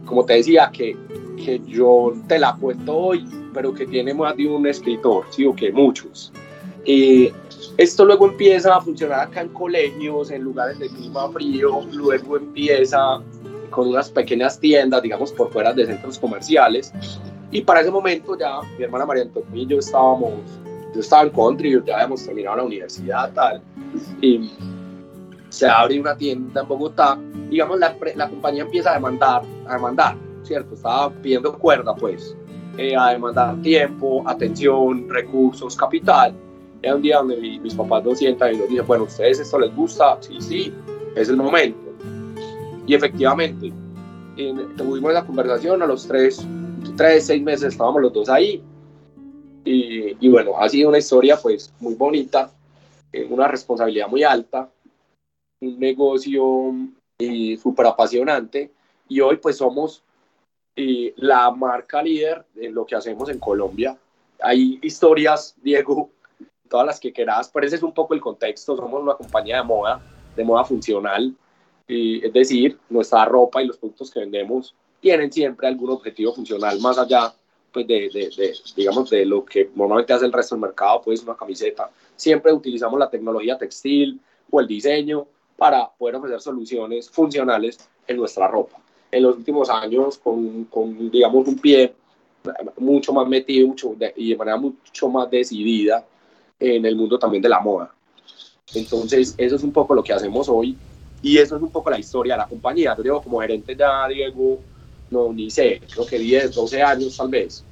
como 0.05 0.25
te 0.25 0.35
decía, 0.35 0.71
que, 0.73 0.97
que 1.37 1.61
yo 1.67 2.13
te 2.27 2.39
la 2.39 2.55
cuento 2.57 2.97
hoy, 2.97 3.27
pero 3.55 3.73
que 3.73 3.87
tiene 3.87 4.13
más 4.13 4.37
de 4.37 4.49
un 4.49 4.67
escritor, 4.67 5.25
sí, 5.31 5.47
o 5.47 5.55
que 5.55 5.73
muchos. 5.73 6.33
Y 6.85 7.33
esto 7.77 8.05
luego 8.05 8.27
empieza 8.27 8.77
a 8.77 8.81
funcionar 8.81 9.21
acá 9.21 9.43
en 9.43 9.49
colegios, 9.49 10.31
en 10.31 10.43
lugares 10.43 10.79
de 10.79 10.89
clima 10.89 11.29
frío, 11.31 11.83
luego 11.93 12.37
empieza 12.37 13.21
con 13.71 13.89
unas 13.89 14.11
pequeñas 14.11 14.59
tiendas, 14.59 15.03
digamos, 15.03 15.33
por 15.33 15.51
fuera 15.51 15.73
de 15.73 15.87
centros 15.87 16.19
comerciales. 16.19 16.93
Y 17.51 17.61
para 17.63 17.81
ese 17.81 17.91
momento 17.91 18.39
ya 18.39 18.61
mi 18.79 18.85
hermana 18.85 19.07
María 19.07 19.25
Antonia 19.25 19.63
y 19.63 19.67
yo 19.67 19.79
estábamos, 19.79 20.35
yo 20.95 21.01
estaba 21.01 21.25
en 21.25 21.31
country, 21.31 21.83
ya 21.85 21.95
habíamos 21.95 22.25
terminado 22.25 22.57
la 22.57 22.65
universidad, 22.65 23.33
tal. 23.35 23.61
Y 24.21 24.51
se 25.49 25.67
abre 25.67 26.01
una 26.01 26.17
tienda 26.17 26.63
en 26.63 26.69
Bogotá, 26.69 27.19
digamos, 27.51 27.79
la, 27.79 27.97
la 28.15 28.29
compañía 28.29 28.63
empieza 28.63 28.91
a 28.91 28.95
demandar, 28.95 29.43
a 29.67 29.75
demandar, 29.75 30.17
¿cierto? 30.47 30.75
Estaba 30.75 31.11
pidiendo 31.11 31.59
cuerda, 31.59 31.95
pues, 31.95 32.37
eh, 32.79 32.95
a 32.97 33.11
demandar 33.11 33.61
tiempo, 33.63 34.23
atención, 34.27 35.09
recursos, 35.09 35.77
capital. 35.77 36.35
Era 36.83 36.97
un 36.97 37.03
día 37.03 37.19
donde 37.19 37.37
mis 37.37 37.75
papás 37.75 38.05
nos 38.05 38.19
sientan 38.19 38.55
y 38.55 38.59
nos 38.59 38.69
dicen, 38.69 38.87
bueno, 38.87 39.05
¿ustedes 39.05 39.41
esto 39.41 39.59
les 39.59 39.75
gusta? 39.75 40.19
Sí, 40.21 40.41
sí, 40.41 40.75
es 41.15 41.29
el 41.29 41.37
momento. 41.37 41.79
Y 42.87 42.95
efectivamente, 42.95 43.73
tuvimos 44.77 45.13
la 45.13 45.25
conversación 45.25 45.83
a 45.83 45.87
los 45.87 46.07
tres, 46.07 46.47
tres, 46.97 47.27
seis 47.27 47.43
meses 47.43 47.73
estábamos 47.73 48.03
los 48.03 48.13
dos 48.13 48.29
ahí. 48.29 48.63
Y, 49.65 50.17
y 50.25 50.29
bueno, 50.29 50.53
ha 50.59 50.69
sido 50.69 50.91
una 50.91 50.99
historia 50.99 51.37
pues 51.37 51.73
muy 51.81 51.95
bonita, 51.95 52.53
eh, 53.13 53.27
una 53.29 53.49
responsabilidad 53.49 54.09
muy 54.09 54.23
alta, 54.23 54.71
un 55.61 55.81
negocio 55.81 56.75
eh, 57.19 57.57
súper 57.61 57.87
apasionante. 57.87 58.71
Y 59.09 59.21
hoy 59.21 59.37
pues 59.37 59.57
somos 59.57 60.03
eh, 60.77 61.15
la 61.17 61.51
marca 61.51 62.03
líder 62.03 62.45
en 62.55 62.75
lo 62.75 62.85
que 62.85 62.95
hacemos 62.95 63.29
en 63.31 63.39
Colombia. 63.39 63.97
Hay 64.41 64.79
historias, 64.83 65.57
Diego, 65.63 66.11
todas 66.69 66.87
las 66.87 67.01
que 67.01 67.13
quieras, 67.13 67.51
pero 67.53 67.67
ese 67.67 67.77
es 67.77 67.83
un 67.83 67.93
poco 67.93 68.15
el 68.15 68.21
contexto. 68.21 68.77
Somos 68.77 69.03
una 69.03 69.15
compañía 69.15 69.57
de 69.57 69.63
moda, 69.63 70.01
de 70.37 70.45
moda 70.45 70.65
funcional, 70.65 71.35
es 71.89 72.33
decir, 72.33 72.79
nuestra 72.91 73.25
ropa 73.25 73.63
y 73.63 73.67
los 73.67 73.79
productos 73.79 74.11
que 74.11 74.21
vendemos 74.21 74.75
tienen 75.01 75.33
siempre 75.33 75.69
algún 75.69 75.91
objetivo 75.91 76.33
funcional 76.35 76.81
más 76.81 76.99
allá 76.99 77.33
pues 77.73 77.87
de, 77.87 78.09
de, 78.11 78.55
digamos, 78.75 79.11
de 79.11 79.27
lo 79.27 79.45
que 79.45 79.71
normalmente 79.75 80.13
hace 80.13 80.25
el 80.25 80.33
resto 80.33 80.55
del 80.55 80.63
mercado, 80.63 81.03
pues 81.03 81.23
una 81.23 81.37
camiseta. 81.37 81.91
Siempre 82.17 82.53
utilizamos 82.53 82.99
la 82.99 83.11
tecnología 83.11 83.59
textil 83.59 84.19
o 84.51 84.61
el 84.61 84.67
diseño 84.67 85.27
para 85.57 85.91
poder 85.91 86.17
ofrecer 86.17 86.41
soluciones 86.41 87.11
funcionales 87.11 87.79
en 88.07 88.17
nuestra 88.17 88.49
ropa. 88.49 88.79
En 89.17 89.23
los 89.23 89.37
últimos 89.37 89.71
años, 89.71 90.19
con, 90.19 90.65
con 90.65 91.11
digamos, 91.11 91.49
un 91.49 91.59
pie 91.59 91.95
mucho 92.79 93.13
más 93.13 93.27
metido 93.29 93.67
mucho 93.67 93.97
y 94.17 94.31
de 94.31 94.37
manera 94.37 94.57
mucho 94.57 95.09
más 95.09 95.31
decidida 95.31 96.05
en 96.59 96.85
el 96.85 96.97
mundo 96.97 97.19
también 97.19 97.43
de 97.43 97.49
la 97.49 97.61
moda. 97.61 97.93
Entonces, 98.75 99.35
eso 99.39 99.57
es 99.57 99.63
un 99.63 99.73
poco 99.73 99.95
lo 99.95 100.03
que 100.03 100.13
hacemos 100.13 100.49
hoy 100.49 100.77
y 101.23 101.39
eso 101.39 101.57
es 101.57 101.63
un 101.63 101.71
poco 101.71 101.91
la 101.91 101.99
historia 101.99 102.35
de 102.35 102.39
la 102.39 102.47
compañía. 102.47 102.95
Yo 102.97 103.03
digo, 103.03 103.23
como 103.23 103.41
gerente 103.41 103.75
ya, 103.77 104.07
Diego, 104.09 104.61
no, 105.11 105.33
ni 105.33 105.51
sé, 105.51 105.81
creo 105.93 106.07
que 106.07 106.19
10, 106.19 106.55
12 106.55 106.83
años 106.83 107.17
tal 107.17 107.29
vez. 107.29 107.65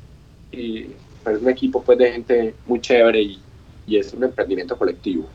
Y, 0.53 0.87
pero 1.23 1.37
es 1.37 1.43
un 1.43 1.51
equipo 1.51 1.83
pues 1.83 1.99
de 1.99 2.13
gente 2.13 2.55
muy 2.67 2.81
chévere 2.81 3.21
y, 3.21 3.39
y 3.87 3.97
es 3.97 4.13
un 4.13 4.25
emprendimiento 4.25 4.77
colectivo. 4.77 5.27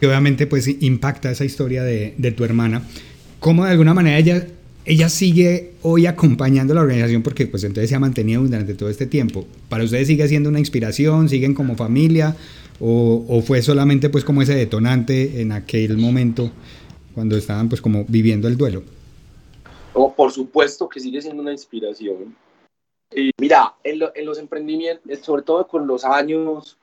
Que 0.00 0.06
obviamente 0.06 0.46
pues 0.46 0.68
impacta 0.68 1.30
esa 1.30 1.44
historia 1.44 1.82
de, 1.82 2.14
de 2.16 2.32
tu 2.32 2.44
hermana. 2.44 2.82
¿Cómo 3.40 3.64
de 3.64 3.70
alguna 3.70 3.94
manera 3.94 4.18
ella, 4.18 4.46
ella 4.88 5.10
sigue 5.10 5.74
hoy 5.82 6.06
acompañando 6.06 6.72
la 6.72 6.80
organización? 6.80 7.22
Porque 7.22 7.46
pues 7.46 7.62
entonces 7.62 7.90
se 7.90 7.96
ha 7.96 8.00
mantenido 8.00 8.42
durante 8.42 8.74
todo 8.74 8.88
este 8.88 9.06
tiempo. 9.06 9.44
¿Para 9.68 9.84
ustedes 9.84 10.06
sigue 10.08 10.26
siendo 10.28 10.48
una 10.48 10.58
inspiración? 10.58 11.28
¿Siguen 11.28 11.54
como 11.54 11.76
familia? 11.76 12.34
¿O, 12.80 13.24
o 13.28 13.42
fue 13.42 13.60
solamente 13.60 14.08
pues 14.08 14.24
como 14.24 14.40
ese 14.40 14.54
detonante 14.54 15.42
en 15.42 15.52
aquel 15.52 15.98
momento 15.98 16.50
cuando 17.14 17.36
estaban 17.36 17.68
pues 17.68 17.82
como 17.82 18.06
viviendo 18.08 18.48
el 18.48 18.56
duelo? 18.56 18.82
Oh, 19.92 20.14
por 20.14 20.32
supuesto 20.32 20.88
que 20.88 21.00
sigue 21.00 21.20
siendo 21.20 21.42
una 21.42 21.52
inspiración. 21.52 22.34
Y 23.14 23.30
mira, 23.38 23.74
en, 23.84 24.00
en, 24.14 24.24
los 24.24 24.38
emprendimientos, 24.38 25.18
sobre 25.20 25.42
todo 25.42 25.66
con 25.66 25.86
los 25.86 26.04
años, 26.04 26.78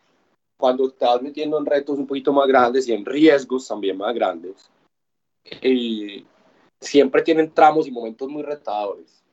cuando 0.57 0.93
vas 0.99 1.21
metiendo 1.23 1.57
en 1.57 1.65
retos 1.65 1.97
un 1.97 2.05
poquito 2.05 2.33
más 2.33 2.47
grandes 2.47 2.87
y 2.87 2.93
en 2.93 3.05
riesgos 3.05 3.67
también 3.67 3.97
más 3.97 4.13
grandes, 4.13 4.69
y 5.61 6.25
siempre 6.85 7.21
tienen 7.21 7.51
tramos 7.53 7.87
y 7.87 7.91
momentos 7.91 8.29
muy 8.29 8.43
retadores. 8.43 9.23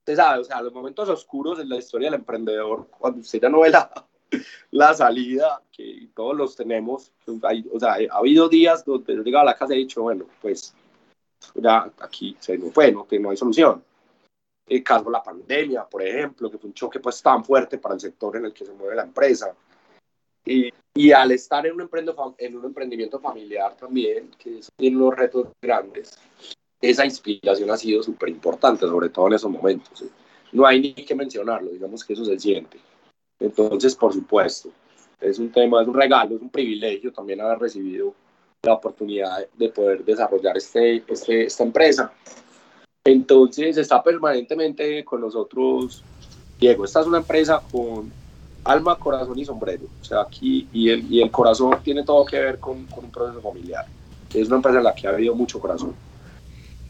Usted 0.00 0.16
sabe, 0.16 0.40
o 0.40 0.44
sea, 0.44 0.62
los 0.62 0.72
momentos 0.72 1.08
oscuros 1.08 1.58
en 1.60 1.68
la 1.68 1.76
historia 1.76 2.10
del 2.10 2.20
emprendedor, 2.20 2.88
cuando 2.98 3.20
usted 3.20 3.40
ya 3.40 3.48
no 3.48 3.60
ve 3.60 3.70
la, 3.70 4.06
la 4.70 4.94
salida, 4.94 5.62
que 5.70 6.08
todos 6.14 6.36
los 6.36 6.56
tenemos. 6.56 7.12
o 7.26 7.78
sea, 7.78 7.96
ha 8.10 8.18
habido 8.18 8.48
días 8.48 8.84
donde 8.84 9.14
yo 9.14 9.22
llegaba 9.22 9.42
a 9.42 9.52
la 9.52 9.56
casa 9.56 9.74
y 9.74 9.76
he 9.76 9.80
dicho, 9.80 10.02
bueno, 10.02 10.26
pues 10.40 10.74
ya 11.54 11.90
aquí 12.00 12.36
se 12.40 12.56
nos 12.58 12.72
fue, 12.72 12.92
¿no? 12.92 13.06
que 13.06 13.18
no 13.18 13.30
hay 13.30 13.36
solución. 13.36 13.84
El 14.66 14.82
caso 14.82 15.04
de 15.04 15.10
la 15.10 15.22
pandemia, 15.22 15.84
por 15.84 16.02
ejemplo, 16.02 16.50
que 16.50 16.58
fue 16.58 16.68
un 16.68 16.74
choque 16.74 17.00
pues 17.00 17.20
tan 17.20 17.44
fuerte 17.44 17.78
para 17.78 17.94
el 17.94 18.00
sector 18.00 18.36
en 18.36 18.46
el 18.46 18.52
que 18.52 18.64
se 18.64 18.72
mueve 18.72 18.96
la 18.96 19.02
empresa. 19.02 19.54
Y, 20.44 20.72
y 20.94 21.12
al 21.12 21.32
estar 21.32 21.66
en 21.66 21.80
un, 21.80 21.88
en 22.38 22.56
un 22.56 22.64
emprendimiento 22.64 23.20
familiar 23.20 23.76
también, 23.76 24.30
que 24.38 24.60
tiene 24.76 24.96
unos 24.96 25.16
retos 25.16 25.48
grandes, 25.60 26.18
esa 26.82 27.04
inspiración 27.04 27.70
ha 27.70 27.76
sido 27.76 28.02
súper 28.02 28.28
importante, 28.28 28.86
sobre 28.86 29.08
todo 29.08 29.28
en 29.28 29.34
esos 29.34 29.50
momentos. 29.50 30.04
No 30.50 30.66
hay 30.66 30.80
ni 30.80 30.92
que 30.92 31.14
mencionarlo, 31.14 31.70
digamos 31.70 32.04
que 32.04 32.12
eso 32.12 32.24
se 32.24 32.38
siente. 32.38 32.78
Entonces, 33.38 33.94
por 33.94 34.12
supuesto, 34.12 34.70
es 35.20 35.38
un 35.38 35.50
tema, 35.50 35.80
es 35.80 35.88
un 35.88 35.94
regalo, 35.94 36.34
es 36.34 36.42
un 36.42 36.50
privilegio 36.50 37.12
también 37.12 37.40
haber 37.40 37.60
recibido 37.60 38.12
la 38.62 38.74
oportunidad 38.74 39.46
de 39.54 39.68
poder 39.68 40.04
desarrollar 40.04 40.56
este, 40.56 41.04
este, 41.06 41.44
esta 41.44 41.62
empresa. 41.62 42.12
Entonces, 43.04 43.76
está 43.76 44.02
permanentemente 44.02 45.04
con 45.04 45.20
nosotros 45.20 46.02
Diego. 46.58 46.84
Esta 46.84 47.00
es 47.00 47.06
una 47.06 47.18
empresa 47.18 47.62
con 47.70 48.12
alma, 48.64 48.96
corazón 48.96 49.38
y 49.38 49.44
sombrero. 49.44 49.86
O 50.00 50.04
sea, 50.04 50.22
aquí, 50.22 50.68
y 50.72 50.90
el, 50.90 51.12
y 51.12 51.22
el 51.22 51.30
corazón 51.30 51.78
tiene 51.82 52.02
todo 52.04 52.24
que 52.24 52.38
ver 52.38 52.58
con, 52.58 52.86
con 52.86 53.04
un 53.04 53.10
proceso 53.10 53.40
familiar. 53.40 53.86
Es 54.34 54.48
una 54.48 54.56
empresa 54.56 54.78
en 54.78 54.84
la 54.84 54.94
que 54.94 55.06
ha 55.06 55.10
habido 55.10 55.34
mucho 55.34 55.60
corazón. 55.60 55.94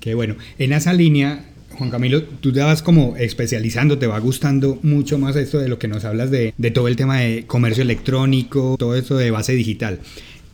Qué 0.03 0.15
bueno. 0.17 0.35
En 0.59 0.73
esa 0.73 0.93
línea, 0.93 1.45
Juan 1.71 1.91
Camilo, 1.91 2.25
tú 2.25 2.53
te 2.53 2.59
vas 2.59 2.83
como 2.83 3.17
especializando, 3.17 3.99
te 3.99 4.09
va 4.09 4.19
gustando 4.19 4.81
mucho 4.83 5.17
más 5.17 5.37
esto 5.37 5.61
de 5.61 5.69
lo 5.69 5.79
que 5.79 5.87
nos 5.87 6.05
hablas 6.05 6.33
de, 6.33 6.53
de 6.59 6.71
todo 6.73 6.89
el 6.89 6.97
tema 6.97 7.21
de 7.21 7.45
comercio 7.47 7.85
electrónico, 7.85 8.75
todo 8.77 8.97
esto 8.97 9.17
de 9.17 9.31
base 9.31 9.53
digital. 9.53 10.01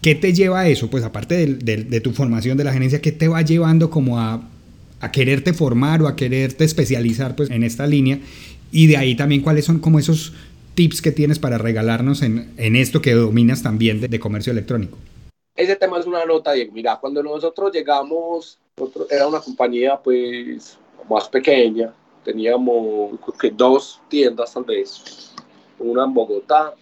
¿Qué 0.03 0.15
te 0.15 0.35
lleva 0.35 0.61
a 0.61 0.69
eso? 0.69 0.91
Pues 0.91 1.03
aparte 1.03 1.47
de, 1.47 2.01
tu 2.03 2.13
formación 2.13 2.59
de 2.59 2.65
la 2.65 2.75
gerencia, 2.75 3.01
¿qué 3.01 3.11
te 3.11 3.27
va 3.27 3.41
llevando 3.41 3.89
como 3.89 4.21
a, 4.21 4.47
a, 5.01 5.13
quererte 5.13 5.55
formar 5.55 6.03
o 6.03 6.09
a 6.09 6.15
quererte 6.15 6.65
especializar 6.65 7.35
pues 7.35 7.49
en 7.49 7.65
esta 7.65 7.87
línea? 7.87 8.19
Y 8.71 8.87
de 8.87 8.99
ahí 8.99 9.15
también 9.15 9.41
cuáles 9.41 9.65
son 9.65 9.79
como 9.79 9.99
esos 9.99 10.35
tips 10.75 11.01
que 11.01 11.11
tienes 11.11 11.39
para 11.39 11.57
regalarnos 11.57 12.21
en, 12.21 12.49
en 12.59 12.77
esto 12.77 13.01
que 13.01 13.13
dominas 13.15 13.63
también 13.63 14.03
de, 14.03 14.21
comercio 14.21 14.53
electrónico. 14.53 14.99
Ese 15.59 15.75
tema 15.75 15.99
es 15.99 16.07
una 16.07 16.25
nota, 16.25 16.53
Diego. 16.53 16.73
Mira, 16.73 16.97
cuando 17.01 17.21
nosotros 17.21 17.73
llegamos, 17.73 18.61
era 19.11 19.27
una 19.27 19.41
compañía 19.41 20.01
pues 20.01 20.79
más 21.11 21.29
pequeña, 21.29 21.93
teníamos 22.23 23.19
dos 23.55 24.01
tiendas 24.09 24.55
tal 24.55 24.63
vez, 24.63 25.35
una 25.81 26.05
en 26.05 26.15
Bogotá, 26.15 26.77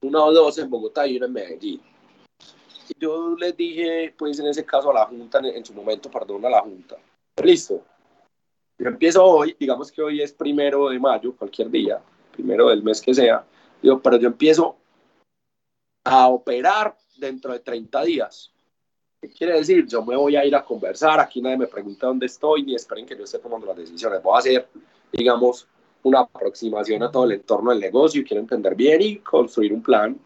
una 0.00 0.22
o 0.22 0.32
dos 0.32 0.58
en 0.58 0.70
Bogotá 0.70 1.08
y 1.08 1.16
una 1.16 1.26
en 1.26 1.32
Medellín. 1.32 1.82
Y 2.88 3.00
yo 3.00 3.34
les 3.36 3.56
dije, 3.56 4.14
pues 4.16 4.38
en 4.38 4.46
ese 4.46 4.64
caso 4.64 4.92
a 4.92 4.94
la 4.94 5.06
Junta, 5.06 5.40
en, 5.40 5.64
su 5.64 5.74
momento, 5.74 6.08
perdón, 6.08 6.46
a 6.46 6.50
la 6.50 6.60
Junta, 6.60 6.98
listo, 7.42 7.82
yo 8.78 8.86
empiezo 8.86 9.24
hoy, 9.24 9.56
digamos 9.58 9.90
que 9.90 10.02
hoy 10.02 10.22
es 10.22 10.32
primero 10.32 10.88
de 10.88 11.00
mayo, 11.00 11.34
cualquier 11.34 11.68
día, 11.68 12.00
primero 12.30 12.68
del 12.68 12.84
mes 12.84 13.00
que 13.00 13.12
sea, 13.12 13.44
digo, 13.82 14.00
pero 14.00 14.18
yo 14.18 14.28
empiezo 14.28 14.76
a 16.04 16.28
operar 16.28 16.96
dentro 17.18 17.52
de 17.52 17.60
30 17.60 18.02
días. 18.04 18.52
¿Qué 19.20 19.28
quiere 19.28 19.54
decir? 19.54 19.86
Yo 19.86 20.04
me 20.04 20.16
voy 20.16 20.36
a 20.36 20.44
ir 20.44 20.54
a 20.54 20.64
conversar, 20.64 21.18
aquí 21.18 21.40
nadie 21.40 21.58
me 21.58 21.66
pregunta 21.66 22.06
dónde 22.06 22.26
estoy, 22.26 22.62
ni 22.62 22.74
esperen 22.74 23.04
que 23.04 23.16
yo 23.16 23.24
esté 23.24 23.38
tomando 23.38 23.66
las 23.66 23.76
decisiones. 23.76 24.22
Voy 24.22 24.36
a 24.36 24.38
hacer, 24.38 24.68
digamos, 25.12 25.66
una 26.04 26.20
aproximación 26.20 27.02
a 27.02 27.10
todo 27.10 27.24
el 27.24 27.32
entorno 27.32 27.70
del 27.70 27.80
negocio, 27.80 28.22
quiero 28.26 28.40
entender 28.40 28.74
bien 28.76 29.02
y 29.02 29.18
construir 29.18 29.72
un 29.72 29.82
plan. 29.82 30.18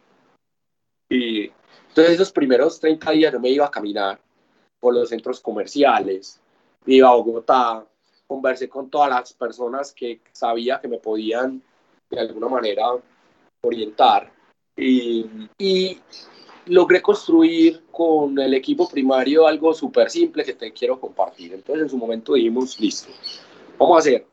Y 1.09 1.51
entonces 1.89 2.15
esos 2.15 2.33
primeros 2.33 2.79
30 2.81 3.11
días 3.13 3.33
yo 3.33 3.41
me 3.41 3.49
iba 3.49 3.67
a 3.67 3.71
caminar 3.71 4.21
por 4.79 4.95
los 4.95 5.09
centros 5.09 5.41
comerciales, 5.41 6.41
iba 6.87 7.09
a 7.09 7.15
Bogotá, 7.15 7.87
conversé 8.27 8.69
con 8.69 8.91
todas 8.91 9.09
las 9.09 9.33
personas 9.33 9.93
que 9.93 10.21
sabía 10.33 10.81
que 10.81 10.89
me 10.89 10.99
podían 10.99 11.63
de 12.11 12.21
alguna 12.21 12.49
manera 12.49 12.87
orientar 13.63 14.31
y, 14.77 15.27
y 15.59 15.99
logré 16.67 17.03
construir 17.03 17.85
con 17.91 18.39
el 18.39 18.55
equipo 18.55 18.89
primario 18.89 19.47
algo 19.47 19.75
súper 19.75 20.11
simple 20.11 20.45
que 20.45 20.55
te 20.55 20.73
quiero 20.73 20.99
compartir. 21.01 21.55
Entonces 21.55 21.85
en 21.85 21.89
su 21.89 21.97
momento 21.97 22.35
dijimos, 22.35 22.79
listo, 22.79 23.11
vamos 23.79 23.97
a 23.97 23.99
hacer 24.01 24.27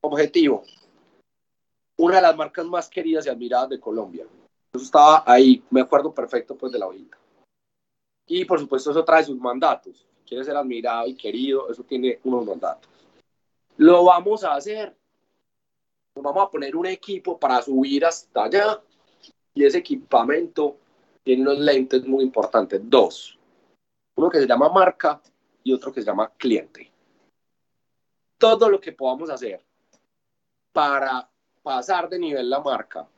objetivo, 0.00 0.62
una 1.98 2.16
de 2.16 2.22
las 2.22 2.36
marcas 2.36 2.66
más 2.66 2.88
queridas 2.88 3.26
y 3.26 3.30
admiradas 3.30 3.70
de 3.70 3.80
Colombia. 3.80 4.26
Eso 4.72 4.84
estaba 4.84 5.24
ahí, 5.26 5.62
me 5.70 5.80
acuerdo 5.80 6.12
perfecto 6.12 6.56
pues 6.56 6.72
de 6.72 6.78
la 6.78 6.86
hojita. 6.86 7.16
Y 8.26 8.44
por 8.44 8.58
supuesto 8.58 8.90
eso 8.90 9.04
trae 9.04 9.24
sus 9.24 9.38
mandatos. 9.38 10.06
Quiere 10.26 10.44
ser 10.44 10.56
admirado 10.56 11.06
y 11.06 11.14
querido, 11.14 11.70
eso 11.70 11.84
tiene 11.84 12.18
unos 12.24 12.44
mandatos. 12.44 12.90
Lo 13.76 14.04
vamos 14.04 14.42
a 14.44 14.54
hacer. 14.54 14.94
Vamos 16.16 16.42
a 16.42 16.50
poner 16.50 16.74
un 16.74 16.86
equipo 16.86 17.38
para 17.38 17.62
subir 17.62 18.04
hasta 18.04 18.44
allá. 18.44 18.82
Y 19.54 19.64
ese 19.64 19.78
equipamiento 19.78 20.76
tiene 21.26 21.42
unos 21.42 21.58
lentes 21.58 22.06
muy 22.06 22.22
importantes. 22.22 22.80
Dos. 22.84 23.36
Uno 24.14 24.30
que 24.30 24.38
se 24.38 24.46
llama 24.46 24.68
marca 24.68 25.20
y 25.64 25.72
otro 25.72 25.92
que 25.92 26.00
se 26.00 26.06
llama 26.06 26.30
cliente. 26.36 26.88
Todo 28.38 28.68
lo 28.68 28.80
que 28.80 28.92
podamos 28.92 29.28
hacer 29.30 29.60
para 30.72 31.28
pasar 31.64 32.08
de 32.08 32.20
nivel 32.20 32.48
la 32.48 32.60
marca 32.60 33.08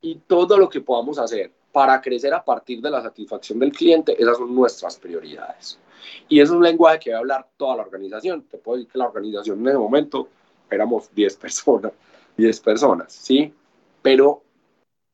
y 0.00 0.14
todo 0.20 0.56
lo 0.56 0.68
que 0.68 0.82
podamos 0.82 1.18
hacer 1.18 1.52
para 1.72 2.00
crecer 2.00 2.32
a 2.32 2.44
partir 2.44 2.80
de 2.80 2.90
la 2.90 3.02
satisfacción 3.02 3.58
del 3.58 3.72
cliente, 3.72 4.14
esas 4.16 4.38
son 4.38 4.54
nuestras 4.54 4.96
prioridades. 4.96 5.80
Y 6.28 6.38
es 6.38 6.48
un 6.48 6.62
lenguaje 6.62 7.00
que 7.00 7.10
va 7.10 7.16
a 7.16 7.20
hablar 7.20 7.48
toda 7.56 7.74
la 7.74 7.82
organización. 7.82 8.42
Te 8.42 8.58
puedo 8.58 8.76
decir 8.76 8.92
que 8.92 8.98
la 8.98 9.08
organización 9.08 9.58
en 9.58 9.66
ese 9.66 9.78
momento 9.78 10.28
éramos 10.70 11.12
10 11.12 11.36
personas, 11.38 11.90
10 12.36 12.60
personas, 12.60 13.12
¿sí? 13.12 13.52
Pero 14.00 14.44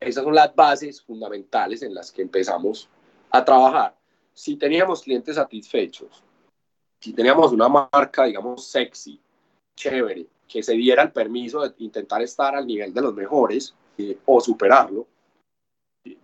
esas 0.00 0.24
son 0.24 0.34
las 0.34 0.54
bases 0.54 1.02
fundamentales 1.02 1.82
en 1.82 1.94
las 1.94 2.12
que 2.12 2.22
empezamos 2.22 2.88
a 3.30 3.44
trabajar. 3.44 3.96
Si 4.34 4.56
teníamos 4.56 5.02
clientes 5.02 5.36
satisfechos, 5.36 6.22
si 7.00 7.12
teníamos 7.12 7.52
una 7.52 7.68
marca, 7.68 8.24
digamos, 8.24 8.66
sexy, 8.66 9.20
chévere, 9.74 10.26
que 10.48 10.62
se 10.62 10.74
diera 10.74 11.02
el 11.02 11.12
permiso 11.12 11.62
de 11.62 11.74
intentar 11.78 12.22
estar 12.22 12.54
al 12.54 12.66
nivel 12.66 12.92
de 12.92 13.02
los 13.02 13.14
mejores 13.14 13.74
eh, 13.98 14.18
o 14.24 14.40
superarlo, 14.40 15.06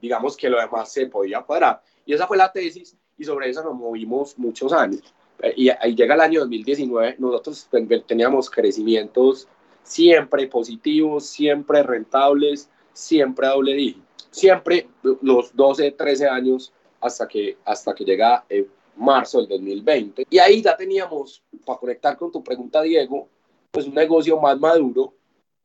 digamos 0.00 0.37
que 0.37 0.48
lo 0.48 0.61
demás 0.61 0.92
se 0.92 1.06
podía 1.06 1.42
cuadrar. 1.42 1.82
Y 2.06 2.12
esa 2.12 2.26
fue 2.26 2.37
la 2.37 2.52
tesis 2.52 2.96
y 3.18 3.24
sobre 3.24 3.50
eso 3.50 3.62
nos 3.62 3.74
movimos 3.74 4.38
muchos 4.38 4.72
años. 4.72 5.14
Eh, 5.40 5.54
y 5.56 5.68
ahí 5.70 5.94
llega 5.94 6.14
el 6.14 6.20
año 6.20 6.40
2019, 6.40 7.16
nosotros 7.18 7.68
teníamos 8.06 8.50
crecimientos 8.50 9.48
siempre 9.82 10.46
positivos, 10.46 11.26
siempre 11.26 11.82
rentables, 11.82 12.68
siempre 12.92 13.46
a 13.46 13.50
doble 13.50 13.74
dígito, 13.74 14.07
siempre 14.31 14.88
los 15.22 15.55
12, 15.55 15.92
13 15.92 16.28
años 16.28 16.72
hasta 17.00 17.26
que, 17.26 17.59
hasta 17.64 17.94
que 17.94 18.05
llega 18.05 18.44
eh, 18.48 18.66
marzo 18.96 19.38
del 19.38 19.48
2020. 19.48 20.26
Y 20.31 20.38
ahí 20.38 20.62
ya 20.62 20.76
teníamos, 20.76 21.42
para 21.64 21.78
conectar 21.78 22.16
con 22.16 22.31
tu 22.31 22.42
pregunta, 22.42 22.83
Diego, 22.83 23.28
pues 23.70 23.87
un 23.87 23.94
negocio 23.94 24.38
más 24.40 24.59
maduro 24.59 25.14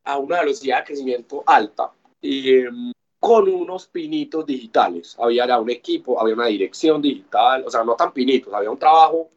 a 0.03 0.17
una 0.17 0.39
velocidad 0.39 0.79
de 0.79 0.85
crecimiento 0.85 1.43
alta 1.45 1.91
y 2.21 2.59
em, 2.59 2.91
con 3.19 3.47
unos 3.49 3.87
pinitos 3.87 4.45
digitales. 4.45 5.15
Había 5.19 5.47
ya 5.47 5.59
un 5.59 5.69
equipo, 5.69 6.19
había 6.19 6.35
una 6.35 6.47
dirección 6.47 7.01
digital, 7.01 7.63
o 7.65 7.69
sea, 7.69 7.83
no 7.83 7.95
tan 7.95 8.13
pinitos, 8.13 8.53
había 8.53 8.71
un 8.71 8.79
trabajo 8.79 9.29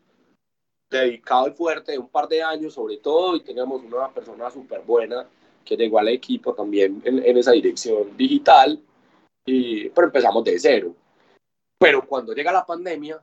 dedicado 0.88 1.48
y 1.48 1.52
fuerte 1.52 1.92
de 1.92 1.98
un 1.98 2.08
par 2.08 2.28
de 2.28 2.42
años 2.42 2.74
sobre 2.74 2.96
todo 2.96 3.36
y 3.36 3.40
teníamos 3.40 3.82
una 3.84 4.12
persona 4.12 4.50
súper 4.50 4.80
buena 4.82 5.24
que 5.64 5.76
llegó 5.76 5.98
al 5.98 6.08
equipo 6.08 6.54
también 6.54 7.00
en, 7.04 7.24
en, 7.24 7.36
esa 7.36 7.52
dirección 7.52 8.16
digital, 8.16 8.80
y, 9.44 9.88
pero 9.90 10.06
empezamos 10.08 10.44
de 10.44 10.58
cero. 10.58 10.94
Pero 11.78 12.06
cuando 12.06 12.34
llega 12.34 12.52
la 12.52 12.66
pandemia, 12.66 13.22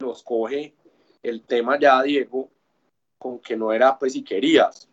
nos 0.00 0.22
coge 0.22 0.74
el 1.22 1.42
tema 1.42 1.78
ya, 1.78 2.02
Diego, 2.02 2.48
con 3.18 3.38
que 3.38 3.56
no 3.56 3.72
era 3.72 3.98
pues 3.98 4.12
si 4.12 4.22
querías. 4.22 4.88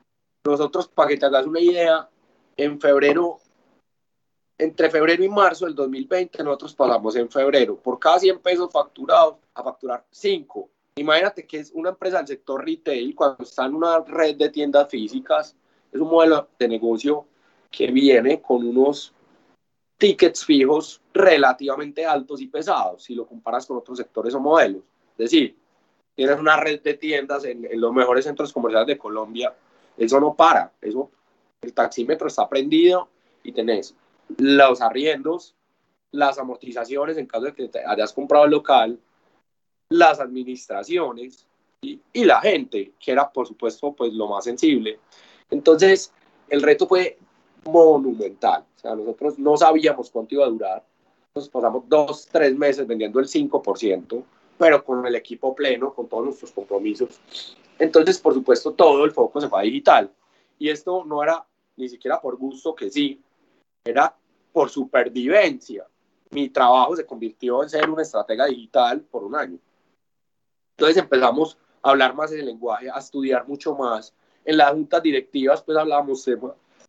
Nosotros, 0.46 0.88
para 0.88 1.10
que 1.10 1.18
te 1.18 1.26
hagas 1.26 1.46
una 1.46 1.60
idea, 1.60 2.10
en 2.58 2.80
febrero, 2.80 3.40
entre 4.58 4.90
febrero 4.90 5.24
y 5.24 5.30
marzo 5.30 5.66
del 5.66 5.76
2020, 5.76 6.44
nosotros 6.44 6.76
pasamos 6.76 7.16
en 7.16 7.30
febrero 7.30 7.78
por 7.78 8.00
cada 8.00 8.20
100 8.20 8.40
pesos 8.40 8.70
facturados 8.72 9.36
a 9.54 9.64
facturar 9.64 10.06
5. 10.12 10.70
Imagínate 10.96 11.48
que 11.48 11.60
es 11.60 11.72
una 11.72 11.90
empresa 11.90 12.18
del 12.18 12.28
sector 12.28 12.64
retail, 12.64 13.16
cuando 13.16 13.44
está 13.44 13.66
en 13.66 13.76
una 13.76 14.00
red 14.00 14.36
de 14.36 14.50
tiendas 14.50 14.90
físicas, 14.90 15.56
es 15.94 16.00
un 16.00 16.10
modelo 16.10 16.50
de 16.58 16.68
negocio 16.68 17.26
que 17.70 17.92
viene 17.92 18.42
con 18.42 18.66
unos 18.66 19.14
tickets 19.98 20.44
fijos 20.44 21.02
relativamente 21.14 22.06
altos 22.06 22.42
y 22.42 22.48
pesados 22.48 23.04
si 23.04 23.16
lo 23.16 23.26
comparas 23.26 23.66
con 23.66 23.78
otros 23.78 23.98
sectores 23.98 24.34
o 24.34 24.40
modelos. 24.40 24.82
Es 25.12 25.30
decir, 25.30 25.56
tienes 26.16 26.40
una 26.40 26.58
red 26.58 26.82
de 26.82 26.96
tiendas 26.96 27.46
en, 27.46 27.66
en, 27.66 27.80
los 27.80 27.94
mejores 27.94 28.26
centros 28.26 28.52
comerciales 28.52 28.88
de 28.88 28.98
Colombia, 28.98 29.54
eso 29.98 30.20
no 30.20 30.34
para, 30.34 30.72
eso, 30.82 31.10
el 31.62 31.74
taxímetro 31.74 32.28
está 32.28 32.50
prendido 32.50 33.08
y 33.44 33.52
tenés 33.52 33.96
los 34.38 34.82
arriendos, 34.82 35.56
las 36.12 36.38
amortizaciones 36.38 37.18
en 37.18 37.28
caso 37.28 37.46
de 37.46 37.54
que 37.54 37.68
te 37.68 37.86
hayas 37.86 38.14
comprado 38.14 38.46
el 38.46 38.52
local, 38.52 39.00
las 39.90 40.20
administraciones 40.20 41.46
y, 41.82 42.00
y, 42.14 42.26
la 42.26 42.42
gente, 42.42 42.94
que 43.00 43.12
era 43.12 43.32
por 43.32 43.48
supuesto 43.48 43.94
pues 43.94 44.14
lo 44.14 44.28
más 44.28 44.44
sensible. 44.44 45.00
Entonces, 45.54 46.12
el 46.50 46.64
reto 46.64 46.88
fue 46.88 47.18
monumental. 47.66 48.66
O 48.76 48.80
sea, 48.80 48.96
nosotros 48.96 49.38
no 49.38 49.56
sabíamos 49.56 50.10
cuánto 50.10 50.34
iba 50.34 50.46
a 50.46 50.50
durar. 50.50 50.84
Nos 51.36 51.48
pasamos 51.48 51.84
dos, 51.88 52.28
tres 52.32 52.58
meses 52.58 52.88
vendiendo 52.88 53.20
el 53.20 53.28
5%, 53.28 54.24
pero 54.58 54.84
con 54.84 55.06
el 55.06 55.16
equipo 55.16 55.56
pleno, 55.56 55.94
con 55.94 56.08
todos 56.08 56.26
nuestros 56.26 56.52
compromisos. 56.52 57.22
Entonces, 57.78 58.18
por 58.18 58.34
supuesto, 58.34 58.74
todo 58.74 59.06
el 59.06 59.12
foco 59.12 59.40
se 59.40 59.48
fue 59.48 59.60
a 59.60 59.64
digital. 59.64 60.12
Y 60.58 60.70
esto 60.70 61.06
no 61.06 61.22
era 61.22 61.46
ni 61.76 61.88
siquiera 61.88 62.20
por 62.20 62.36
gusto, 62.38 62.74
que 62.74 62.90
sí, 62.90 63.22
era 63.86 64.16
por 64.52 64.72
supervivencia. 64.72 65.86
Mi 66.32 66.50
trabajo 66.50 66.96
se 66.96 67.06
convirtió 67.06 67.62
en 67.62 67.70
ser 67.70 67.90
una 67.92 68.02
estratega 68.02 68.48
digital 68.48 69.02
por 69.02 69.24
un 69.24 69.36
año. 69.36 69.60
Entonces 70.78 70.98
empezamos 70.98 71.60
a 71.84 71.92
hablar 71.92 72.16
más 72.16 72.32
el 72.32 72.44
lenguaje, 72.44 72.90
a 72.90 72.98
estudiar 72.98 73.48
mucho 73.48 73.76
más. 73.76 74.14
En 74.46 74.58
las 74.58 74.72
juntas 74.72 75.02
directivas, 75.02 75.62
pues 75.62 75.78
hablábamos 75.78 76.26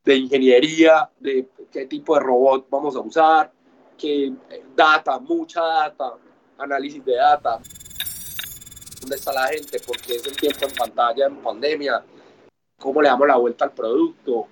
de 0.04 0.16
ingeniería, 0.16 1.08
de 1.18 1.48
qué 1.72 1.86
tipo 1.86 2.14
de 2.14 2.20
robot 2.20 2.66
vamos 2.68 2.96
a 2.96 3.00
usar, 3.00 3.52
qué 3.96 4.32
data, 4.74 5.18
mucha 5.18 5.62
data, 5.62 6.14
análisis 6.58 7.04
de 7.04 7.14
data, 7.14 7.60
dónde 9.00 9.16
está 9.16 9.32
la 9.32 9.46
gente, 9.48 9.80
por 9.80 10.00
qué 10.00 10.16
es 10.16 10.26
el 10.26 10.36
tiempo 10.36 10.66
en 10.66 10.74
pantalla 10.74 11.26
en 11.26 11.36
pandemia, 11.36 12.04
cómo 12.78 13.00
le 13.02 13.08
damos 13.08 13.28
la 13.28 13.36
vuelta 13.36 13.64
al 13.64 13.72
producto, 13.72 14.48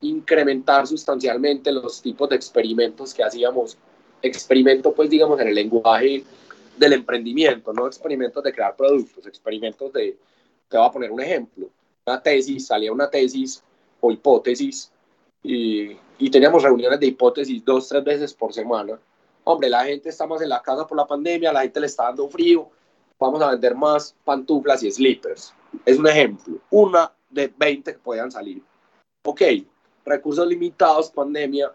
incrementar 0.00 0.86
sustancialmente 0.86 1.72
los 1.72 2.00
tipos 2.00 2.28
de 2.28 2.36
experimentos 2.36 3.14
que 3.14 3.22
hacíamos. 3.22 3.76
Experimento, 4.22 4.94
pues 4.94 5.10
digamos, 5.10 5.38
en 5.40 5.48
el 5.48 5.54
lenguaje 5.54 6.24
del 6.76 6.92
emprendimiento, 6.94 7.72
no 7.72 7.86
experimentos 7.86 8.42
de 8.42 8.52
crear 8.52 8.74
productos, 8.74 9.26
experimentos 9.26 9.92
de, 9.92 10.16
te 10.68 10.76
voy 10.76 10.86
a 10.86 10.90
poner 10.90 11.10
un 11.10 11.20
ejemplo, 11.20 11.68
una 12.06 12.22
tesis, 12.22 12.66
salía 12.66 12.92
una 12.92 13.10
tesis 13.10 13.62
o 14.00 14.10
hipótesis 14.10 14.90
y 15.42 15.96
y 16.18 16.30
teníamos 16.30 16.62
reuniones 16.62 17.00
de 17.00 17.06
hipótesis 17.06 17.64
dos, 17.64 17.88
tres 17.88 18.04
veces 18.04 18.34
por 18.34 18.52
semana. 18.52 18.98
Hombre, 19.44 19.68
la 19.68 19.84
gente 19.84 20.08
está 20.08 20.26
más 20.26 20.40
en 20.42 20.48
la 20.48 20.62
casa 20.62 20.86
por 20.86 20.96
la 20.96 21.06
pandemia, 21.06 21.52
la 21.52 21.62
gente 21.62 21.80
le 21.80 21.86
está 21.86 22.04
dando 22.04 22.28
frío, 22.28 22.68
vamos 23.18 23.42
a 23.42 23.50
vender 23.50 23.74
más 23.74 24.14
pantuflas 24.24 24.82
y 24.82 24.90
slippers. 24.90 25.52
Es 25.84 25.98
un 25.98 26.06
ejemplo, 26.06 26.58
una 26.70 27.12
de 27.28 27.52
20 27.56 27.92
que 27.92 27.98
puedan 27.98 28.30
salir. 28.30 28.62
Ok, 29.26 29.42
recursos 30.04 30.46
limitados, 30.46 31.10
pandemia, 31.10 31.72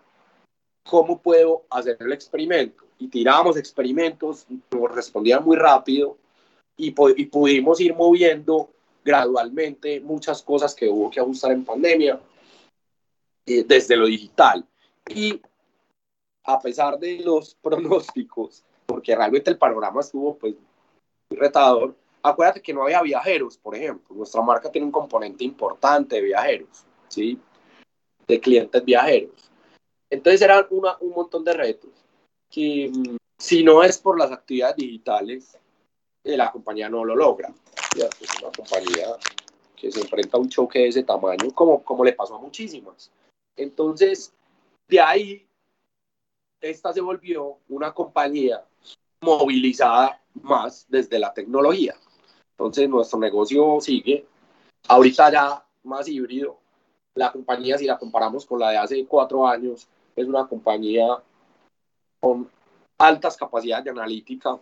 ¿cómo 0.87 1.19
puedo 1.19 1.63
hacer 1.69 1.97
el 1.99 2.13
experimento? 2.13 2.83
Y 2.97 3.07
tiramos 3.07 3.57
experimentos, 3.57 4.47
nos 4.71 4.91
respondían 4.91 5.43
muy 5.43 5.57
rápido 5.57 6.17
y, 6.77 6.87
y 7.17 7.25
pudimos 7.25 7.79
ir 7.81 7.93
moviendo 7.93 8.69
gradualmente 9.03 9.99
muchas 9.99 10.41
cosas 10.43 10.75
que 10.75 10.87
hubo 10.87 11.09
que 11.09 11.19
ajustar 11.19 11.51
en 11.51 11.65
pandemia 11.65 12.19
eh, 13.45 13.63
desde 13.63 13.95
lo 13.95 14.05
digital. 14.05 14.65
Y 15.07 15.41
a 16.43 16.59
pesar 16.59 16.99
de 16.99 17.19
los 17.19 17.55
pronósticos, 17.61 18.63
porque 18.85 19.15
realmente 19.15 19.49
el 19.49 19.57
panorama 19.57 20.01
estuvo 20.01 20.37
pues 20.37 20.55
muy 21.29 21.39
retador, 21.39 21.95
acuérdate 22.23 22.61
que 22.61 22.73
no 22.73 22.83
había 22.83 23.01
viajeros, 23.01 23.57
por 23.57 23.75
ejemplo. 23.75 24.15
Nuestra 24.15 24.41
marca 24.41 24.71
tiene 24.71 24.85
un 24.85 24.91
componente 24.91 25.43
importante 25.43 26.15
de 26.15 26.21
viajeros, 26.23 26.85
¿sí? 27.07 27.39
De 28.27 28.39
clientes 28.39 28.83
viajeros. 28.83 29.49
Entonces 30.09 30.41
eran 30.41 30.65
una, 30.71 30.97
un 30.99 31.11
montón 31.11 31.43
de 31.43 31.53
retos 31.53 31.91
que 32.49 32.91
mm, 32.91 33.17
si 33.37 33.63
no 33.63 33.83
es 33.83 33.97
por 33.99 34.17
las 34.17 34.31
actividades 34.31 34.75
digitales, 34.75 35.57
eh, 36.23 36.35
la 36.35 36.51
compañía 36.51 36.89
no 36.89 37.05
lo 37.05 37.15
logra. 37.15 37.53
Una 37.95 38.51
compañía 38.55 39.07
que 39.75 39.91
se 39.91 40.01
enfrenta 40.01 40.37
a 40.37 40.39
un 40.39 40.49
choque 40.49 40.79
de 40.79 40.87
ese 40.89 41.03
tamaño, 41.03 41.51
como, 41.53 41.83
como 41.83 42.03
le 42.03 42.13
pasó 42.13 42.35
a 42.35 42.39
muchísimas. 42.39 43.11
Entonces, 43.55 44.33
de 44.87 44.99
ahí, 44.99 45.47
esta 46.61 46.93
se 46.93 47.01
volvió 47.01 47.57
una 47.69 47.93
compañía 47.93 48.63
movilizada 49.21 50.21
más 50.41 50.85
desde 50.89 51.19
la 51.19 51.33
tecnología. 51.33 51.95
Entonces, 52.51 52.89
nuestro 52.89 53.19
negocio 53.19 53.79
sigue, 53.81 54.25
ahorita 54.87 55.31
ya 55.31 55.65
más 55.83 56.07
híbrido. 56.07 56.57
La 57.15 57.31
compañía, 57.31 57.77
si 57.77 57.85
la 57.85 57.97
comparamos 57.97 58.45
con 58.45 58.59
la 58.59 58.71
de 58.71 58.77
hace 58.77 59.05
cuatro 59.05 59.47
años, 59.47 59.87
es 60.15 60.27
una 60.27 60.47
compañía 60.47 61.07
con 62.19 62.49
altas 62.97 63.37
capacidades 63.37 63.85
de 63.85 63.91
analítica, 63.91 64.59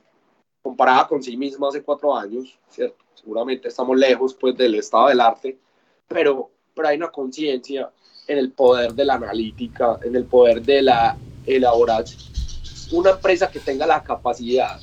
comparada 0.62 1.08
con 1.08 1.22
sí 1.22 1.36
misma 1.36 1.70
hace 1.70 1.84
cuatro 1.84 2.16
años, 2.16 2.58
¿cierto? 2.70 3.07
Seguramente 3.19 3.67
estamos 3.67 3.97
lejos 3.97 4.34
pues 4.34 4.56
del 4.56 4.75
estado 4.75 5.08
del 5.08 5.19
arte, 5.19 5.58
pero, 6.08 6.49
pero 6.73 6.88
hay 6.88 6.97
una 6.97 7.10
conciencia 7.10 7.89
en 8.27 8.38
el 8.38 8.51
poder 8.51 8.93
de 8.93 9.06
la 9.06 9.15
analítica, 9.15 9.99
en 10.03 10.15
el 10.15 10.25
poder 10.25 10.62
de 10.62 10.82
la 10.82 11.17
elaboración. 11.45 12.21
Una 12.91 13.12
empresa 13.12 13.49
que 13.49 13.60
tenga 13.60 13.86
la 13.86 14.03
capacidad 14.03 14.80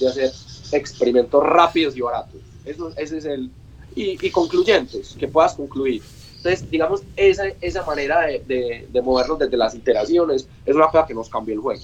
de 0.00 0.08
hacer 0.08 0.32
experimentos 0.72 1.42
rápidos 1.42 1.96
y 1.96 2.00
baratos. 2.00 2.40
Eso, 2.64 2.92
ese 2.96 3.18
es 3.18 3.24
el... 3.24 3.50
Y, 3.96 4.24
y 4.24 4.30
concluyentes, 4.30 5.16
que 5.18 5.26
puedas 5.26 5.54
concluir. 5.54 6.02
Entonces, 6.36 6.70
digamos, 6.70 7.02
esa, 7.16 7.44
esa 7.60 7.84
manera 7.84 8.20
de, 8.20 8.40
de, 8.46 8.88
de, 8.92 9.02
movernos 9.02 9.38
desde 9.40 9.56
las 9.56 9.74
iteraciones 9.74 10.46
es 10.64 10.76
una 10.76 10.86
cosa 10.86 11.06
que 11.06 11.14
nos 11.14 11.28
cambió 11.28 11.54
el 11.54 11.60
juego. 11.60 11.82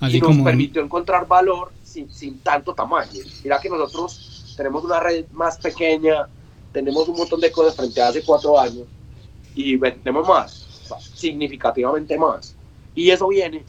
Así 0.00 0.16
y 0.16 0.20
nos 0.20 0.36
permitió 0.38 0.82
encontrar 0.82 1.28
valor 1.28 1.70
sin, 1.84 2.10
sin, 2.10 2.38
tanto 2.40 2.74
tamaño. 2.74 3.22
Mira 3.44 3.60
que 3.60 3.68
nosotros 3.68 4.37
tenemos 4.58 4.84
una 4.84 4.98
red 4.98 5.24
más 5.30 5.56
pequeña, 5.56 6.28
tenemos 6.72 7.08
un 7.08 7.16
montón 7.16 7.40
de 7.40 7.52
cosas 7.52 7.76
frente 7.76 8.02
a 8.02 8.08
hace 8.08 8.24
cuatro 8.24 8.58
años 8.58 8.86
y 9.54 9.76
vendemos 9.76 10.26
más, 10.26 10.66
significativamente 11.14 12.18
más. 12.18 12.56
Y 12.92 13.08
eso 13.10 13.28
viene 13.28 13.64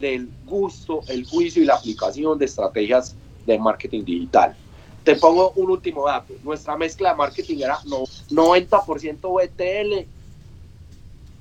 del 0.00 0.30
gusto, 0.46 1.02
el 1.08 1.26
juicio 1.26 1.62
y 1.62 1.66
la 1.66 1.74
aplicación 1.74 2.38
de 2.38 2.46
estrategias 2.46 3.14
de 3.46 3.58
marketing 3.58 4.02
digital. 4.02 4.56
Te 5.04 5.16
pongo 5.16 5.50
un 5.56 5.70
último 5.70 6.06
dato. 6.06 6.32
Nuestra 6.42 6.74
mezcla 6.74 7.10
de 7.10 7.16
marketing 7.16 7.58
era 7.58 7.78
90% 7.80 9.18
BTL, 9.20 10.08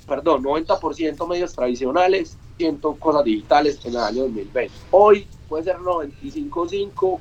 perdón, 0.10 0.44
90% 0.44 1.26
medios 1.26 1.54
tradicionales, 1.54 2.38
100 2.58 2.80
cosas 3.00 3.24
digitales 3.24 3.80
en 3.86 3.92
el 3.92 3.98
año 3.98 4.24
2020. 4.24 4.76
Hoy 4.92 5.26
puede 5.48 5.64
ser 5.64 5.78
95.5, 5.78 7.20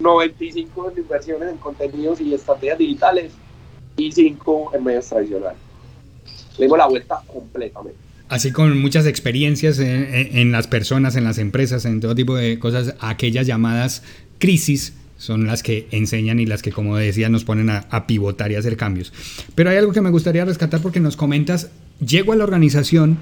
95 0.00 0.90
en 0.90 0.98
inversiones 0.98 1.48
en 1.50 1.56
contenidos 1.58 2.20
y 2.20 2.34
estrategias 2.34 2.78
digitales 2.78 3.32
y 3.96 4.12
5 4.12 4.72
en 4.74 4.84
medios 4.84 5.06
tradicionales. 5.06 5.58
Le 6.58 6.64
dimos 6.64 6.78
la 6.78 6.86
vuelta 6.86 7.20
completamente. 7.26 7.98
Así 8.28 8.52
con 8.52 8.78
muchas 8.78 9.06
experiencias 9.06 9.78
en, 9.78 10.52
las 10.52 10.66
personas, 10.66 11.16
en 11.16 11.24
las 11.24 11.38
empresas, 11.38 11.86
en 11.86 12.00
todo 12.00 12.14
tipo 12.14 12.36
de 12.36 12.58
cosas, 12.58 12.94
aquellas 13.00 13.46
llamadas 13.46 14.02
crisis 14.38 14.94
son 15.16 15.46
las 15.46 15.62
que 15.62 15.88
enseñan 15.90 16.38
y 16.38 16.46
las 16.46 16.62
que, 16.62 16.70
como 16.70 16.96
decía, 16.96 17.28
nos 17.28 17.44
ponen 17.44 17.70
a, 17.70 17.86
a, 17.90 18.06
pivotar 18.06 18.52
y 18.52 18.56
hacer 18.56 18.76
cambios. 18.76 19.12
Pero 19.54 19.70
hay 19.70 19.78
algo 19.78 19.92
que 19.92 20.02
me 20.02 20.10
gustaría 20.10 20.44
rescatar 20.44 20.80
porque 20.80 21.00
nos 21.00 21.16
comentas, 21.16 21.70
llego 22.04 22.32
a 22.32 22.36
la 22.36 22.44
organización 22.44 23.18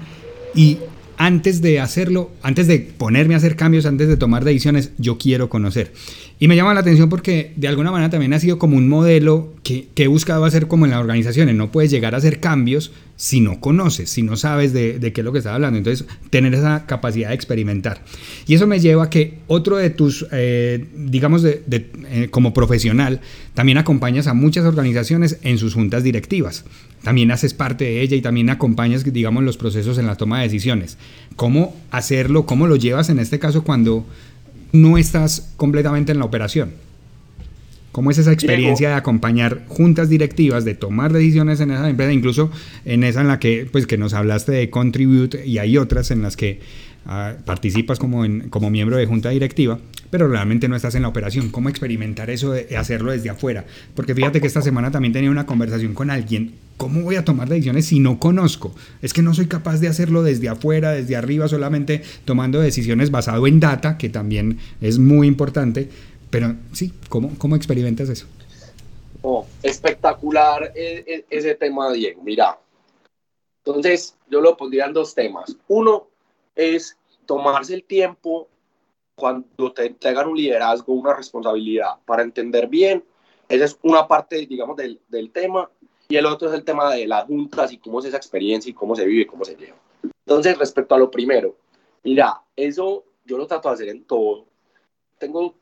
y 0.53 0.77
antes 1.17 1.61
de 1.61 1.79
hacerlo, 1.79 2.31
antes 2.43 2.67
de 2.67 2.79
ponerme 2.79 3.33
a 3.33 3.37
hacer 3.37 3.55
cambios, 3.55 3.85
antes 3.85 4.07
de 4.07 4.17
tomar 4.17 4.45
decisiones, 4.45 4.91
yo 4.97 5.17
quiero 5.17 5.49
conocer. 5.49 5.91
Y 6.39 6.47
me 6.47 6.55
llama 6.55 6.73
la 6.73 6.81
atención 6.81 7.09
porque 7.09 7.53
de 7.55 7.67
alguna 7.67 7.91
manera 7.91 8.11
también 8.11 8.33
ha 8.33 8.39
sido 8.39 8.59
como 8.59 8.77
un 8.77 8.87
modelo 8.87 9.53
que, 9.63 9.87
que 9.95 10.03
he 10.03 10.07
buscado 10.07 10.45
hacer 10.45 10.67
como 10.67 10.85
en 10.85 10.91
las 10.91 10.99
organizaciones. 10.99 11.55
No 11.55 11.71
puedes 11.71 11.89
llegar 11.91 12.13
a 12.13 12.19
hacer 12.19 12.39
cambios 12.39 12.91
si 13.17 13.41
no 13.41 13.59
conoces, 13.59 14.11
si 14.11 14.21
no 14.21 14.37
sabes 14.37 14.73
de, 14.73 14.99
qué 15.13 15.21
es 15.21 15.25
lo 15.25 15.31
que 15.31 15.39
estás 15.39 15.53
hablando. 15.53 15.77
Entonces, 15.77 16.07
tener 16.29 16.53
esa 16.53 16.85
capacidad 16.85 17.29
de 17.29 17.35
experimentar. 17.35 18.01
Y 18.45 18.53
eso 18.53 18.67
me 18.67 18.79
lleva 18.79 19.05
a 19.05 19.09
que 19.09 19.39
otro 19.47 19.77
de 19.77 19.89
tus, 19.89 20.25
eh, 20.31 20.85
digamos, 20.95 21.41
de, 21.41 21.63
eh, 21.67 22.27
como 22.29 22.53
profesional, 22.53 23.19
también 23.55 23.79
acompañas 23.79 24.27
a 24.27 24.35
muchas 24.35 24.65
organizaciones 24.65 25.39
en 25.41 25.57
sus 25.57 25.73
juntas 25.73 26.03
directivas. 26.03 26.63
También 27.03 27.31
haces 27.31 27.55
parte 27.55 27.85
de 27.85 28.01
ella 28.01 28.15
y 28.15 28.21
también 28.21 28.51
acompañas, 28.51 29.03
digamos, 29.03 29.43
los 29.43 29.57
procesos 29.57 29.97
en 29.97 30.05
la 30.05 30.15
toma 30.15 30.37
de 30.37 30.45
decisiones. 30.45 30.97
¿Cómo 31.35 31.75
hacerlo? 31.89 32.45
¿Cómo 32.45 32.67
lo 32.67 32.75
llevas 32.75 33.09
en 33.09 33.17
este 33.17 33.39
caso 33.39 33.63
cuando 33.63 34.05
no 34.71 34.99
estás 34.99 35.53
completamente 35.57 36.11
en 36.11 36.19
la 36.19 36.25
operación? 36.25 36.86
¿Cómo 37.97 38.11
es 38.11 38.19
esa 38.19 38.31
experiencia 38.31 38.89
de 38.89 38.93
acompañar 38.93 39.63
juntas 39.67 40.07
directivas, 40.07 40.63
de 40.63 40.75
tomar 40.75 41.11
decisiones 41.11 41.59
en 41.61 41.71
esa 41.71 41.89
empresa, 41.89 42.13
incluso 42.13 42.51
en 42.85 43.03
esa 43.03 43.21
en 43.21 43.27
la 43.27 43.39
que, 43.39 43.67
pues, 43.71 43.87
que 43.87 43.97
nos 43.97 44.13
hablaste 44.13 44.51
de 44.51 44.69
Contribute 44.69 45.43
y 45.43 45.57
hay 45.57 45.79
otras 45.79 46.11
en 46.11 46.21
las 46.21 46.37
que 46.37 46.59
uh, 47.07 47.41
participas 47.43 47.97
como, 47.97 48.23
en, 48.23 48.49
como 48.49 48.69
miembro 48.69 48.97
de 48.97 49.07
junta 49.07 49.31
directiva, 49.31 49.79
pero 50.11 50.27
realmente 50.27 50.67
no 50.67 50.75
estás 50.75 50.93
en 50.93 51.01
la 51.01 51.07
operación? 51.07 51.49
¿Cómo 51.49 51.69
experimentar 51.69 52.29
eso 52.29 52.51
de 52.51 52.77
hacerlo 52.77 53.13
desde 53.13 53.31
afuera? 53.31 53.65
Porque 53.95 54.13
fíjate 54.13 54.41
que 54.41 54.45
esta 54.45 54.61
semana 54.61 54.91
también 54.91 55.13
tenía 55.13 55.31
una 55.31 55.47
conversación 55.47 55.95
con 55.95 56.11
alguien. 56.11 56.53
¿Cómo 56.77 57.01
voy 57.01 57.15
a 57.15 57.25
tomar 57.25 57.49
decisiones 57.49 57.87
si 57.87 57.99
no 57.99 58.19
conozco? 58.19 58.75
Es 59.01 59.11
que 59.11 59.23
no 59.23 59.33
soy 59.33 59.47
capaz 59.47 59.79
de 59.79 59.87
hacerlo 59.87 60.21
desde 60.21 60.49
afuera, 60.49 60.91
desde 60.91 61.15
arriba, 61.15 61.47
solamente 61.47 62.03
tomando 62.25 62.59
decisiones 62.59 63.09
basado 63.09 63.47
en 63.47 63.59
data, 63.59 63.97
que 63.97 64.09
también 64.09 64.59
es 64.81 64.99
muy 64.99 65.25
importante, 65.25 65.89
pero 66.29 66.55
sí, 66.73 66.93
¿cómo, 67.09 67.31
cómo 67.37 67.55
experimentas 67.55 68.09
eso? 68.09 68.27
Oh, 69.21 69.45
espectacular 69.63 70.71
e, 70.75 71.03
e, 71.07 71.25
ese 71.29 71.55
tema, 71.55 71.91
Diego. 71.91 72.21
Mira, 72.23 72.59
entonces 73.65 74.15
yo 74.29 74.41
lo 74.41 74.55
pondría 74.55 74.85
en 74.85 74.93
dos 74.93 75.13
temas. 75.15 75.55
Uno 75.67 76.07
es 76.55 76.97
tomarse 77.25 77.73
el 77.73 77.83
tiempo 77.83 78.47
cuando 79.15 79.73
te 79.73 79.87
entregan 79.87 80.27
un 80.27 80.37
liderazgo, 80.37 80.93
una 80.93 81.13
responsabilidad 81.13 81.95
para 82.05 82.23
entender 82.23 82.67
bien. 82.67 83.03
Esa 83.49 83.65
es 83.65 83.77
una 83.81 84.07
parte, 84.07 84.45
digamos, 84.45 84.77
del, 84.77 84.99
del 85.07 85.31
tema. 85.31 85.69
Y 86.07 86.15
el 86.15 86.25
otro 86.25 86.47
es 86.47 86.53
el 86.53 86.63
tema 86.63 86.93
de 86.93 87.07
las 87.07 87.25
juntas 87.25 87.71
y 87.71 87.77
cómo 87.77 87.99
es 87.99 88.05
esa 88.05 88.17
experiencia 88.17 88.69
y 88.69 88.73
cómo 88.73 88.95
se 88.95 89.05
vive, 89.05 89.27
cómo 89.27 89.43
se 89.43 89.55
lleva. 89.55 89.77
Entonces, 90.25 90.57
respecto 90.57 90.95
a 90.95 90.99
lo 90.99 91.11
primero, 91.11 91.55
mira, 92.03 92.41
eso 92.55 93.03
yo 93.25 93.37
lo 93.37 93.47
trato 93.47 93.67
de 93.69 93.73
hacer 93.73 93.89
en 93.89 94.03
todo. 94.05 94.45
Tengo 95.17 95.55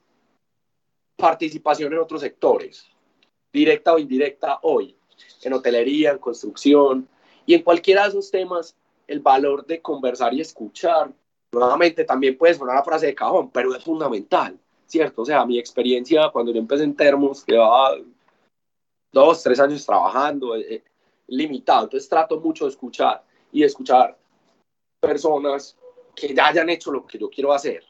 participación 1.15 1.93
en 1.93 1.99
otros 1.99 2.21
sectores, 2.21 2.85
directa 3.51 3.93
o 3.93 3.99
indirecta 3.99 4.59
hoy, 4.63 4.95
en 5.43 5.53
hotelería, 5.53 6.11
en 6.11 6.17
construcción 6.17 7.07
y 7.45 7.53
en 7.53 7.63
cualquiera 7.63 8.03
de 8.03 8.09
esos 8.09 8.31
temas, 8.31 8.75
el 9.07 9.19
valor 9.19 9.65
de 9.65 9.81
conversar 9.81 10.33
y 10.33 10.41
escuchar, 10.41 11.11
nuevamente 11.51 12.03
también 12.03 12.37
puede 12.37 12.55
sonar 12.55 12.75
una 12.75 12.83
frase 12.83 13.07
de 13.07 13.15
cajón, 13.15 13.51
pero 13.51 13.75
es 13.75 13.83
fundamental, 13.83 14.57
¿cierto? 14.87 15.21
O 15.21 15.25
sea, 15.25 15.45
mi 15.45 15.59
experiencia 15.59 16.29
cuando 16.31 16.51
yo 16.51 16.59
empecé 16.59 16.83
en 16.83 16.95
Termos, 16.95 17.45
llevaba 17.45 17.97
dos, 19.11 19.43
tres 19.43 19.59
años 19.59 19.85
trabajando, 19.85 20.55
eh, 20.55 20.75
eh, 20.75 20.83
limitado, 21.27 21.85
entonces 21.85 22.09
trato 22.09 22.39
mucho 22.39 22.65
de 22.65 22.71
escuchar 22.71 23.23
y 23.51 23.61
de 23.61 23.67
escuchar 23.67 24.17
personas 24.99 25.77
que 26.15 26.33
ya 26.33 26.47
hayan 26.47 26.69
hecho 26.69 26.91
lo 26.91 27.05
que 27.05 27.17
yo 27.17 27.29
quiero 27.29 27.53
hacer, 27.53 27.83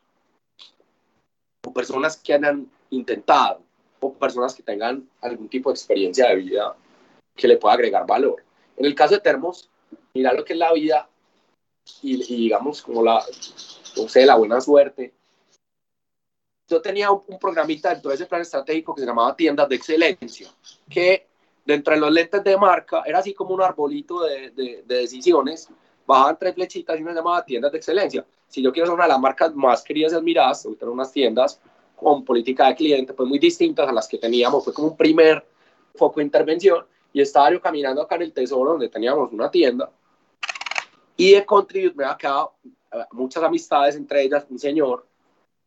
o 1.65 1.73
personas 1.73 2.17
que 2.17 2.33
hayan 2.33 2.69
intentado 2.89 3.61
o 3.99 4.13
personas 4.13 4.53
que 4.53 4.63
tengan 4.63 5.07
algún 5.21 5.49
tipo 5.49 5.69
de 5.69 5.73
experiencia 5.73 6.27
de 6.29 6.35
vida 6.35 6.75
que 7.35 7.47
le 7.47 7.57
pueda 7.57 7.75
agregar 7.75 8.05
valor. 8.05 8.43
En 8.77 8.85
el 8.85 8.95
caso 8.95 9.15
de 9.15 9.21
Termos, 9.21 9.69
mira 10.13 10.33
lo 10.33 10.43
que 10.45 10.53
es 10.53 10.59
la 10.59 10.73
vida 10.73 11.07
y, 12.01 12.17
digamos 12.17 12.81
como 12.81 13.03
la, 13.03 13.23
no 13.97 14.09
sé, 14.09 14.25
la 14.25 14.35
buena 14.35 14.61
suerte. 14.61 15.13
Yo 16.67 16.81
tenía 16.81 17.11
un, 17.11 17.39
programita 17.39 17.89
dentro 17.89 18.09
de 18.09 18.15
ese 18.15 18.25
plan 18.25 18.41
estratégico 18.41 18.95
que 18.95 19.01
se 19.01 19.07
llamaba 19.07 19.35
tiendas 19.35 19.69
de 19.69 19.75
excelencia, 19.75 20.49
que 20.89 21.27
dentro 21.63 21.93
de 21.93 21.99
los 21.99 22.11
lentes 22.11 22.43
de 22.43 22.57
marca 22.57 23.03
era 23.05 23.19
así 23.19 23.33
como 23.33 23.53
un 23.53 23.61
arbolito 23.61 24.23
de, 24.23 24.49
de, 24.51 24.83
de 24.85 24.95
decisiones, 24.95 25.69
bajaban 26.07 26.37
tres 26.39 26.55
flechitas 26.55 26.99
y 26.99 27.03
una 27.03 27.13
llamaba 27.13 27.45
tiendas 27.45 27.71
de 27.71 27.77
excelencia. 27.77 28.25
Si 28.47 28.61
yo 28.61 28.71
quiero 28.71 28.87
ser 28.87 28.95
una 28.95 29.03
de 29.03 29.09
las 29.09 29.19
marcas 29.19 29.53
más 29.55 29.83
queridas 29.83 30.13
y 30.13 30.15
admiradas, 30.15 30.65
hoy 30.65 30.75
tengo 30.75 30.93
unas 30.93 31.11
tiendas 31.11 31.59
con 31.95 32.23
política 32.23 32.67
de 32.67 32.75
cliente 32.75 33.13
pues 33.13 33.27
muy 33.27 33.39
distintas 33.39 33.87
a 33.87 33.91
las 33.91 34.07
que 34.07 34.17
teníamos, 34.17 34.63
fue 34.63 34.73
como 34.73 34.89
un 34.89 34.97
primer 34.97 35.45
foco 35.95 36.19
de 36.19 36.25
intervención 36.25 36.85
y 37.13 37.21
estaba 37.21 37.51
yo 37.51 37.61
caminando 37.61 38.01
acá 38.01 38.15
en 38.15 38.23
el 38.23 38.33
Tesoro 38.33 38.71
donde 38.71 38.89
teníamos 38.89 39.31
una 39.31 39.49
tienda 39.49 39.89
y 41.17 41.31
de 41.33 41.45
Contribute 41.45 41.95
me 41.95 42.05
ha 42.05 42.17
quedado 42.17 42.53
eh, 42.91 42.97
muchas 43.11 43.43
amistades, 43.43 43.95
entre 43.95 44.23
ellas 44.23 44.45
un 44.49 44.59
señor 44.59 45.05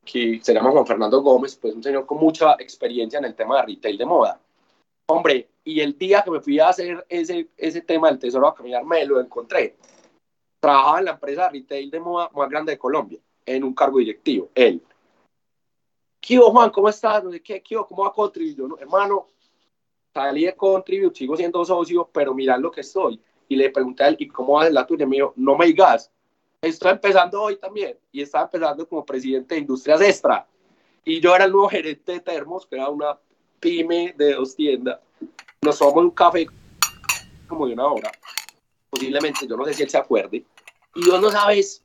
que 0.05 0.41
se 0.43 0.55
llama 0.55 0.70
Juan 0.70 0.87
Fernando 0.87 1.20
Gómez, 1.22 1.57
pues 1.57 1.74
un 1.74 1.83
señor 1.83 2.07
con 2.07 2.18
mucha 2.18 2.55
experiencia 2.59 3.18
en 3.18 3.26
el 3.26 3.35
tema 3.35 3.57
de 3.57 3.74
retail 3.74 3.99
de 3.99 4.07
moda. 4.07 4.41
Hombre, 5.07 5.49
y 5.64 5.81
el 5.81 5.97
día 5.99 6.22
que 6.22 6.31
me 6.31 6.41
fui 6.41 6.59
a 6.61 6.68
hacer 6.68 7.05
ese, 7.09 7.49
ese 7.57 7.81
tema 7.83 8.09
del 8.09 8.18
Tesoro 8.18 8.49
a 8.49 8.55
caminar, 8.55 8.85
me 8.85 9.05
lo 9.05 9.20
encontré. 9.20 9.76
Trabajaba 10.61 10.99
en 10.99 11.05
la 11.07 11.11
empresa 11.12 11.45
de 11.45 11.61
retail 11.61 11.91
de 11.91 12.01
moda 12.01 12.31
más 12.35 12.49
grande 12.49 12.72
de 12.72 12.79
Colombia, 12.79 13.18
en 13.45 13.64
un 13.64 13.74
cargo 13.74 13.99
directivo, 13.99 14.51
él. 14.55 14.83
¿Qué 16.21 16.39
Juan? 16.39 16.71
¿Cómo 16.71 16.89
estás? 16.89 17.23
No 17.25 17.31
sé 17.31 17.41
qué, 17.41 17.62
¿qué 17.62 17.77
¿Cómo 17.77 18.03
va 18.03 18.12
Contribute? 18.12 18.62
No, 18.62 18.79
hermano, 18.79 19.27
salí 20.12 20.45
de 20.45 20.55
Contribute, 20.55 21.16
sigo 21.16 21.37
siendo 21.37 21.64
socio, 21.64 22.09
pero 22.12 22.35
mirad 22.35 22.59
lo 22.59 22.71
que 22.71 22.81
estoy 22.81 23.21
y 23.49 23.57
le 23.57 23.71
pregunté 23.71 24.05
a 24.05 24.09
él, 24.09 24.16
¿y 24.19 24.29
cómo 24.29 24.55
va 24.55 24.69
la 24.69 24.87
tuya? 24.87 25.07
Me 25.07 25.16
dijo, 25.16 25.33
no 25.37 25.57
me 25.57 25.66
digas, 25.66 26.11
estoy 26.61 26.93
empezando 26.93 27.43
hoy 27.43 27.57
también. 27.57 27.99
Y 28.12 28.21
estaba 28.21 28.45
empezando 28.45 28.87
como 28.87 29.05
presidente 29.05 29.55
de 29.55 29.62
Industrias 29.62 30.01
Extra. 30.03 30.47
Y 31.05 31.21
yo 31.21 31.35
era 31.35 31.47
el 31.47 31.53
nuevo 31.53 31.69
gerente 31.69 32.12
de 32.12 32.21
Termos, 32.21 32.66
que 32.66 32.77
era 32.77 32.91
una 32.91 33.19
pyme 33.59 34.14
de 34.16 34.35
dos 34.35 34.55
tiendas. 34.55 35.01
Nos 35.62 35.79
tomamos 35.79 36.05
un 36.05 36.11
café 36.11 36.47
como 37.49 37.66
de 37.66 37.73
una 37.73 37.87
hora. 37.87 38.12
Posiblemente, 38.91 39.47
yo 39.47 39.57
no 39.57 39.64
sé 39.64 39.73
si 39.73 39.83
él 39.83 39.91
se 39.91 39.99
acuerde. 39.99 40.45
Y 40.95 41.07
yo 41.07 41.19
no 41.19 41.31
sabes, 41.31 41.83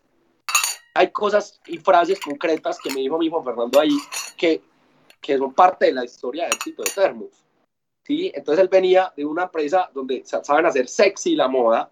hay 0.94 1.12
cosas 1.12 1.60
y 1.68 1.78
frases 1.78 2.20
concretas 2.20 2.78
que 2.80 2.89
me 2.94 3.02
dijo 3.02 3.18
mi 3.18 3.28
hijo 3.28 3.44
Fernando 3.44 3.80
ahí 3.80 3.98
que, 4.38 4.62
que 5.20 5.38
son 5.38 5.54
parte 5.54 5.88
de 5.88 5.94
la 5.94 6.06
historia 6.06 6.44
de 6.44 6.50
éxito 6.52 6.84
de 6.84 6.91
Termos. 6.91 7.30
¿sí? 8.04 8.32
Entonces 8.34 8.62
él 8.62 8.70
venía 8.70 9.12
de 9.16 9.26
una 9.26 9.44
empresa 9.44 9.89
donde 9.94 10.24
saben 10.26 10.66
hacer 10.66 10.88
sexy 10.88 11.36
la 11.36 11.48
moda, 11.48 11.89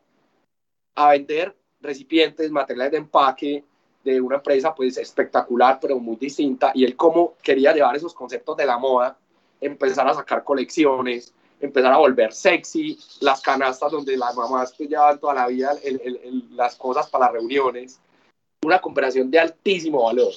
a 0.96 1.12
vender 1.12 1.56
recipientes, 1.80 2.52
materiales 2.52 2.92
de 2.92 2.98
empaque, 2.98 3.64
de 4.04 4.20
una 4.20 4.38
empresa 4.38 4.74
pues 4.74 4.98
espectacular, 4.98 5.80
pero 5.80 6.00
muy 6.00 6.16
distinta, 6.16 6.72
y 6.74 6.84
él 6.84 6.96
como 6.96 7.36
quería 7.42 7.74
llevar 7.74 7.96
esos 7.96 8.14
conceptos 8.14 8.58
de 8.58 8.66
la 8.66 8.78
moda, 8.78 9.18
empezar 9.60 10.08
a 10.08 10.14
sacar 10.14 10.44
colecciones, 10.44 11.34
empezar 11.60 11.94
a 11.94 11.98
volver 11.98 12.34
sexy, 12.34 13.00
las 13.20 13.42
canastas 13.42 13.92
donde 13.92 14.18
las 14.18 14.36
mamás 14.36 14.74
pues 14.76 14.90
llevaban 14.90 15.20
toda 15.20 15.36
la 15.36 15.48
vida 15.48 15.74
las 16.52 16.76
cosas 16.76 17.08
para 17.10 17.26
las 17.26 17.34
reuniones, 17.34 18.00
una 18.64 18.80
comparación 18.80 19.32
de 19.32 19.40
altísimo 19.40 20.04
valor. 20.04 20.32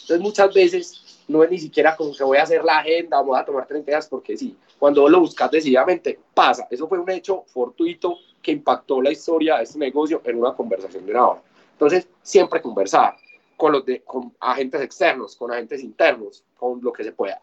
Entonces 0.00 0.20
muchas 0.20 0.54
veces 0.54 1.24
no 1.26 1.42
es 1.42 1.50
ni 1.50 1.58
siquiera 1.58 1.96
como 1.96 2.14
que 2.14 2.22
voy 2.22 2.38
a 2.38 2.44
hacer 2.44 2.64
la 2.64 2.78
agenda, 2.78 3.20
voy 3.20 3.38
a 3.38 3.44
tomar 3.44 3.66
30 3.66 3.90
días 3.90 4.06
porque 4.06 4.36
sí. 4.36 4.56
Cuando 4.78 5.08
lo 5.08 5.20
buscas 5.20 5.50
decididamente, 5.50 6.18
pasa. 6.32 6.68
Eso 6.70 6.86
fue 6.86 7.00
un 7.00 7.10
hecho 7.10 7.42
fortuito 7.48 8.18
que 8.40 8.52
impactó 8.52 9.02
la 9.02 9.10
historia 9.10 9.56
de 9.56 9.64
este 9.64 9.80
negocio 9.80 10.22
en 10.24 10.38
una 10.38 10.54
conversación 10.54 11.06
de 11.06 11.10
una 11.12 11.28
hora. 11.28 11.42
Entonces, 11.72 12.06
siempre 12.22 12.62
conversar 12.62 13.16
con, 13.56 13.72
los 13.72 13.82
con 14.04 14.32
agentes 14.38 14.80
externos, 14.82 15.34
con 15.34 15.50
agentes 15.50 15.82
internos, 15.82 16.44
con 16.56 16.80
lo 16.80 16.92
que 16.92 17.02
se 17.02 17.10
pueda. 17.10 17.42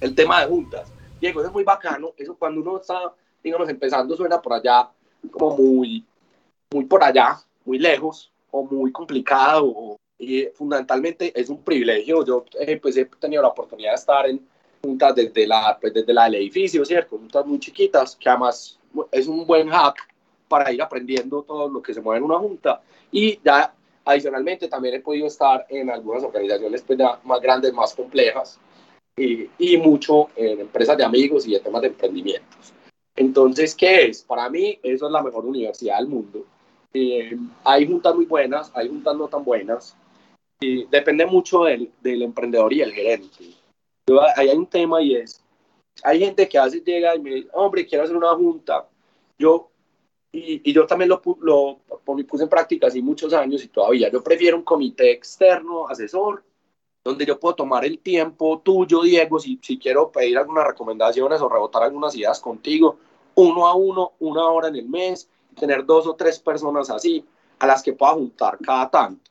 El 0.00 0.14
tema 0.14 0.40
de 0.40 0.46
juntas. 0.46 0.90
Diego, 1.20 1.40
eso 1.40 1.48
es 1.48 1.52
muy 1.52 1.64
bacano. 1.64 2.12
Eso 2.16 2.34
cuando 2.34 2.62
uno 2.62 2.78
está, 2.78 3.12
digamos, 3.42 3.68
empezando 3.68 4.16
suena 4.16 4.40
por 4.40 4.54
allá 4.54 4.88
como 5.30 5.54
muy, 5.54 6.02
muy 6.70 6.84
por 6.86 7.04
allá, 7.04 7.38
muy 7.66 7.78
lejos 7.78 8.32
o 8.50 8.64
muy 8.64 8.92
complicado 8.92 9.66
o, 9.66 9.96
fundamentalmente 10.54 11.32
es 11.38 11.48
un 11.48 11.62
privilegio. 11.62 12.24
Yo 12.24 12.44
eh, 12.58 12.76
pues 12.78 12.96
he 12.96 13.04
tenido 13.04 13.42
la 13.42 13.48
oportunidad 13.48 13.92
de 13.92 13.94
estar 13.94 14.28
en 14.28 14.44
juntas 14.82 15.14
desde 15.14 15.46
la, 15.46 15.78
pues, 15.80 15.94
desde 15.94 16.12
la 16.12 16.24
del 16.24 16.36
edificio, 16.36 16.84
¿cierto? 16.84 17.16
Juntas 17.16 17.46
muy 17.46 17.60
chiquitas, 17.60 18.16
que 18.16 18.28
además 18.28 18.78
es 19.12 19.28
un 19.28 19.46
buen 19.46 19.68
hack 19.68 19.96
para 20.48 20.72
ir 20.72 20.82
aprendiendo 20.82 21.42
todo 21.42 21.68
lo 21.68 21.82
que 21.82 21.94
se 21.94 22.00
mueve 22.00 22.18
en 22.18 22.24
una 22.24 22.38
junta. 22.38 22.80
Y 23.12 23.38
ya 23.44 23.72
adicionalmente 24.04 24.68
también 24.68 24.94
he 24.94 25.00
podido 25.00 25.26
estar 25.26 25.66
en 25.68 25.90
algunas 25.90 26.24
organizaciones 26.24 26.82
pues, 26.82 26.98
ya 26.98 27.20
más 27.24 27.40
grandes, 27.40 27.72
más 27.72 27.94
complejas, 27.94 28.58
y, 29.16 29.48
y 29.58 29.76
mucho 29.76 30.28
en 30.36 30.60
empresas 30.60 30.96
de 30.96 31.04
amigos 31.04 31.46
y 31.46 31.54
en 31.54 31.62
temas 31.62 31.82
de 31.82 31.88
emprendimientos. 31.88 32.72
Entonces, 33.16 33.74
¿qué 33.74 34.06
es? 34.06 34.22
Para 34.22 34.48
mí, 34.48 34.78
eso 34.82 35.06
es 35.06 35.12
la 35.12 35.22
mejor 35.22 35.44
universidad 35.44 35.98
del 35.98 36.06
mundo. 36.06 36.44
Eh, 36.92 37.36
hay 37.64 37.86
juntas 37.86 38.14
muy 38.14 38.24
buenas, 38.24 38.70
hay 38.74 38.88
juntas 38.88 39.16
no 39.16 39.28
tan 39.28 39.44
buenas, 39.44 39.96
depende 40.60 41.26
mucho 41.26 41.64
del, 41.64 41.90
del, 42.00 42.22
emprendedor 42.22 42.72
y 42.72 42.80
el 42.80 42.92
gerente. 42.92 43.44
ahí 44.36 44.48
hay 44.48 44.56
un 44.56 44.66
tema 44.66 45.00
y 45.02 45.14
es, 45.14 45.44
hay 46.02 46.20
gente 46.20 46.48
que 46.48 46.58
a 46.58 46.64
veces 46.64 46.82
llega 46.84 47.14
y 47.14 47.20
me 47.20 47.34
dice, 47.34 47.48
hombre, 47.52 47.86
quiero 47.86 48.04
hacer 48.04 48.16
una 48.16 48.34
junta. 48.34 48.88
Yo, 49.38 49.70
y, 50.32 50.68
y 50.68 50.72
yo 50.72 50.86
también 50.86 51.10
lo, 51.10 51.22
lo, 51.40 51.78
puse 52.26 52.44
en 52.44 52.48
práctica 52.48 52.86
hace 52.86 53.02
muchos 53.02 53.32
años 53.32 53.64
y 53.64 53.68
todavía, 53.68 54.10
yo 54.10 54.22
prefiero 54.22 54.56
un 54.56 54.64
comité 54.64 55.12
externo, 55.12 55.88
asesor, 55.88 56.42
donde 57.04 57.24
yo 57.24 57.38
puedo 57.38 57.54
tomar 57.54 57.84
el 57.84 58.00
tiempo 58.00 58.60
tuyo, 58.60 59.02
Diego, 59.02 59.38
si, 59.38 59.58
si 59.62 59.78
quiero 59.78 60.10
pedir 60.10 60.38
algunas 60.38 60.66
recomendaciones 60.66 61.40
o 61.40 61.48
rebotar 61.48 61.82
algunas 61.82 62.14
ideas 62.16 62.40
contigo, 62.40 62.98
uno 63.36 63.66
a 63.66 63.74
uno, 63.74 64.12
una 64.18 64.46
hora 64.48 64.68
en 64.68 64.76
el 64.76 64.88
mes, 64.88 65.28
tener 65.58 65.84
dos 65.84 66.06
o 66.06 66.14
tres 66.14 66.38
personas 66.38 66.90
así, 66.90 67.24
a 67.58 67.66
las 67.66 67.82
que 67.82 67.92
pueda 67.92 68.12
juntar 68.12 68.58
cada 68.58 68.88
tanto 68.88 69.28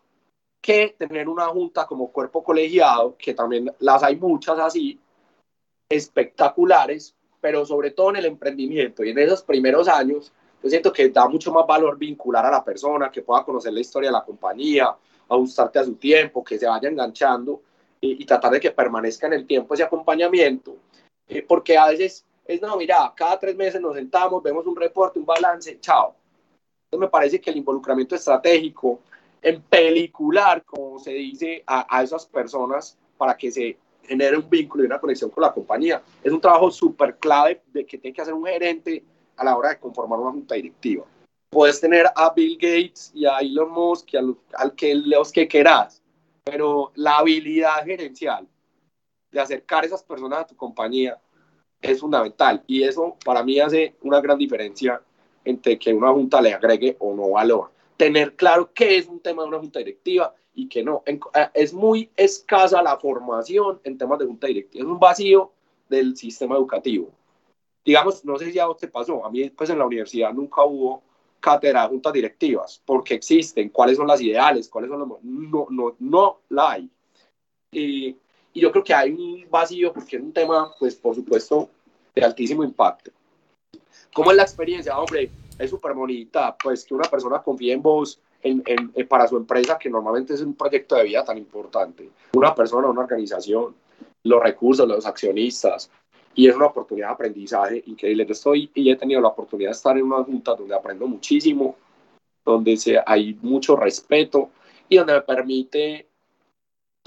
que 0.67 0.95
tener 0.97 1.29
una 1.29 1.47
junta 1.47 1.85
como 1.85 2.11
cuerpo 2.11 2.43
colegiado, 2.43 3.15
que 3.17 3.33
también 3.33 3.71
las 3.79 4.03
hay 4.03 4.17
muchas 4.17 4.59
así, 4.59 4.99
espectaculares, 5.87 7.15
pero 7.39 7.65
sobre 7.65 7.91
todo 7.91 8.09
en 8.09 8.17
el 8.17 8.25
emprendimiento 8.25 9.01
y 9.03 9.11
en 9.11 9.19
esos 9.19 9.43
primeros 9.43 9.87
años, 9.87 10.33
yo 10.61 10.69
siento 10.69 10.91
que 10.91 11.07
da 11.07 11.29
mucho 11.29 11.53
más 11.53 11.65
valor 11.65 11.97
vincular 11.97 12.45
a 12.45 12.51
la 12.51 12.65
persona, 12.65 13.09
que 13.09 13.21
pueda 13.21 13.45
conocer 13.45 13.71
la 13.71 13.79
historia 13.79 14.09
de 14.09 14.13
la 14.17 14.25
compañía, 14.25 14.93
ajustarte 15.29 15.79
a 15.79 15.85
su 15.85 15.95
tiempo, 15.95 16.43
que 16.43 16.59
se 16.59 16.67
vaya 16.67 16.89
enganchando 16.89 17.61
y, 18.01 18.25
tratar 18.25 18.51
de 18.51 18.59
que 18.59 18.71
permanezca 18.71 19.27
en 19.27 19.33
el 19.33 19.47
tiempo 19.47 19.73
ese 19.73 19.83
acompañamiento, 19.83 20.75
eh, 21.29 21.43
porque 21.47 21.77
a 21.77 21.87
veces 21.87 22.25
es, 22.47 22.61
no, 22.61 22.77
mira, 22.77 23.11
cada 23.15 23.37
tres 23.37 23.55
meses 23.55 23.81
nos 23.81 23.95
sentamos, 23.95 24.41
vemos 24.41 24.65
un 24.65 24.75
reporte, 24.75 25.19
un 25.19 25.25
balance, 25.25 25.79
chao. 25.79 26.15
Entonces 26.85 27.07
me 27.07 27.09
parece 27.09 27.41
que 27.41 27.49
el 27.49 27.57
involucramiento 27.57 28.15
estratégico, 28.15 29.01
en 29.41 29.61
pelicular, 29.61 30.63
como 30.63 30.97
se 30.97 31.11
dice, 31.11 31.63
a, 31.67 32.01
esas 32.01 32.25
personas 32.25 32.97
para 33.17 33.35
que 33.35 33.51
se 33.51 33.77
genere 34.03 34.37
un 34.37 34.49
vínculo 34.49 34.83
y 34.83 34.87
una 34.87 34.99
conexión 34.99 35.29
con 35.29 35.41
la 35.43 35.53
compañía. 35.53 36.01
Es 36.23 36.31
un 36.31 36.39
trabajo 36.39 36.71
súper 36.71 37.17
clave 37.17 37.61
de 37.67 37.85
que 37.85 37.97
tiene 37.97 38.15
que 38.15 38.21
hacer 38.21 38.33
un 38.33 38.45
gerente 38.45 39.03
a 39.35 39.43
la 39.43 39.57
hora 39.57 39.69
de 39.69 39.79
conformar 39.79 40.19
una 40.19 40.31
junta 40.31 40.55
directiva. 40.55 41.05
Puedes 41.49 41.81
tener 41.81 42.05
a 42.15 42.33
Bill 42.33 42.55
Gates 42.55 43.11
y 43.13 43.25
a 43.25 43.39
Elon 43.39 43.71
Musk 43.71 44.13
y 44.13 44.17
al, 44.17 44.75
que 44.75 44.95
los 44.95 45.31
que 45.31 45.47
quieras, 45.47 46.01
pero 46.45 46.91
la 46.95 47.17
habilidad 47.17 47.83
gerencial 47.83 48.47
de 49.31 49.39
acercar 49.39 49.83
a 49.83 49.87
esas 49.87 50.03
personas 50.03 50.39
a 50.39 50.47
tu 50.47 50.55
compañía 50.55 51.19
es 51.81 51.99
fundamental 51.99 52.63
y 52.67 52.83
eso 52.83 53.15
para 53.23 53.43
mí 53.43 53.59
hace 53.59 53.95
una 54.01 54.19
gran 54.21 54.37
diferencia 54.37 55.01
entre 55.45 55.77
que 55.77 55.93
una 55.93 56.11
junta 56.11 56.41
le 56.41 56.53
agregue 56.53 56.95
o 56.99 57.13
no 57.13 57.31
valor 57.31 57.69
tener 57.97 58.35
claro 58.35 58.71
qué 58.73 58.97
es 58.97 59.07
un 59.07 59.19
tema 59.19 59.41
de 59.41 59.49
una 59.49 59.59
junta 59.59 59.79
directiva 59.79 60.33
y 60.53 60.69
qué 60.69 60.83
no. 60.83 61.03
Eh, 61.05 61.19
es 61.53 61.73
muy 61.73 62.09
escasa 62.15 62.81
la 62.81 62.97
formación 62.97 63.81
en 63.83 63.97
temas 63.97 64.19
de 64.19 64.25
junta 64.25 64.47
directiva. 64.47 64.85
Es 64.85 64.89
un 64.89 64.99
vacío 64.99 65.51
del 65.89 66.15
sistema 66.15 66.55
educativo. 66.55 67.09
Digamos, 67.83 68.23
no 68.23 68.37
sé 68.37 68.51
si 68.51 68.59
a 68.59 68.67
vos 68.67 68.77
te 68.77 68.87
pasó, 68.87 69.25
a 69.25 69.29
mí 69.29 69.49
pues 69.49 69.69
en 69.69 69.79
la 69.79 69.85
universidad 69.85 70.33
nunca 70.33 70.63
hubo 70.63 71.01
cátedra 71.39 71.83
de 71.83 71.89
juntas 71.89 72.13
directivas, 72.13 72.81
porque 72.85 73.13
existen, 73.13 73.69
cuáles 73.69 73.97
son 73.97 74.07
las 74.07 74.21
ideales, 74.21 74.67
cuáles 74.67 74.89
son 74.89 74.99
los... 74.99 75.23
No, 75.23 75.67
no, 75.69 75.95
no 75.99 76.39
la 76.49 76.71
hay. 76.71 76.89
Y, 77.71 78.17
y 78.57 78.61
yo 78.61 78.71
creo 78.71 78.83
que 78.83 78.93
hay 78.95 79.11
un 79.11 79.45
vacío 79.51 79.93
porque 79.93 80.15
es 80.15 80.23
un 80.23 80.33
tema, 80.33 80.71
pues 80.79 80.95
por 80.95 81.13
supuesto, 81.13 81.69
de 82.15 82.23
altísimo 82.23 82.63
impacto. 82.63 83.11
¿Cómo 84.11 84.31
es 84.31 84.37
la 84.37 84.41
experiencia? 84.41 84.97
Hombre, 84.97 85.29
es 85.59 85.69
súper 85.69 85.93
bonita, 85.93 86.57
pues 86.57 86.83
que 86.83 86.95
una 86.95 87.07
persona 87.07 87.39
confíe 87.43 87.73
en 87.73 87.83
vos 87.83 88.19
en, 88.41 88.63
en, 88.65 89.07
para 89.07 89.27
su 89.27 89.37
empresa, 89.37 89.77
que 89.77 89.91
normalmente 89.91 90.33
es 90.33 90.41
un 90.41 90.55
proyecto 90.55 90.95
de 90.95 91.03
vida 91.03 91.23
tan 91.23 91.37
importante. 91.37 92.09
Una 92.33 92.55
persona, 92.55 92.87
una 92.87 93.01
organización, 93.01 93.75
los 94.23 94.41
recursos, 94.41 94.87
los 94.87 95.05
accionistas, 95.05 95.91
y 96.33 96.47
es 96.47 96.55
una 96.55 96.65
oportunidad 96.65 97.09
de 97.09 97.13
aprendizaje 97.13 97.83
increíble. 97.85 98.25
Yo 98.25 98.31
estoy 98.31 98.71
y 98.73 98.89
he 98.89 98.95
tenido 98.95 99.21
la 99.21 99.27
oportunidad 99.27 99.69
de 99.69 99.75
estar 99.75 99.95
en 99.95 100.05
una 100.05 100.23
junta 100.23 100.55
donde 100.55 100.73
aprendo 100.73 101.05
muchísimo 101.05 101.75
donde 102.43 102.75
se, 102.77 102.97
hay 103.05 103.37
mucho 103.43 103.75
respeto 103.75 104.49
y 104.89 104.97
donde 104.97 105.13
me 105.13 105.21
permite 105.21 106.07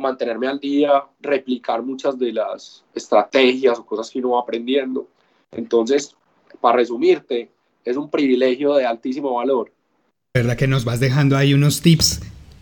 mantenerme 0.00 0.48
al 0.48 0.58
día, 0.58 1.04
replicar 1.20 1.82
muchas 1.82 2.18
de 2.18 2.32
las 2.32 2.84
estrategias 2.94 3.78
o 3.78 3.86
cosas 3.86 4.10
que 4.10 4.18
uno 4.18 4.30
va 4.30 4.40
aprendiendo. 4.40 5.06
Entonces, 5.52 6.16
para 6.60 6.78
resumirte, 6.78 7.50
es 7.84 7.96
un 7.96 8.10
privilegio 8.10 8.74
de 8.74 8.86
altísimo 8.86 9.34
valor. 9.34 9.72
¿Verdad 10.34 10.56
que 10.56 10.66
nos 10.66 10.84
vas 10.84 11.00
dejando 11.00 11.36
ahí 11.36 11.54
unos 11.54 11.80
tips 11.80 12.20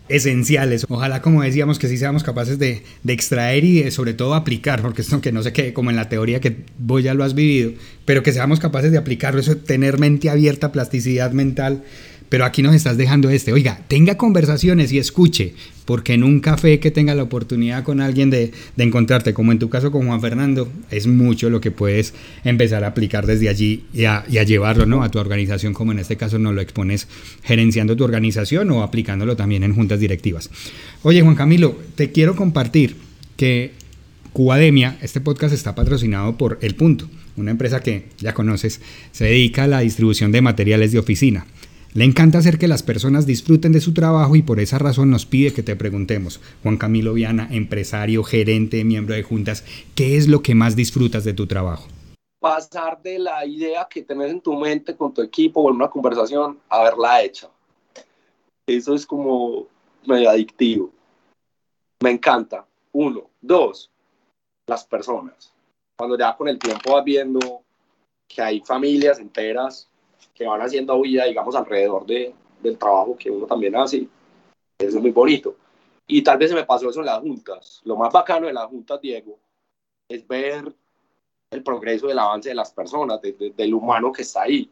esenciales. 0.09 0.85
Ojalá, 0.89 1.21
como 1.21 1.43
decíamos, 1.43 1.79
que 1.79 1.87
sí 1.87 1.97
seamos 1.97 2.23
capaces 2.23 2.59
de, 2.59 2.83
de, 3.03 3.13
extraer 3.13 3.63
y 3.63 3.91
sobre 3.91 4.13
todo 4.13 4.33
aplicar, 4.33 4.81
porque 4.81 5.03
esto 5.03 5.21
que 5.21 5.31
no 5.31 5.43
se 5.43 5.53
quede 5.53 5.71
como 5.71 5.91
en 5.91 5.95
la 5.95 6.09
teoría 6.09 6.41
que 6.41 6.65
vos 6.79 7.03
ya 7.03 7.13
lo 7.13 7.23
has 7.23 7.35
vivido, 7.35 7.73
pero 8.05 8.23
que 8.23 8.33
seamos 8.33 8.59
capaces 8.59 8.91
de 8.91 8.97
aplicarlo, 8.97 9.39
eso 9.39 9.53
de 9.53 9.61
tener 9.61 9.99
mente 9.99 10.29
abierta, 10.29 10.71
plasticidad 10.71 11.31
mental, 11.31 11.83
pero 12.29 12.45
aquí 12.45 12.61
nos 12.61 12.75
estás 12.75 12.95
dejando 12.95 13.29
este. 13.29 13.51
Oiga, 13.51 13.81
tenga 13.87 14.15
conversaciones 14.15 14.91
y 14.91 14.99
escuche, 14.99 15.53
porque 15.85 16.13
en 16.13 16.23
un 16.23 16.39
café 16.39 16.79
que 16.79 16.91
tenga 16.91 17.15
la 17.15 17.23
oportunidad 17.23 17.83
con 17.83 17.99
alguien 17.99 18.29
de, 18.29 18.51
encontrarte, 18.77 19.33
como 19.33 19.51
en 19.51 19.59
tu 19.59 19.69
caso 19.69 19.91
con 19.91 20.05
Juan 20.07 20.21
Fernando, 20.21 20.71
es 20.91 21.07
mucho 21.07 21.49
lo 21.49 21.59
que 21.59 21.71
puedes 21.71 22.13
empezar 22.43 22.83
a 22.83 22.87
aplicar 22.87 23.25
desde 23.25 23.49
allí 23.49 23.83
y 23.93 24.05
a, 24.05 24.23
y 24.29 24.37
a 24.37 24.43
llevarlo 24.43 24.85
¿no? 24.85 25.03
a 25.03 25.09
tu 25.09 25.19
organización, 25.19 25.73
como 25.73 25.91
en 25.91 25.99
este 25.99 26.15
caso 26.15 26.37
nos 26.37 26.53
lo 26.53 26.61
expones 26.61 27.07
gerenciando 27.43 27.95
tu 27.95 28.03
organización 28.03 28.69
o 28.71 28.83
aplicándolo 28.83 29.35
también 29.35 29.63
en 29.63 29.73
juntas 29.73 29.99
directivas. 29.99 30.49
Oye, 31.01 31.21
Juan 31.21 31.35
Camilo, 31.35 31.77
te 31.95 32.11
quiero 32.11 32.35
compartir 32.35 32.95
que 33.35 33.71
Cubademia, 34.33 34.97
este 35.01 35.21
podcast 35.21 35.53
está 35.53 35.73
patrocinado 35.73 36.37
por 36.37 36.59
El 36.61 36.75
Punto, 36.75 37.09
una 37.35 37.51
empresa 37.51 37.79
que 37.79 38.05
ya 38.19 38.33
conoces, 38.33 38.79
se 39.11 39.25
dedica 39.25 39.63
a 39.63 39.67
la 39.67 39.79
distribución 39.79 40.31
de 40.31 40.41
materiales 40.41 40.91
de 40.91 40.99
oficina. 40.99 41.47
Le 41.95 42.05
encanta 42.05 42.37
hacer 42.37 42.59
que 42.59 42.67
las 42.67 42.83
personas 42.83 43.25
disfruten 43.25 43.71
de 43.71 43.81
su 43.81 43.95
trabajo 43.95 44.35
y 44.35 44.43
por 44.43 44.59
esa 44.59 44.77
razón 44.77 45.09
nos 45.09 45.25
pide 45.25 45.53
que 45.53 45.63
te 45.63 45.75
preguntemos, 45.75 46.39
Juan 46.61 46.77
Camilo 46.77 47.13
Viana, 47.13 47.47
empresario, 47.49 48.23
gerente, 48.23 48.83
miembro 48.83 49.15
de 49.15 49.23
juntas, 49.23 49.63
¿qué 49.95 50.15
es 50.15 50.27
lo 50.27 50.43
que 50.43 50.53
más 50.53 50.75
disfrutas 50.75 51.23
de 51.23 51.33
tu 51.33 51.47
trabajo? 51.47 51.87
Pasar 52.39 53.01
de 53.01 53.17
la 53.17 53.43
idea 53.43 53.87
que 53.89 54.03
tenés 54.03 54.29
en 54.29 54.39
tu 54.39 54.53
mente 54.55 54.95
con 54.95 55.11
tu 55.11 55.23
equipo 55.23 55.61
o 55.61 55.69
en 55.69 55.77
una 55.77 55.89
conversación 55.89 56.59
a 56.69 56.83
verla 56.83 57.23
hecha. 57.23 57.49
Eso 58.67 58.93
es 58.93 59.03
como 59.03 59.65
medio 60.05 60.29
adictivo. 60.29 60.91
Me 62.03 62.11
encanta. 62.11 62.65
Uno. 62.91 63.23
Dos, 63.41 63.89
las 64.67 64.85
personas. 64.85 65.51
Cuando 65.97 66.17
ya 66.17 66.37
con 66.37 66.47
el 66.47 66.59
tiempo 66.59 66.93
vas 66.93 67.03
viendo 67.03 67.63
que 68.27 68.41
hay 68.43 68.61
familias 68.61 69.19
enteras 69.19 69.89
que 70.33 70.45
van 70.45 70.61
haciendo 70.61 71.01
vida, 71.01 71.25
digamos, 71.25 71.55
alrededor 71.55 72.05
de, 72.05 72.33
del 72.61 72.77
trabajo 72.77 73.15
que 73.17 73.29
uno 73.29 73.45
también 73.45 73.75
hace. 73.75 74.07
Eso 74.77 74.97
es 74.97 75.01
muy 75.01 75.11
bonito. 75.11 75.55
Y 76.07 76.23
tal 76.23 76.37
vez 76.37 76.49
se 76.49 76.55
me 76.55 76.65
pasó 76.65 76.89
eso 76.89 77.01
en 77.01 77.05
las 77.05 77.19
juntas. 77.19 77.81
Lo 77.83 77.95
más 77.95 78.11
bacano 78.11 78.47
de 78.47 78.53
las 78.53 78.67
juntas, 78.67 78.99
Diego, 79.01 79.37
es 80.09 80.27
ver 80.27 80.73
el 81.51 81.63
progreso 81.63 82.07
del 82.07 82.19
avance 82.19 82.49
de 82.49 82.55
las 82.55 82.71
personas, 82.71 83.21
de, 83.21 83.53
del 83.55 83.73
humano 83.73 84.11
que 84.11 84.23
está 84.23 84.43
ahí. 84.43 84.69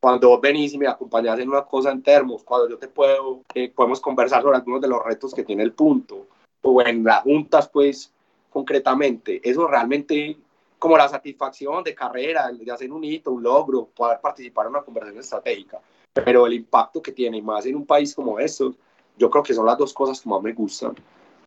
Cuando 0.00 0.28
vos 0.28 0.40
venís 0.40 0.74
y 0.74 0.78
me 0.78 0.86
acompañás 0.86 1.38
en 1.38 1.48
una 1.48 1.64
cosa 1.64 1.90
en 1.90 2.02
termos, 2.02 2.44
cuando 2.44 2.68
yo 2.68 2.78
te 2.78 2.88
puedo, 2.88 3.42
eh, 3.54 3.72
podemos 3.74 4.00
conversar 4.00 4.42
sobre 4.42 4.56
algunos 4.56 4.80
de 4.80 4.88
los 4.88 5.02
retos 5.04 5.34
que 5.34 5.42
tiene 5.42 5.62
el 5.62 5.72
punto, 5.72 6.26
o 6.62 6.82
en 6.82 7.02
las 7.02 7.22
juntas, 7.22 7.68
pues, 7.68 8.12
concretamente, 8.50 9.40
eso 9.48 9.66
realmente 9.66 10.36
como 10.78 10.96
la 10.96 11.08
satisfacción 11.08 11.82
de 11.82 11.94
carrera, 11.94 12.50
de 12.52 12.70
hacer 12.70 12.92
un 12.92 13.04
hito, 13.04 13.32
un 13.32 13.42
logro, 13.42 13.86
poder 13.86 14.20
participar 14.20 14.66
en 14.66 14.72
una 14.72 14.82
conversación 14.82 15.20
estratégica. 15.20 15.80
Pero 16.12 16.46
el 16.46 16.54
impacto 16.54 17.02
que 17.02 17.12
tiene, 17.12 17.40
más 17.42 17.66
en 17.66 17.76
un 17.76 17.86
país 17.86 18.14
como 18.14 18.38
estos, 18.38 18.74
yo 19.16 19.30
creo 19.30 19.42
que 19.42 19.54
son 19.54 19.66
las 19.66 19.78
dos 19.78 19.92
cosas 19.92 20.20
que 20.20 20.28
más 20.28 20.42
me 20.42 20.52
gustan. 20.52 20.94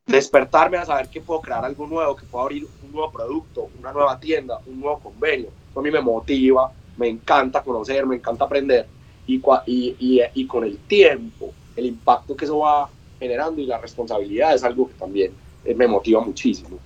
Despertarme 0.06 0.78
a 0.78 0.86
saber 0.86 1.10
que 1.10 1.22
puedo 1.22 1.42
crear 1.42 1.64
algo 1.64 1.86
nuevo, 1.86 2.16
que 2.16 2.26
puedo 2.26 2.44
abrir 2.44 2.68
un 2.82 2.92
nuevo 2.92 3.12
producto, 3.12 3.70
una 3.78 3.92
nueva 3.92 4.20
tienda, 4.20 4.60
un 4.66 4.80
nuevo 4.80 5.00
convenio. 5.00 5.50
Eso 5.70 5.80
a 5.80 5.84
mí 5.84 5.92
me 5.92 6.02
motiva, 6.02 6.72
me 6.98 7.08
encanta 7.08 7.64
conocer, 7.64 8.06
me 8.06 8.16
encanta 8.16 8.46
aprender. 8.46 8.88
Y, 9.28 9.42
y, 9.68 9.96
y, 10.00 10.22
y 10.34 10.48
con 10.48 10.64
el 10.64 10.80
tiempo, 10.80 11.54
el 11.76 11.86
impacto 11.86 12.36
que 12.36 12.46
eso 12.46 12.60
va 12.60 12.90
generando 13.20 13.62
y 13.62 13.66
la 13.66 13.78
responsabilidad 13.78 14.56
es 14.56 14.64
algo 14.64 14.88
que 14.88 14.96
también 14.96 15.36
me 15.76 15.88
motiva 15.88 16.22
muchísimo. 16.22 16.80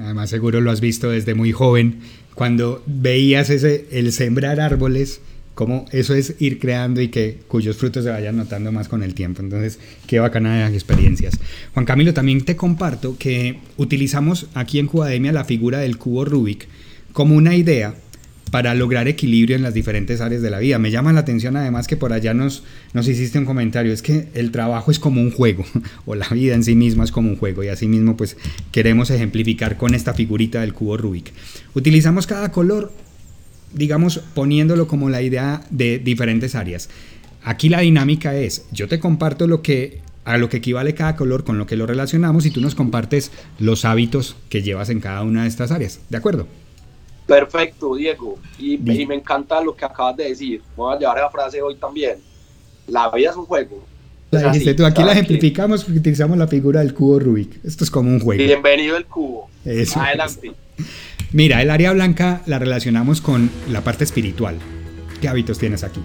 Además 0.00 0.30
seguro 0.30 0.60
lo 0.60 0.70
has 0.70 0.80
visto 0.80 1.10
desde 1.10 1.34
muy 1.34 1.52
joven, 1.52 2.00
cuando 2.34 2.82
veías 2.86 3.50
ese, 3.50 3.86
el 3.92 4.12
sembrar 4.12 4.60
árboles, 4.60 5.20
como 5.54 5.86
eso 5.90 6.14
es 6.14 6.34
ir 6.38 6.58
creando 6.58 7.00
y 7.00 7.08
que 7.08 7.38
cuyos 7.48 7.78
frutos 7.78 8.04
se 8.04 8.10
vayan 8.10 8.36
notando 8.36 8.72
más 8.72 8.88
con 8.88 9.02
el 9.02 9.14
tiempo. 9.14 9.40
Entonces, 9.40 9.78
qué 10.06 10.20
bacana 10.20 10.60
las 10.60 10.74
experiencias. 10.74 11.38
Juan 11.72 11.86
Camilo, 11.86 12.12
también 12.12 12.44
te 12.44 12.56
comparto 12.56 13.16
que 13.18 13.60
utilizamos 13.78 14.48
aquí 14.52 14.78
en 14.78 14.86
Cubademia 14.86 15.32
la 15.32 15.44
figura 15.44 15.78
del 15.78 15.96
cubo 15.96 16.26
Rubik 16.26 16.68
como 17.14 17.34
una 17.34 17.56
idea 17.56 17.94
para 18.50 18.74
lograr 18.74 19.08
equilibrio 19.08 19.56
en 19.56 19.62
las 19.62 19.74
diferentes 19.74 20.20
áreas 20.20 20.42
de 20.42 20.50
la 20.50 20.58
vida. 20.58 20.78
Me 20.78 20.90
llama 20.90 21.12
la 21.12 21.20
atención 21.20 21.56
además 21.56 21.86
que 21.86 21.96
por 21.96 22.12
allá 22.12 22.34
nos, 22.34 22.62
nos 22.92 23.08
hiciste 23.08 23.38
un 23.38 23.44
comentario, 23.44 23.92
es 23.92 24.02
que 24.02 24.28
el 24.34 24.50
trabajo 24.50 24.90
es 24.90 24.98
como 24.98 25.20
un 25.20 25.30
juego, 25.30 25.64
o 26.06 26.14
la 26.14 26.28
vida 26.28 26.54
en 26.54 26.64
sí 26.64 26.74
misma 26.74 27.04
es 27.04 27.12
como 27.12 27.28
un 27.28 27.36
juego, 27.36 27.64
y 27.64 27.68
así 27.68 27.86
mismo 27.88 28.16
pues 28.16 28.36
queremos 28.72 29.10
ejemplificar 29.10 29.76
con 29.76 29.94
esta 29.94 30.14
figurita 30.14 30.60
del 30.60 30.74
cubo 30.74 30.96
Rubik. 30.96 31.32
Utilizamos 31.74 32.26
cada 32.26 32.52
color, 32.52 32.92
digamos, 33.72 34.18
poniéndolo 34.34 34.86
como 34.86 35.10
la 35.10 35.22
idea 35.22 35.62
de 35.70 35.98
diferentes 35.98 36.54
áreas. 36.54 36.88
Aquí 37.42 37.68
la 37.68 37.80
dinámica 37.80 38.34
es, 38.36 38.66
yo 38.72 38.88
te 38.88 38.98
comparto 38.98 39.46
lo 39.46 39.62
que 39.62 40.00
a 40.24 40.38
lo 40.38 40.48
que 40.48 40.56
equivale 40.56 40.92
cada 40.94 41.14
color 41.14 41.44
con 41.44 41.56
lo 41.56 41.66
que 41.66 41.76
lo 41.76 41.86
relacionamos 41.86 42.46
y 42.46 42.50
tú 42.50 42.60
nos 42.60 42.74
compartes 42.74 43.30
los 43.60 43.84
hábitos 43.84 44.34
que 44.48 44.60
llevas 44.60 44.90
en 44.90 44.98
cada 44.98 45.22
una 45.22 45.42
de 45.42 45.48
estas 45.48 45.70
áreas, 45.70 46.00
¿de 46.10 46.16
acuerdo? 46.16 46.48
Perfecto, 47.26 47.96
Diego. 47.96 48.38
Y, 48.58 48.74
y, 48.74 49.06
me 49.06 49.16
encanta 49.16 49.60
lo 49.60 49.74
que 49.74 49.84
acabas 49.84 50.16
de 50.16 50.28
decir. 50.28 50.62
Voy 50.76 50.94
a 50.94 50.98
llevar 50.98 51.18
esa 51.18 51.30
frase 51.30 51.60
hoy 51.60 51.74
también. 51.76 52.18
La 52.86 53.10
vida 53.10 53.30
es 53.30 53.36
un 53.36 53.46
juego. 53.46 53.84
La 54.30 54.50
dijiste 54.50 54.74
tú, 54.74 54.84
aquí 54.84 55.02
la 55.02 55.12
ejemplificamos 55.12 55.84
porque 55.84 55.98
utilizamos 55.98 56.36
la 56.36 56.46
figura 56.46 56.80
del 56.80 56.94
cubo 56.94 57.18
Rubik. 57.18 57.64
Esto 57.64 57.84
es 57.84 57.90
como 57.90 58.10
un 58.10 58.20
juego. 58.20 58.42
Bienvenido 58.42 58.96
el 58.96 59.06
cubo. 59.06 59.48
Eso 59.64 60.00
Adelante. 60.00 60.52
Mira, 61.32 61.62
el 61.62 61.70
área 61.70 61.92
blanca 61.92 62.42
la 62.46 62.58
relacionamos 62.58 63.20
con 63.20 63.50
la 63.70 63.80
parte 63.82 64.04
espiritual. 64.04 64.58
¿Qué 65.20 65.28
hábitos 65.28 65.58
tienes 65.58 65.82
aquí? 65.82 66.00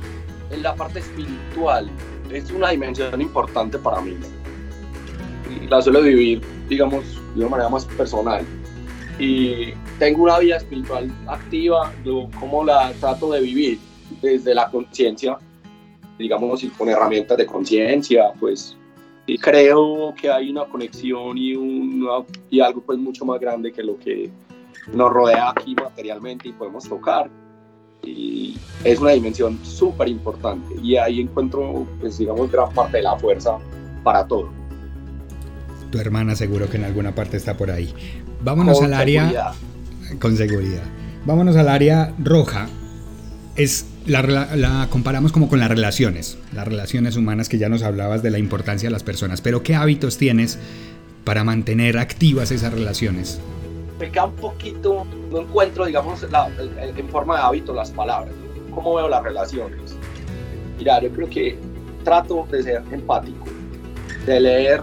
En 0.52 0.64
la 0.64 0.76
parte 0.76 1.00
espiritual 1.00 1.90
es 2.32 2.50
una 2.52 2.70
dimensión 2.70 3.20
importante 3.22 3.78
para 3.78 4.02
mí. 4.02 4.16
Y 5.62 5.68
la 5.68 5.82
suelo 5.82 6.02
vivir, 6.02 6.42
digamos, 6.70 7.04
de 7.36 7.42
una 7.42 7.50
manera 7.50 7.70
más 7.70 7.86
personal 7.86 8.46
y 9.22 9.74
tengo 10.00 10.24
una 10.24 10.40
vida 10.40 10.58
espiritual 10.58 11.12
activa, 11.28 11.94
yo 12.04 12.28
como 12.40 12.64
la 12.64 12.92
trato 13.00 13.32
de 13.32 13.42
vivir 13.42 13.78
desde 14.20 14.56
la 14.56 14.68
conciencia, 14.70 15.38
digamos, 16.18 16.64
y 16.64 16.70
con 16.70 16.90
herramientas 16.90 17.38
de 17.38 17.46
conciencia, 17.46 18.34
pues, 18.40 18.76
y 19.28 19.38
creo 19.38 20.16
que 20.20 20.32
hay 20.32 20.50
una 20.50 20.66
conexión 20.66 21.38
y, 21.38 21.56
una, 21.56 22.26
y 22.50 22.62
algo 22.62 22.82
pues 22.82 22.98
mucho 22.98 23.24
más 23.24 23.40
grande 23.40 23.72
que 23.72 23.84
lo 23.84 23.98
que 24.00 24.32
nos 24.92 25.12
rodea 25.12 25.52
aquí 25.52 25.76
materialmente 25.76 26.50
y 26.50 26.54
podemos 26.54 26.90
tocar. 26.90 27.30
Y 28.04 28.58
es 28.84 29.00
una 29.00 29.12
dimensión 29.12 29.60
súper 29.64 30.08
importante 30.08 30.74
y 30.82 30.96
ahí 30.96 31.22
encuentro, 31.22 31.86
pues, 32.00 32.18
digamos, 32.18 32.52
gran 32.52 32.74
parte 32.74 32.98
de 32.98 33.04
la 33.04 33.16
fuerza 33.18 33.60
para 34.04 34.26
todo. 34.26 34.50
Tu 35.92 36.00
hermana 36.00 36.36
seguro 36.36 36.70
que 36.70 36.78
en 36.78 36.86
alguna 36.86 37.14
parte 37.14 37.38
está 37.38 37.56
por 37.56 37.70
ahí. 37.70 37.94
Vámonos 38.44 38.80
con 38.80 38.88
al 38.88 38.94
área. 38.94 39.24
Seguridad. 39.24 39.54
Con 40.20 40.38
seguridad. 40.38 40.84
Vámonos 41.26 41.56
al 41.56 41.70
área 41.70 42.14
roja. 42.20 42.68
Es 43.56 43.86
la, 44.06 44.22
la, 44.22 44.88
comparamos 44.90 45.32
como 45.32 45.50
con 45.50 45.60
las 45.60 45.70
relaciones, 45.70 46.38
las 46.54 46.68
relaciones 46.68 47.18
humanas 47.18 47.50
que 47.50 47.58
ya 47.58 47.70
nos 47.70 47.84
hablabas 47.84 48.24
de 48.24 48.32
la 48.32 48.40
importancia 48.40 48.88
de 48.90 48.94
las 48.94 49.04
personas. 49.04 49.42
Pero 49.42 49.62
¿qué 49.62 49.76
hábitos 49.76 50.18
tienes 50.18 50.58
para 51.24 51.44
mantener 51.44 51.98
activas 51.98 52.52
esas 52.52 52.74
relaciones? 52.74 53.40
Me 54.00 54.10
queda 54.10 54.26
un 54.26 54.36
poquito, 54.36 55.06
no 55.30 55.42
encuentro, 55.42 55.86
digamos, 55.86 56.24
la, 56.32 56.50
en 56.80 57.10
forma 57.10 57.38
de 57.38 57.44
hábito 57.44 57.74
las 57.74 57.92
palabras. 57.92 58.34
¿Cómo 58.74 58.96
veo 58.96 59.08
las 59.08 59.22
relaciones? 59.22 59.96
Mira, 60.78 61.02
yo 61.02 61.12
creo 61.12 61.30
que 61.30 61.60
trato 62.04 62.48
de 62.52 62.64
ser 62.64 62.84
empático, 62.92 63.46
de 64.26 64.40
leer, 64.40 64.82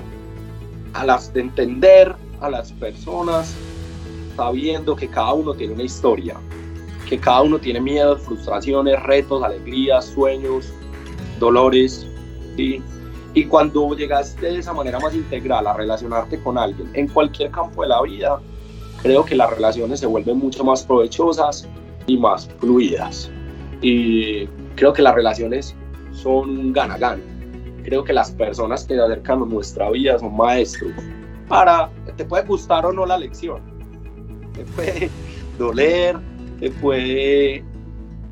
a 0.93 1.05
las, 1.05 1.33
de 1.33 1.41
entender 1.41 2.15
a 2.41 2.51
las 2.51 2.73
personas 2.73 3.55
sabiendo 4.37 4.95
que 4.95 5.09
cada 5.09 5.33
uno 5.33 5.53
tiene 5.55 5.75
una 5.75 5.83
historia, 5.83 6.37
que 7.09 7.19
cada 7.19 7.43
uno 7.43 7.59
tiene 7.59 7.81
miedos, 7.81 8.23
frustraciones, 8.23 9.03
retos, 9.03 9.43
alegrías, 9.43 10.05
sueños, 10.07 10.73
dolores, 11.41 12.07
¿sí? 12.57 12.83
Y 13.35 13.45
cuando 13.45 13.95
llegas 13.95 14.41
de 14.41 14.59
esa 14.59 14.73
manera 14.73 14.99
más 15.01 15.15
integral 15.15 15.67
a 15.67 15.75
relacionarte 15.75 16.41
con 16.41 16.57
alguien 16.57 16.91
en 16.95 17.09
cualquier 17.09 17.51
campo 17.51 17.83
de 17.83 17.89
la 17.89 18.03
vida, 18.03 18.41
creo 19.03 19.25
que 19.25 19.35
las 19.35 19.51
relaciones 19.51 20.01
se 20.01 20.07
vuelven 20.07 20.39
mucho 20.39 20.65
más 20.65 20.85
provechosas 20.85 21.69
y 22.07 22.17
más 22.17 22.49
fluidas. 22.59 23.31
Y 23.81 24.47
creo 24.77 24.93
que 24.93 25.03
las 25.03 25.15
relaciones 25.15 25.75
son 26.13 26.51
un 26.59 26.73
gana-gana. 26.73 27.23
Creo 27.85 28.03
que 28.03 28.13
las 28.13 28.31
personas 28.33 28.85
que 28.85 28.99
acercan 28.99 29.43
a 29.43 29.47
nuestra 29.47 29.91
vida 29.91 30.19
son 30.19 30.37
maestros. 30.37 30.93
Para, 31.49 31.91
te 32.19 32.25
puede 32.25 32.45
gustar 32.45 32.85
o 32.85 32.93
no 32.93 33.07
la 33.07 33.17
lección, 33.17 33.63
te 34.53 34.65
puede 34.65 35.09
doler, 35.57 36.19
te 36.59 36.71
puede 36.73 37.65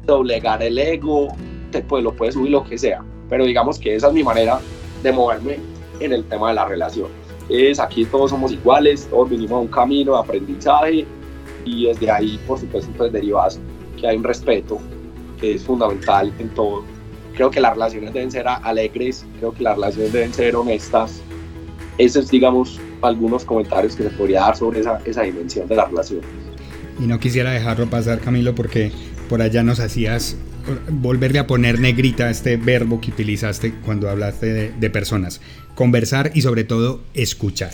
doblegar 0.05 0.61
el 0.63 0.77
ego, 0.77 1.29
te 1.71 1.81
puede, 1.83 2.03
lo 2.03 2.13
puede 2.13 2.33
subir 2.33 2.51
lo 2.51 2.65
que 2.65 2.77
sea. 2.77 3.03
Pero 3.31 3.45
digamos 3.45 3.79
que 3.79 3.95
esa 3.95 4.09
es 4.09 4.13
mi 4.13 4.25
manera 4.25 4.61
de 5.03 5.13
moverme 5.13 5.59
en 6.01 6.13
el 6.13 6.25
tema 6.25 6.49
de 6.49 6.57
la 6.57 6.67
relación. 6.67 7.09
Es 7.49 7.79
aquí 7.79 8.05
todos 8.05 8.31
somos 8.31 8.51
iguales, 8.51 9.07
todos 9.09 9.31
vinimos 9.31 9.53
a 9.53 9.61
un 9.61 9.69
camino 9.69 10.15
de 10.15 10.19
aprendizaje 10.19 11.07
y 11.65 11.87
desde 11.87 12.11
ahí, 12.11 12.41
por 12.47 12.59
supuesto, 12.59 12.91
pues 12.97 13.13
derivas 13.13 13.61
que 14.01 14.09
hay 14.09 14.17
un 14.17 14.25
respeto 14.25 14.79
que 15.41 15.55
es 15.55 15.63
fundamental 15.63 16.33
en 16.41 16.49
todo. 16.51 16.83
Creo 17.35 17.51
que 17.51 17.61
las 17.61 17.75
relaciones 17.75 18.13
deben 18.13 18.33
ser 18.33 18.49
alegres, 18.49 19.25
creo 19.39 19.53
que 19.53 19.63
las 19.63 19.77
relaciones 19.77 20.13
deben 20.13 20.35
ser 20.35 20.57
honestas. 20.57 21.23
Esos 21.99 22.25
es, 22.25 22.31
digamos, 22.31 22.81
algunos 23.03 23.45
comentarios 23.45 23.97
que 23.97 24.05
se 24.05 24.11
podría 24.11 24.41
dar 24.41 24.57
sobre 24.57 24.81
esa, 24.81 25.01
esa 25.05 25.23
dimensión 25.23 25.69
de 25.69 25.77
la 25.77 25.85
relación. 25.87 26.21
Y 26.99 27.07
no 27.07 27.19
quisiera 27.21 27.51
dejarlo 27.51 27.87
pasar, 27.89 28.21
Camilo, 28.21 28.55
porque 28.55 28.93
por 29.29 29.43
allá 29.43 29.63
nos 29.63 29.81
hacías 29.81 30.37
volverle 30.89 31.39
a 31.39 31.47
poner 31.47 31.81
negrita 31.81 32.31
este 32.31 32.57
verbo 32.57 33.01
que 33.01 33.11
utilizaste 33.11 33.75
cuando 33.85 34.09
hablaste 34.09 34.73
de, 34.73 34.91
personas. 34.91 35.41
Conversar 35.75 36.33
y 36.35 36.43
sobre 36.43 36.65
todo 36.65 37.01
escuchar. 37.15 37.71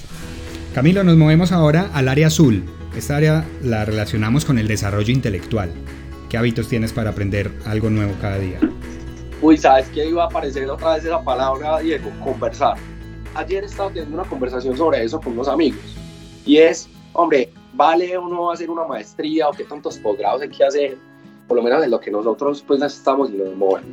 Camilo, 0.74 1.04
nos 1.04 1.16
movemos 1.16 1.52
ahora 1.52 1.90
al 1.92 2.08
área 2.08 2.28
azul. 2.28 2.64
Esta 2.96 3.16
área 3.16 3.44
la 3.62 3.84
relacionamos 3.84 4.44
con 4.44 4.58
el 4.58 4.68
desarrollo 4.68 5.12
intelectual. 5.12 5.70
¿Qué 6.28 6.36
hábitos 6.36 6.68
tienes 6.68 6.92
para 6.92 7.10
aprender 7.10 7.50
algo 7.66 7.90
nuevo 7.90 8.14
cada 8.20 8.38
día? 8.38 8.58
Uy, 9.40 9.56
¿sabes 9.56 9.88
qué 9.88 10.08
iba 10.08 10.24
a 10.24 10.26
aparecer 10.26 10.68
otra 10.70 10.94
vez 10.94 11.04
esa 11.04 11.22
palabra, 11.22 11.78
Diego? 11.80 12.10
Conversar. 12.22 12.76
Ayer 13.34 13.64
estaba 13.64 13.88
teniendo 13.88 14.20
una 14.20 14.28
conversación 14.28 14.76
sobre 14.76 15.02
eso 15.02 15.20
con 15.20 15.32
unos 15.32 15.48
amigos. 15.48 15.80
Y 16.44 16.58
es, 16.58 16.88
hombre, 17.12 17.52
¿vale 17.72 18.16
uno 18.18 18.50
hacer 18.50 18.70
una 18.70 18.84
maestría 18.84 19.48
o 19.48 19.52
qué 19.52 19.64
tantos 19.64 19.98
posgrados 19.98 20.42
hay 20.42 20.50
que 20.50 20.64
hacer? 20.64 20.98
por 21.52 21.58
lo 21.58 21.62
menos 21.62 21.84
en 21.84 21.90
lo 21.90 22.00
que 22.00 22.10
nosotros 22.10 22.64
pues 22.66 22.80
estamos 22.80 23.30
y 23.30 23.34
nos 23.34 23.54
movemos. 23.54 23.90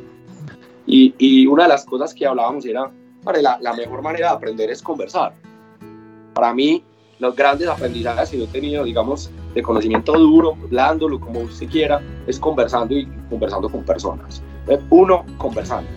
Y, 0.86 1.14
y 1.18 1.46
una 1.46 1.64
de 1.64 1.68
las 1.68 1.84
cosas 1.84 2.14
que 2.14 2.26
hablábamos 2.26 2.64
era, 2.64 2.90
para 3.22 3.42
la, 3.42 3.58
la, 3.60 3.74
mejor 3.74 4.00
manera 4.00 4.30
de 4.30 4.34
aprender 4.36 4.70
es 4.70 4.80
conversar. 4.80 5.34
Para 6.32 6.54
mí, 6.54 6.82
los 7.18 7.36
grandes 7.36 7.68
aprendizajes 7.68 8.30
que 8.30 8.38
yo 8.38 8.44
he 8.44 8.46
tenido, 8.46 8.84
digamos, 8.84 9.30
de 9.54 9.62
conocimiento 9.62 10.14
duro, 10.14 10.54
blándolo, 10.70 11.20
como 11.20 11.40
usted 11.40 11.68
quiera, 11.68 12.00
es 12.26 12.40
conversando 12.40 12.96
y 12.96 13.06
conversando 13.28 13.68
con 13.68 13.84
personas. 13.84 14.42
Uno, 14.88 15.26
conversando, 15.36 15.90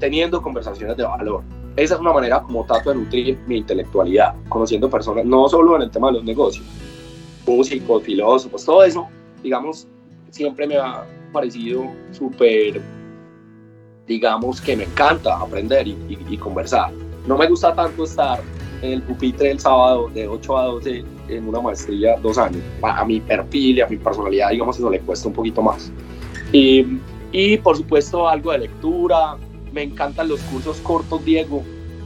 teniendo 0.00 0.40
conversaciones 0.40 0.96
de 0.96 1.02
valor. 1.02 1.42
Esa 1.78 1.94
es 1.94 2.00
una 2.00 2.12
manera 2.12 2.42
como 2.42 2.64
trato 2.64 2.90
de 2.90 2.96
nutrir 2.96 3.38
mi 3.46 3.58
intelectualidad, 3.58 4.34
conociendo 4.48 4.90
personas, 4.90 5.24
no 5.24 5.48
solo 5.48 5.76
en 5.76 5.82
el 5.82 5.90
tema 5.92 6.08
de 6.08 6.14
los 6.14 6.24
negocios, 6.24 6.66
músicos, 7.46 8.02
filósofos, 8.02 8.64
todo 8.64 8.82
eso, 8.82 9.06
digamos, 9.44 9.86
siempre 10.30 10.66
me 10.66 10.76
ha 10.76 11.04
parecido 11.32 11.84
súper, 12.10 12.82
digamos 14.08 14.60
que 14.60 14.76
me 14.76 14.84
encanta 14.84 15.38
aprender 15.38 15.86
y, 15.86 16.36
conversar. 16.38 16.90
No 17.28 17.38
me 17.38 17.46
gusta 17.46 17.72
tanto 17.72 18.02
estar 18.02 18.40
en 18.82 18.94
el 18.94 19.02
pupitre 19.02 19.52
el 19.52 19.60
sábado 19.60 20.08
de 20.08 20.26
8 20.26 20.58
a 20.58 20.64
12 20.64 21.04
en 21.28 21.48
una 21.48 21.60
maestría 21.60 22.16
dos 22.16 22.38
años. 22.38 22.60
A, 22.82 23.04
mi 23.04 23.20
perfil 23.20 23.78
y 23.78 23.80
a 23.82 23.86
mi 23.86 23.98
personalidad, 23.98 24.50
digamos, 24.50 24.76
eso 24.76 24.90
le 24.90 24.98
cuesta 24.98 25.28
un 25.28 25.34
poquito 25.34 25.62
más. 25.62 25.92
Y, 26.52 26.98
y 27.30 27.56
por 27.58 27.76
supuesto 27.76 28.28
algo 28.28 28.50
de 28.50 28.58
lectura. 28.58 29.36
Me 29.78 29.84
encantan 29.84 30.26
los 30.26 30.40
cursos 30.40 30.78
cortos, 30.78 31.24
Diego. 31.24 31.62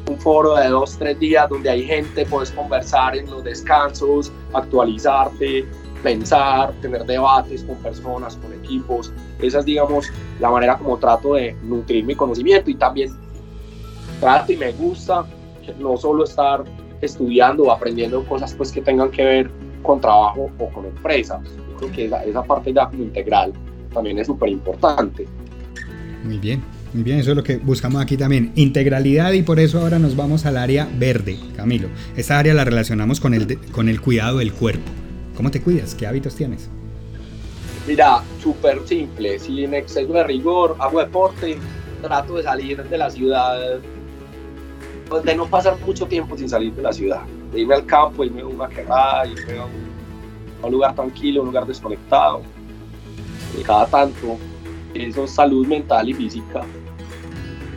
Un 0.06 0.18
foro 0.18 0.56
de 0.56 0.68
dos, 0.68 0.98
tres 0.98 1.18
días 1.18 1.48
donde 1.48 1.70
hay 1.70 1.86
gente, 1.86 2.26
puedes 2.26 2.50
conversar 2.50 3.16
en 3.16 3.30
los 3.30 3.42
descansos, 3.44 4.30
actualizarte, 4.52 5.64
pensar, 6.02 6.74
tener 6.82 7.06
debates 7.06 7.64
con 7.64 7.76
personas, 7.76 8.36
con 8.36 8.52
equipos. 8.52 9.10
Esa 9.40 9.60
es, 9.60 9.64
digamos, 9.64 10.12
la 10.38 10.50
manera 10.50 10.76
como 10.76 10.98
trato 10.98 11.32
de 11.32 11.56
nutrir 11.62 12.04
mi 12.04 12.14
conocimiento 12.14 12.70
y 12.70 12.74
también 12.74 13.16
trato 14.20 14.52
y 14.52 14.58
me 14.58 14.72
gusta 14.72 15.24
no 15.78 15.96
solo 15.96 16.24
estar 16.24 16.64
estudiando 17.00 17.62
o 17.62 17.70
aprendiendo 17.70 18.22
cosas 18.26 18.52
pues 18.52 18.70
que 18.70 18.82
tengan 18.82 19.10
que 19.10 19.24
ver 19.24 19.50
con 19.82 19.98
trabajo 19.98 20.50
o 20.58 20.68
con 20.68 20.84
empresas. 20.84 21.40
Yo 21.70 21.76
creo 21.78 21.92
que 21.92 22.04
esa, 22.04 22.22
esa 22.22 22.42
parte 22.42 22.70
ya 22.70 22.86
como 22.90 23.02
integral 23.02 23.50
también 23.94 24.18
es 24.18 24.26
súper 24.26 24.50
importante. 24.50 25.26
Muy 26.22 26.36
bien, 26.36 26.62
muy 26.94 27.02
bien, 27.02 27.18
eso 27.18 27.30
es 27.30 27.36
lo 27.36 27.42
que 27.42 27.56
buscamos 27.56 28.02
aquí 28.02 28.16
también, 28.16 28.52
integralidad 28.54 29.32
y 29.32 29.42
por 29.42 29.58
eso 29.58 29.80
ahora 29.80 29.98
nos 29.98 30.14
vamos 30.14 30.44
al 30.44 30.58
área 30.58 30.88
verde, 30.98 31.38
Camilo. 31.56 31.88
Esta 32.16 32.38
área 32.38 32.52
la 32.52 32.64
relacionamos 32.64 33.18
con 33.18 33.32
el, 33.32 33.58
con 33.70 33.88
el 33.88 34.00
cuidado 34.00 34.38
del 34.38 34.52
cuerpo. 34.52 34.90
¿Cómo 35.36 35.50
te 35.50 35.62
cuidas? 35.62 35.94
¿Qué 35.94 36.06
hábitos 36.06 36.34
tienes? 36.34 36.68
Mira, 37.86 38.22
súper 38.40 38.86
simple, 38.86 39.38
sin 39.38 39.74
exceso 39.74 40.12
de 40.12 40.22
rigor, 40.22 40.76
hago 40.78 41.00
deporte, 41.00 41.56
trato 42.02 42.36
de 42.36 42.42
salir 42.42 42.82
de 42.82 42.98
la 42.98 43.10
ciudad, 43.10 43.80
pues 45.08 45.24
de 45.24 45.34
no 45.34 45.46
pasar 45.46 45.78
mucho 45.84 46.06
tiempo 46.06 46.36
sin 46.36 46.48
salir 46.48 46.72
de 46.74 46.82
la 46.82 46.92
ciudad, 46.92 47.22
de 47.52 47.60
irme 47.60 47.74
al 47.74 47.86
campo, 47.86 48.24
irme 48.24 48.42
a 48.42 48.46
una 48.46 48.68
quebrada, 48.68 49.26
irme 49.26 49.58
a 49.58 49.64
un, 50.64 50.70
lugar 50.70 50.94
tranquilo, 50.94 51.40
un 51.40 51.48
lugar 51.48 51.66
desconectado. 51.66 52.42
Y 53.58 53.62
cada 53.62 53.86
tanto, 53.86 54.38
eso 54.94 55.24
es 55.24 55.30
salud 55.30 55.66
mental 55.66 56.08
y 56.08 56.14
física. 56.14 56.64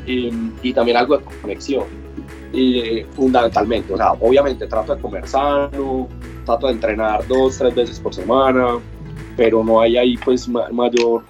Y, 0.06 0.74
también 0.74 0.98
algo 0.98 1.18
de 1.18 1.24
conexión, 1.42 1.86
y, 2.54 3.04
fundamentalmente. 3.12 3.94
O 3.94 3.98
sea, 3.98 4.12
obviamente 4.14 4.68
trato 4.68 4.96
de 4.96 5.02
comer 5.02 5.28
sano, 5.28 6.08
trato 6.46 6.68
de 6.68 6.74
entrenar 6.74 7.28
dos, 7.28 7.58
tres 7.58 7.74
veces 7.74 8.00
por 8.00 8.14
semana, 8.14 8.80
pero 9.36 9.64
no 9.64 9.82
hay 9.82 9.98
ahí 9.98 10.18
pues 10.18 10.48
mayor, 10.48 11.24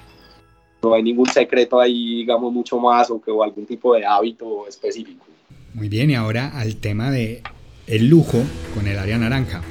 no 0.83 0.93
hay 0.93 1.03
ningún 1.03 1.27
secreto 1.27 1.79
ahí, 1.79 2.17
digamos, 2.17 2.51
mucho 2.51 2.79
más 2.79 3.09
o, 3.09 3.21
que, 3.21 3.31
o 3.31 3.43
algún 3.43 3.65
tipo 3.65 3.95
de 3.95 4.05
hábito 4.05 4.67
específico. 4.67 5.25
Muy 5.73 5.89
bien, 5.89 6.09
y 6.09 6.15
ahora 6.15 6.51
al 6.57 6.77
tema 6.77 7.11
de 7.11 7.41
el 7.87 8.07
lujo 8.07 8.41
con 8.73 8.87
el 8.87 8.97
área 8.97 9.17
naranja. 9.17 9.61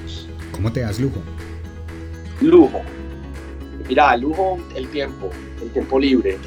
¿Cómo 0.52 0.72
te 0.72 0.80
das 0.80 1.00
lujo? 1.00 1.20
Lujo. 2.40 2.82
Mira, 3.88 4.16
lujo, 4.16 4.58
el 4.76 4.88
tiempo, 4.88 5.30
el 5.62 5.70
tiempo 5.70 5.98
libre, 5.98 6.38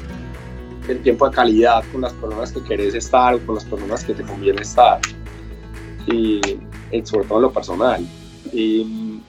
el 0.88 1.02
tiempo 1.02 1.28
de 1.28 1.34
calidad 1.34 1.84
con 1.92 2.00
las 2.00 2.12
personas 2.14 2.52
que 2.52 2.62
querés 2.64 2.94
estar 2.94 3.34
o 3.34 3.46
con 3.46 3.54
las 3.56 3.64
personas 3.64 4.04
que 4.04 4.14
te 4.14 4.22
conviene 4.22 4.62
estar. 4.62 5.00
Y 6.06 6.40
sobre 7.04 7.26
todo 7.26 7.38
en 7.38 7.42
lo 7.42 7.52
personal. 7.52 8.06
Y, 8.52 9.20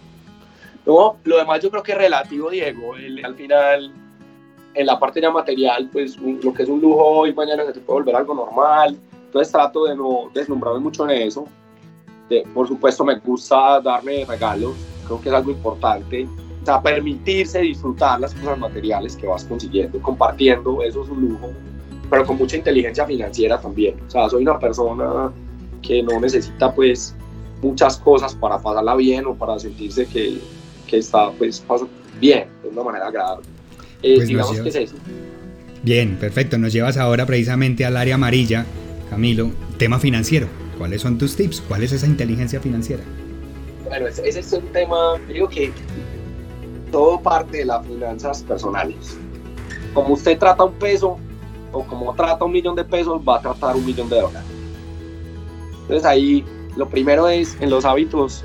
no, 0.86 1.18
lo 1.24 1.38
demás 1.38 1.62
yo 1.62 1.70
creo 1.70 1.84
que 1.84 1.92
es 1.92 1.98
relativo, 1.98 2.50
Diego. 2.50 2.94
al 3.24 3.36
final, 3.36 3.92
en 4.74 4.86
la 4.86 5.00
parte 5.00 5.22
ya 5.22 5.30
material, 5.30 5.90
pues 5.92 6.18
lo 6.18 6.54
que 6.54 6.64
es 6.64 6.70
un 6.70 6.82
lujo 6.82 7.04
hoy, 7.04 7.34
mañana 7.34 7.66
se 7.66 7.74
te 7.74 7.80
puede 7.80 8.00
volver 8.00 8.16
algo 8.16 8.34
normal. 8.34 8.98
Entonces 9.26 9.52
trato 9.52 9.86
de 9.86 9.96
no 9.96 10.32
deslumbrarme 10.34 10.80
mucho 10.80 11.08
en 11.08 11.22
eso. 11.22 11.46
De, 12.30 12.44
por 12.54 12.68
supuesto, 12.68 13.04
me 13.04 13.16
gusta 13.20 13.82
darme 13.82 14.26
regalos, 14.26 14.76
creo 15.06 15.22
que 15.22 15.30
es 15.30 15.36
algo 15.36 15.52
importante. 15.52 16.28
Sea, 16.70 16.80
permitirse 16.80 17.62
disfrutar 17.62 18.20
las 18.20 18.32
cosas 18.36 18.60
materiales 18.60 19.16
que 19.16 19.26
vas 19.26 19.44
consiguiendo, 19.44 20.00
compartiendo, 20.04 20.84
eso 20.84 21.04
es 21.04 21.10
un 21.10 21.22
lujo, 21.22 21.50
pero 22.12 22.24
con 22.28 22.38
mucha 22.38 22.58
inteligencia 22.58 23.08
financiera 23.08 23.60
también. 23.60 23.96
O 24.08 24.12
sea, 24.12 24.30
soy 24.30 24.44
una 24.44 24.60
persona 24.60 25.32
que 25.82 26.04
no 26.04 26.20
necesita 26.20 26.72
pues 26.72 27.16
muchas 27.64 27.98
cosas 27.98 28.36
para 28.36 28.60
pasarla 28.62 28.96
bien 28.96 29.26
o 29.26 29.34
para 29.34 29.58
sentirse 29.58 30.06
que, 30.06 30.38
que 30.86 30.98
está 31.00 31.32
pues 31.32 31.64
bien, 32.22 32.48
de 32.62 32.70
una 32.70 32.84
manera 32.84 33.08
agradable. 33.08 33.48
Eh, 34.04 34.18
pues 34.18 34.28
digamos 34.28 34.60
que 34.60 34.70
es 34.70 34.76
eso. 34.76 34.96
Bien, 35.82 36.18
perfecto. 36.18 36.60
Nos 36.60 36.72
llevas 36.72 36.98
ahora 36.98 37.26
precisamente 37.26 37.84
al 37.84 37.98
área 37.98 38.14
amarilla, 38.14 38.68
Camilo, 39.10 39.50
tema 39.80 39.98
financiero. 39.98 40.46
¿Cuáles 40.78 41.02
son 41.02 41.18
tus 41.18 41.36
tips? 41.36 41.62
¿Cuál 41.68 41.82
es 41.82 41.94
esa 41.94 42.06
inteligencia 42.06 42.60
financiera? 42.60 43.02
Bueno, 43.86 44.06
ese, 44.06 44.28
es 44.28 44.54
un 44.54 44.68
tema, 44.68 45.20
digo 45.28 45.50
que 45.50 45.72
todo 46.92 47.20
parte 47.22 47.60
de 47.60 47.66
las 47.66 47.86
finanzas 47.86 48.44
personales. 48.44 49.18
Como 49.94 50.14
usted 50.14 50.38
trata 50.38 50.64
un 50.64 50.74
peso 50.74 51.18
o 51.72 51.84
como 51.84 52.14
trata 52.14 52.46
un 52.46 52.52
millón 52.52 52.76
de 52.76 52.84
pesos, 52.84 53.22
va 53.28 53.38
a 53.38 53.42
tratar 53.42 53.76
un 53.76 53.86
millón 53.86 54.10
de 54.10 54.22
dólares. 54.22 54.50
Entonces 55.82 56.06
ahí 56.06 56.46
lo 56.76 56.88
primero 56.88 57.28
es 57.28 57.58
en 57.60 57.70
los 57.70 57.86
hábitos 57.86 58.44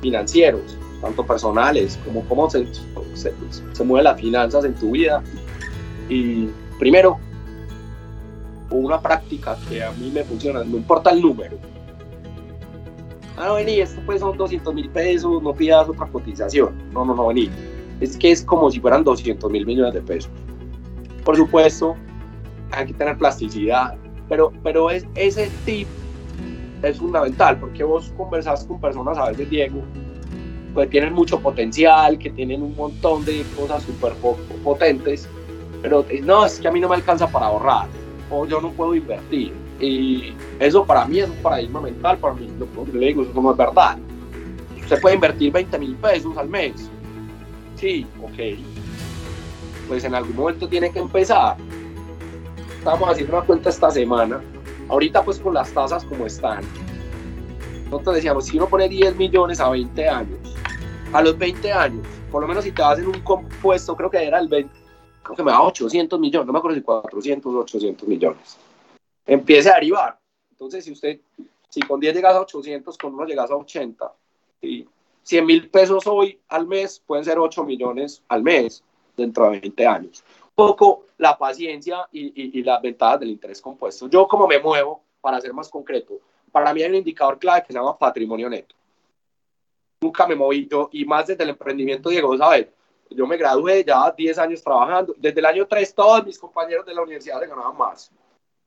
financieros, 0.00 0.76
tanto 1.00 1.26
personales 1.26 1.98
como 2.04 2.22
cómo 2.28 2.48
se, 2.48 2.66
se, 3.14 3.84
mueven 3.84 4.04
las 4.04 4.20
finanzas 4.20 4.64
en 4.64 4.74
tu 4.74 4.92
vida. 4.92 5.22
Y 6.08 6.48
primero, 6.78 7.18
una 8.70 9.00
práctica 9.00 9.56
que 9.68 9.82
a 9.82 9.90
mí 9.92 10.10
me 10.12 10.22
funciona, 10.24 10.62
no 10.64 10.76
importa 10.76 11.10
el 11.10 11.20
número. 11.20 11.58
Ah, 13.36 13.52
vení, 13.52 13.80
esto 13.80 14.00
pues 14.06 14.20
son 14.20 14.36
200 14.36 14.74
mil 14.74 14.88
pesos, 14.90 15.42
no 15.42 15.52
pidas 15.52 15.88
otra 15.88 16.06
cotización. 16.06 16.74
No, 16.92 17.04
no, 17.04 17.14
no, 17.14 17.28
vení. 17.28 17.50
Es 18.00 18.16
que 18.16 18.32
es 18.32 18.42
como 18.42 18.70
si 18.70 18.80
fueran 18.80 19.04
200 19.04 19.50
mil 19.50 19.66
millones 19.66 19.94
de 19.94 20.00
pesos. 20.00 20.30
Por 21.24 21.36
supuesto, 21.36 21.96
hay 22.70 22.86
que 22.86 22.94
tener 22.94 23.16
plasticidad, 23.18 23.96
pero, 24.28 24.52
pero 24.62 24.90
es, 24.90 25.04
ese 25.14 25.50
tip 25.64 25.88
es 26.82 26.98
fundamental 26.98 27.58
porque 27.58 27.84
vos 27.84 28.12
conversás 28.16 28.64
con 28.64 28.80
personas 28.80 29.18
a 29.18 29.30
veces, 29.30 29.48
Diego, 29.50 29.82
pues 30.74 30.90
tienen 30.90 31.14
mucho 31.14 31.40
potencial, 31.40 32.18
que 32.18 32.30
tienen 32.30 32.62
un 32.62 32.76
montón 32.76 33.24
de 33.24 33.44
cosas 33.56 33.82
súper 33.82 34.12
potentes, 34.62 35.28
pero 35.82 36.04
no, 36.22 36.44
es 36.44 36.60
que 36.60 36.68
a 36.68 36.70
mí 36.70 36.80
no 36.80 36.88
me 36.88 36.96
alcanza 36.96 37.26
para 37.26 37.46
ahorrar 37.46 37.88
o 38.30 38.46
yo 38.46 38.60
no 38.60 38.70
puedo 38.72 38.94
invertir. 38.94 39.52
Y 39.80 40.32
eso 40.58 40.84
para 40.84 41.04
mí 41.04 41.20
es 41.20 41.28
un 41.28 41.36
paradigma 41.36 41.80
mental, 41.80 42.16
para 42.18 42.34
mí 42.34 42.48
lo 42.58 42.84
que 42.84 42.98
digo, 42.98 43.22
eso 43.22 43.40
no 43.40 43.50
es 43.50 43.56
verdad. 43.56 43.98
Usted 44.80 45.00
puede 45.00 45.16
invertir 45.16 45.52
20 45.52 45.78
mil 45.78 45.96
pesos 45.96 46.36
al 46.36 46.48
mes. 46.48 46.88
Sí, 47.76 48.06
ok. 48.22 48.58
Pues 49.88 50.04
en 50.04 50.14
algún 50.14 50.36
momento 50.36 50.68
tiene 50.68 50.90
que 50.90 50.98
empezar. 50.98 51.56
Estamos 52.78 53.10
haciendo 53.10 53.36
una 53.36 53.46
cuenta 53.46 53.68
esta 53.68 53.90
semana. 53.90 54.40
Ahorita 54.88 55.22
pues 55.24 55.38
con 55.38 55.54
las 55.54 55.70
tasas 55.72 56.04
como 56.04 56.26
están. 56.26 56.62
Nosotros 57.86 58.16
decíamos, 58.16 58.46
si 58.46 58.56
uno 58.56 58.68
pone 58.68 58.88
10 58.88 59.16
millones 59.16 59.60
a 59.60 59.68
20 59.68 60.08
años, 60.08 60.38
a 61.12 61.22
los 61.22 61.36
20 61.36 61.72
años, 61.72 62.06
por 62.32 62.42
lo 62.42 62.48
menos 62.48 62.64
si 62.64 62.72
te 62.72 62.82
vas 62.82 62.98
en 62.98 63.06
un 63.06 63.20
compuesto, 63.20 63.94
creo 63.96 64.10
que 64.10 64.24
era 64.24 64.38
el 64.38 64.48
20, 64.48 64.72
creo 65.22 65.36
que 65.36 65.42
me 65.42 65.52
da 65.52 65.62
800 65.62 66.18
millones, 66.18 66.46
no 66.46 66.52
me 66.52 66.58
acuerdo 66.58 66.76
si 66.76 66.82
400 66.82 67.54
o 67.54 67.58
800 67.58 68.08
millones 68.08 68.58
empiece 69.26 69.70
a 69.70 69.74
derivar. 69.74 70.18
Entonces, 70.50 70.84
si 70.84 70.92
usted, 70.92 71.20
si 71.68 71.80
con 71.82 72.00
10 72.00 72.14
llegas 72.14 72.34
a 72.34 72.40
800, 72.40 72.96
con 72.96 73.14
uno 73.14 73.26
llegas 73.26 73.50
a 73.50 73.56
80, 73.56 74.12
y 74.62 74.86
100 75.22 75.44
mil 75.44 75.68
pesos 75.68 76.06
hoy 76.06 76.40
al 76.48 76.66
mes 76.66 77.02
pueden 77.04 77.24
ser 77.24 77.38
8 77.38 77.64
millones 77.64 78.22
al 78.28 78.42
mes 78.42 78.82
dentro 79.16 79.50
de 79.50 79.60
20 79.60 79.86
años. 79.86 80.24
Un 80.44 80.50
poco 80.54 81.06
la 81.18 81.36
paciencia 81.36 82.08
y, 82.12 82.58
y, 82.58 82.62
las 82.62 82.80
ventajas 82.80 83.20
del 83.20 83.30
interés 83.30 83.60
compuesto. 83.60 84.08
Yo 84.08 84.28
como 84.28 84.46
me 84.46 84.58
muevo, 84.58 85.02
para 85.20 85.40
ser 85.40 85.52
más 85.52 85.68
concreto, 85.68 86.20
para 86.52 86.72
mí 86.72 86.82
hay 86.82 86.90
un 86.90 86.96
indicador 86.96 87.38
clave 87.38 87.62
que 87.62 87.72
se 87.72 87.78
llama 87.78 87.98
patrimonio 87.98 88.48
neto. 88.48 88.74
Nunca 90.00 90.26
me 90.26 90.34
moví 90.34 90.68
yo, 90.70 90.88
y 90.92 91.04
más 91.04 91.26
desde 91.26 91.42
el 91.42 91.50
emprendimiento, 91.50 92.08
Diego, 92.10 92.36
¿sabes? 92.36 92.68
Yo 93.10 93.26
me 93.26 93.36
gradué 93.36 93.84
ya 93.84 94.10
10 94.10 94.38
años 94.38 94.62
trabajando. 94.62 95.14
Desde 95.16 95.40
el 95.40 95.46
año 95.46 95.66
3 95.66 95.94
todos 95.94 96.24
mis 96.24 96.38
compañeros 96.38 96.86
de 96.86 96.94
la 96.94 97.02
universidad 97.02 97.40
se 97.40 97.46
ganaban 97.46 97.76
más. 97.76 98.10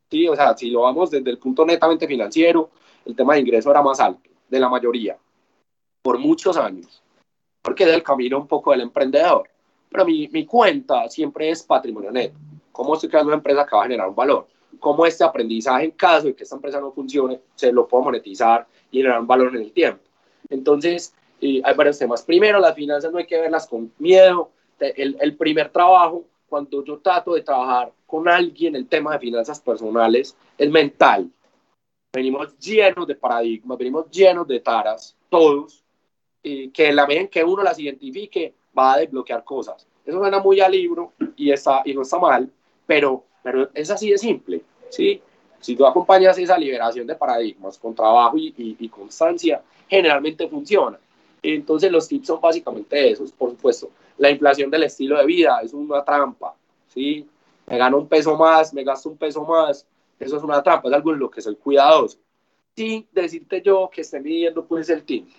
¿Sí? 0.09 0.27
O 0.27 0.35
sea, 0.35 0.55
si 0.57 0.69
lo 0.69 0.81
vamos 0.81 1.11
desde 1.11 1.29
el 1.29 1.37
punto 1.37 1.65
netamente 1.65 2.07
financiero, 2.07 2.69
el 3.05 3.15
tema 3.15 3.33
de 3.33 3.41
ingreso 3.41 3.71
era 3.71 3.81
más 3.81 3.99
alto 3.99 4.29
de 4.49 4.59
la 4.59 4.69
mayoría, 4.69 5.17
por 6.01 6.17
muchos 6.17 6.57
años, 6.57 7.01
porque 7.61 7.83
es 7.83 7.89
el 7.91 8.03
camino 8.03 8.37
un 8.37 8.47
poco 8.47 8.71
del 8.71 8.81
emprendedor. 8.81 9.49
Pero 9.89 10.05
mi, 10.05 10.27
mi 10.27 10.45
cuenta 10.45 11.09
siempre 11.09 11.49
es 11.49 11.63
patrimonio 11.63 12.11
neto. 12.11 12.37
¿Cómo 12.71 12.93
estoy 12.93 13.09
creando 13.09 13.29
una 13.29 13.37
empresa 13.37 13.65
que 13.65 13.75
va 13.75 13.81
a 13.81 13.85
generar 13.85 14.09
un 14.09 14.15
valor? 14.15 14.47
¿Cómo 14.79 15.05
este 15.05 15.23
aprendizaje, 15.23 15.85
en 15.85 15.91
caso 15.91 16.27
de 16.27 16.35
que 16.35 16.43
esta 16.43 16.55
empresa 16.55 16.79
no 16.79 16.91
funcione, 16.91 17.41
se 17.55 17.71
lo 17.71 17.87
puedo 17.87 18.03
monetizar 18.03 18.67
y 18.91 18.97
generar 18.97 19.19
un 19.19 19.27
valor 19.27 19.55
en 19.55 19.63
el 19.63 19.71
tiempo? 19.71 20.01
Entonces, 20.49 21.13
hay 21.41 21.73
varios 21.75 21.97
temas. 21.97 22.21
Primero, 22.23 22.59
las 22.59 22.75
finanzas 22.75 23.11
no 23.11 23.17
hay 23.17 23.25
que 23.25 23.39
verlas 23.39 23.67
con 23.67 23.91
miedo. 23.97 24.51
El, 24.79 25.17
el 25.19 25.35
primer 25.35 25.69
trabajo 25.69 26.23
cuando 26.47 26.83
yo 26.83 26.99
trato 26.99 27.33
de 27.33 27.41
trabajar 27.41 27.91
con 28.09 28.27
alguien 28.27 28.75
el 28.75 28.87
tema 28.87 29.13
de 29.13 29.19
finanzas 29.19 29.59
personales 29.59 30.35
es 30.57 30.69
mental. 30.69 31.29
Venimos 32.11 32.57
llenos 32.57 33.05
de 33.07 33.15
paradigmas, 33.15 33.77
venimos 33.77 34.09
llenos 34.09 34.47
de 34.47 34.59
taras, 34.59 35.15
todos, 35.29 35.83
y 36.41 36.69
que 36.69 36.91
la 36.91 37.05
medida 37.05 37.21
en 37.21 37.27
que 37.27 37.43
uno 37.43 37.61
las 37.61 37.77
identifique 37.79 38.53
va 38.77 38.93
a 38.93 38.97
desbloquear 38.97 39.43
cosas. 39.43 39.87
Eso 40.05 40.17
suena 40.17 40.39
muy 40.39 40.59
a 40.59 40.67
libro 40.67 41.13
y, 41.35 41.51
está, 41.51 41.83
y 41.85 41.93
no 41.93 42.01
está 42.01 42.17
mal, 42.17 42.49
pero, 42.87 43.23
pero 43.43 43.69
es 43.73 43.91
así 43.91 44.09
de 44.09 44.17
simple. 44.17 44.61
¿sí? 44.89 45.21
Si 45.59 45.75
tú 45.75 45.85
acompañas 45.85 46.37
esa 46.37 46.57
liberación 46.57 47.05
de 47.05 47.15
paradigmas 47.15 47.77
con 47.77 47.93
trabajo 47.93 48.37
y, 48.37 48.53
y 48.57 48.89
constancia, 48.89 49.61
generalmente 49.87 50.47
funciona. 50.47 50.97
Entonces 51.43 51.91
los 51.91 52.07
tips 52.07 52.27
son 52.27 52.41
básicamente 52.41 53.11
esos, 53.11 53.31
por 53.31 53.51
supuesto 53.51 53.91
la 54.19 54.29
inflación 54.29 54.69
del 54.69 54.83
estilo 54.83 55.17
de 55.17 55.25
vida 55.25 55.59
es 55.63 55.73
una 55.73 56.03
trampa, 56.03 56.53
¿sí? 56.93 57.25
Me 57.69 57.77
gano 57.77 57.99
un 57.99 58.07
peso 58.07 58.35
más, 58.35 58.73
me 58.73 58.83
gasto 58.83 59.09
un 59.09 59.17
peso 59.17 59.45
más, 59.45 59.85
eso 60.19 60.37
es 60.37 60.43
una 60.43 60.63
trampa, 60.63 60.89
es 60.89 60.93
algo 60.95 61.13
en 61.13 61.19
lo 61.19 61.29
que 61.29 61.39
soy 61.39 61.55
cuidadoso. 61.55 62.17
Sin 62.75 63.07
decirte 63.11 63.61
yo 63.61 63.89
que 63.93 64.01
esté 64.01 64.19
midiendo 64.19 64.65
pues 64.65 64.89
el 64.89 65.03
tiempo. 65.03 65.31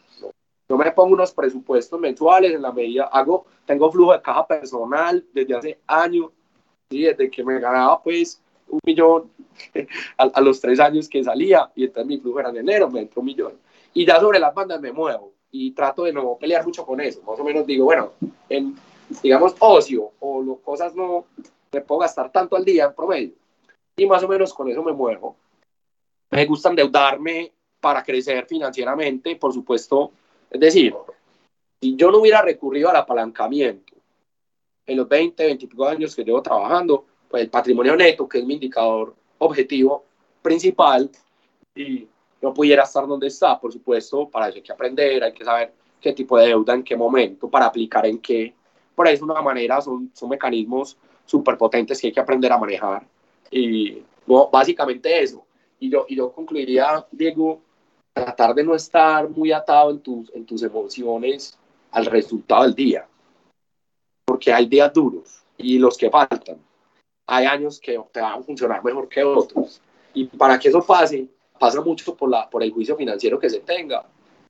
Yo 0.68 0.76
me 0.76 0.93
pongo 0.93 1.14
unos 1.14 1.33
presupuestos 1.33 1.99
mensuales 1.99 2.53
en 2.53 2.62
la 2.62 2.70
medida, 2.70 3.07
hago, 3.07 3.47
tengo 3.66 3.91
flujo 3.91 4.12
de 4.12 4.22
caja 4.22 4.47
personal 4.47 5.24
desde 5.33 5.57
hace 5.57 5.78
años, 5.89 6.31
¿sí? 6.89 7.03
desde 7.03 7.28
que 7.28 7.43
me 7.43 7.59
ganaba 7.59 8.01
pues 8.01 8.41
un 8.68 8.78
millón 8.85 9.33
a, 10.16 10.41
los 10.41 10.61
tres 10.61 10.78
años 10.78 11.09
que 11.09 11.24
salía 11.24 11.68
y 11.74 11.85
entonces 11.85 12.07
mi 12.07 12.18
flujo 12.18 12.39
era 12.39 12.51
en 12.51 12.59
enero, 12.59 12.89
me 12.89 13.01
entró 13.01 13.20
un 13.20 13.26
millón. 13.26 13.55
Y 13.93 14.07
ya 14.07 14.20
sobre 14.20 14.39
las 14.39 14.55
bandas 14.55 14.81
me 14.81 14.93
muevo 14.93 15.33
y 15.51 15.72
trato 15.72 16.05
de 16.05 16.12
no 16.12 16.37
pelear 16.39 16.64
mucho 16.64 16.87
con 16.87 17.01
eso. 17.01 17.20
Más 17.22 17.41
o 17.41 17.43
menos 17.43 17.66
digo, 17.66 17.87
bueno, 17.87 18.12
en, 18.49 18.76
digamos, 19.20 19.57
ocio 19.59 20.12
o 20.20 20.41
lo, 20.41 20.59
cosas 20.59 20.95
no, 20.95 21.24
me 21.72 21.80
puedo 21.82 22.00
gastar 22.00 22.30
tanto 22.32 22.56
al 22.56 22.64
día 22.64 22.86
en 22.86 22.94
promedio. 22.94 23.34
Y 23.96 24.06
más 24.06 24.22
o 24.22 24.28
menos 24.28 24.52
con 24.52 24.68
eso 24.68 24.82
me 24.82 24.92
muevo. 24.92 25.36
Me 26.30 26.44
gusta 26.46 26.70
endeudarme 26.70 27.52
para 27.80 28.02
crecer 28.02 28.46
financieramente, 28.46 29.36
por 29.36 29.52
supuesto. 29.52 30.12
Es 30.50 30.60
decir, 30.60 30.94
si 31.80 31.96
yo 31.96 32.10
no 32.10 32.18
hubiera 32.18 32.42
recurrido 32.42 32.90
al 32.90 32.96
apalancamiento 32.96 33.94
en 34.86 34.96
los 34.96 35.08
20, 35.08 35.44
25 35.44 35.84
años 35.86 36.14
que 36.16 36.24
llevo 36.24 36.42
trabajando, 36.42 37.04
pues 37.28 37.44
el 37.44 37.50
patrimonio 37.50 37.96
neto, 37.96 38.28
que 38.28 38.38
es 38.38 38.44
mi 38.44 38.54
indicador 38.54 39.14
objetivo 39.38 40.04
principal, 40.42 41.10
y 41.74 42.08
no 42.42 42.52
pudiera 42.52 42.82
estar 42.82 43.06
donde 43.06 43.28
está. 43.28 43.58
Por 43.60 43.72
supuesto, 43.72 44.28
para 44.28 44.48
eso 44.48 44.56
hay 44.56 44.62
que 44.62 44.72
aprender, 44.72 45.22
hay 45.22 45.32
que 45.32 45.44
saber 45.44 45.72
qué 46.00 46.12
tipo 46.12 46.36
de 46.38 46.48
deuda, 46.48 46.74
en 46.74 46.82
qué 46.82 46.96
momento, 46.96 47.48
para 47.48 47.66
aplicar 47.66 48.06
en 48.06 48.18
qué. 48.18 48.54
Por 48.94 49.06
eso, 49.06 49.24
una 49.24 49.40
manera, 49.40 49.80
son, 49.80 50.10
son 50.14 50.28
mecanismos 50.28 50.96
súper 51.31 51.57
potentes 51.57 52.01
que 52.01 52.09
hay 52.09 52.12
que 52.12 52.20
aprender 52.20 52.53
a 52.53 52.59
manejar. 52.59 53.07
Y 53.51 54.03
básicamente 54.53 55.22
eso. 55.22 55.45
Y 55.78 55.89
yo, 55.89 56.05
y 56.09 56.16
yo 56.16 56.33
concluiría, 56.33 57.07
Diego, 57.12 57.61
tratar 58.12 58.55
de 58.55 58.64
no 58.64 58.74
estar 58.74 59.28
muy 59.31 59.53
atado 59.53 59.93
en 59.93 60.01
tus, 60.01 60.35
en 60.35 60.45
tus 60.45 60.62
emociones 60.62 61.57
al 61.93 62.07
resultado 62.07 62.64
del 62.64 62.74
día. 62.74 63.07
Porque 64.24 64.53
hay 64.53 64.66
días 64.66 64.93
duros 64.93 65.43
y 65.57 65.78
los 65.78 65.97
que 65.97 66.11
faltan. 66.11 66.59
Hay 67.26 67.47
años 67.47 67.78
que 67.78 67.99
te 68.12 68.20
van 68.20 68.41
a 68.41 68.43
funcionar 68.43 68.83
mejor 68.83 69.09
que 69.09 69.22
otros. 69.22 69.81
Y 70.12 70.24
para 70.24 70.59
que 70.59 70.68
eso 70.68 70.85
pase, 70.85 71.28
pasa 71.59 71.81
mucho 71.81 72.16
por, 72.16 72.28
la, 72.28 72.51
por 72.51 72.62
el 72.62 72.72
juicio 72.72 72.97
financiero 72.97 73.39
que 73.39 73.49
se 73.49 73.61
tenga, 73.61 74.05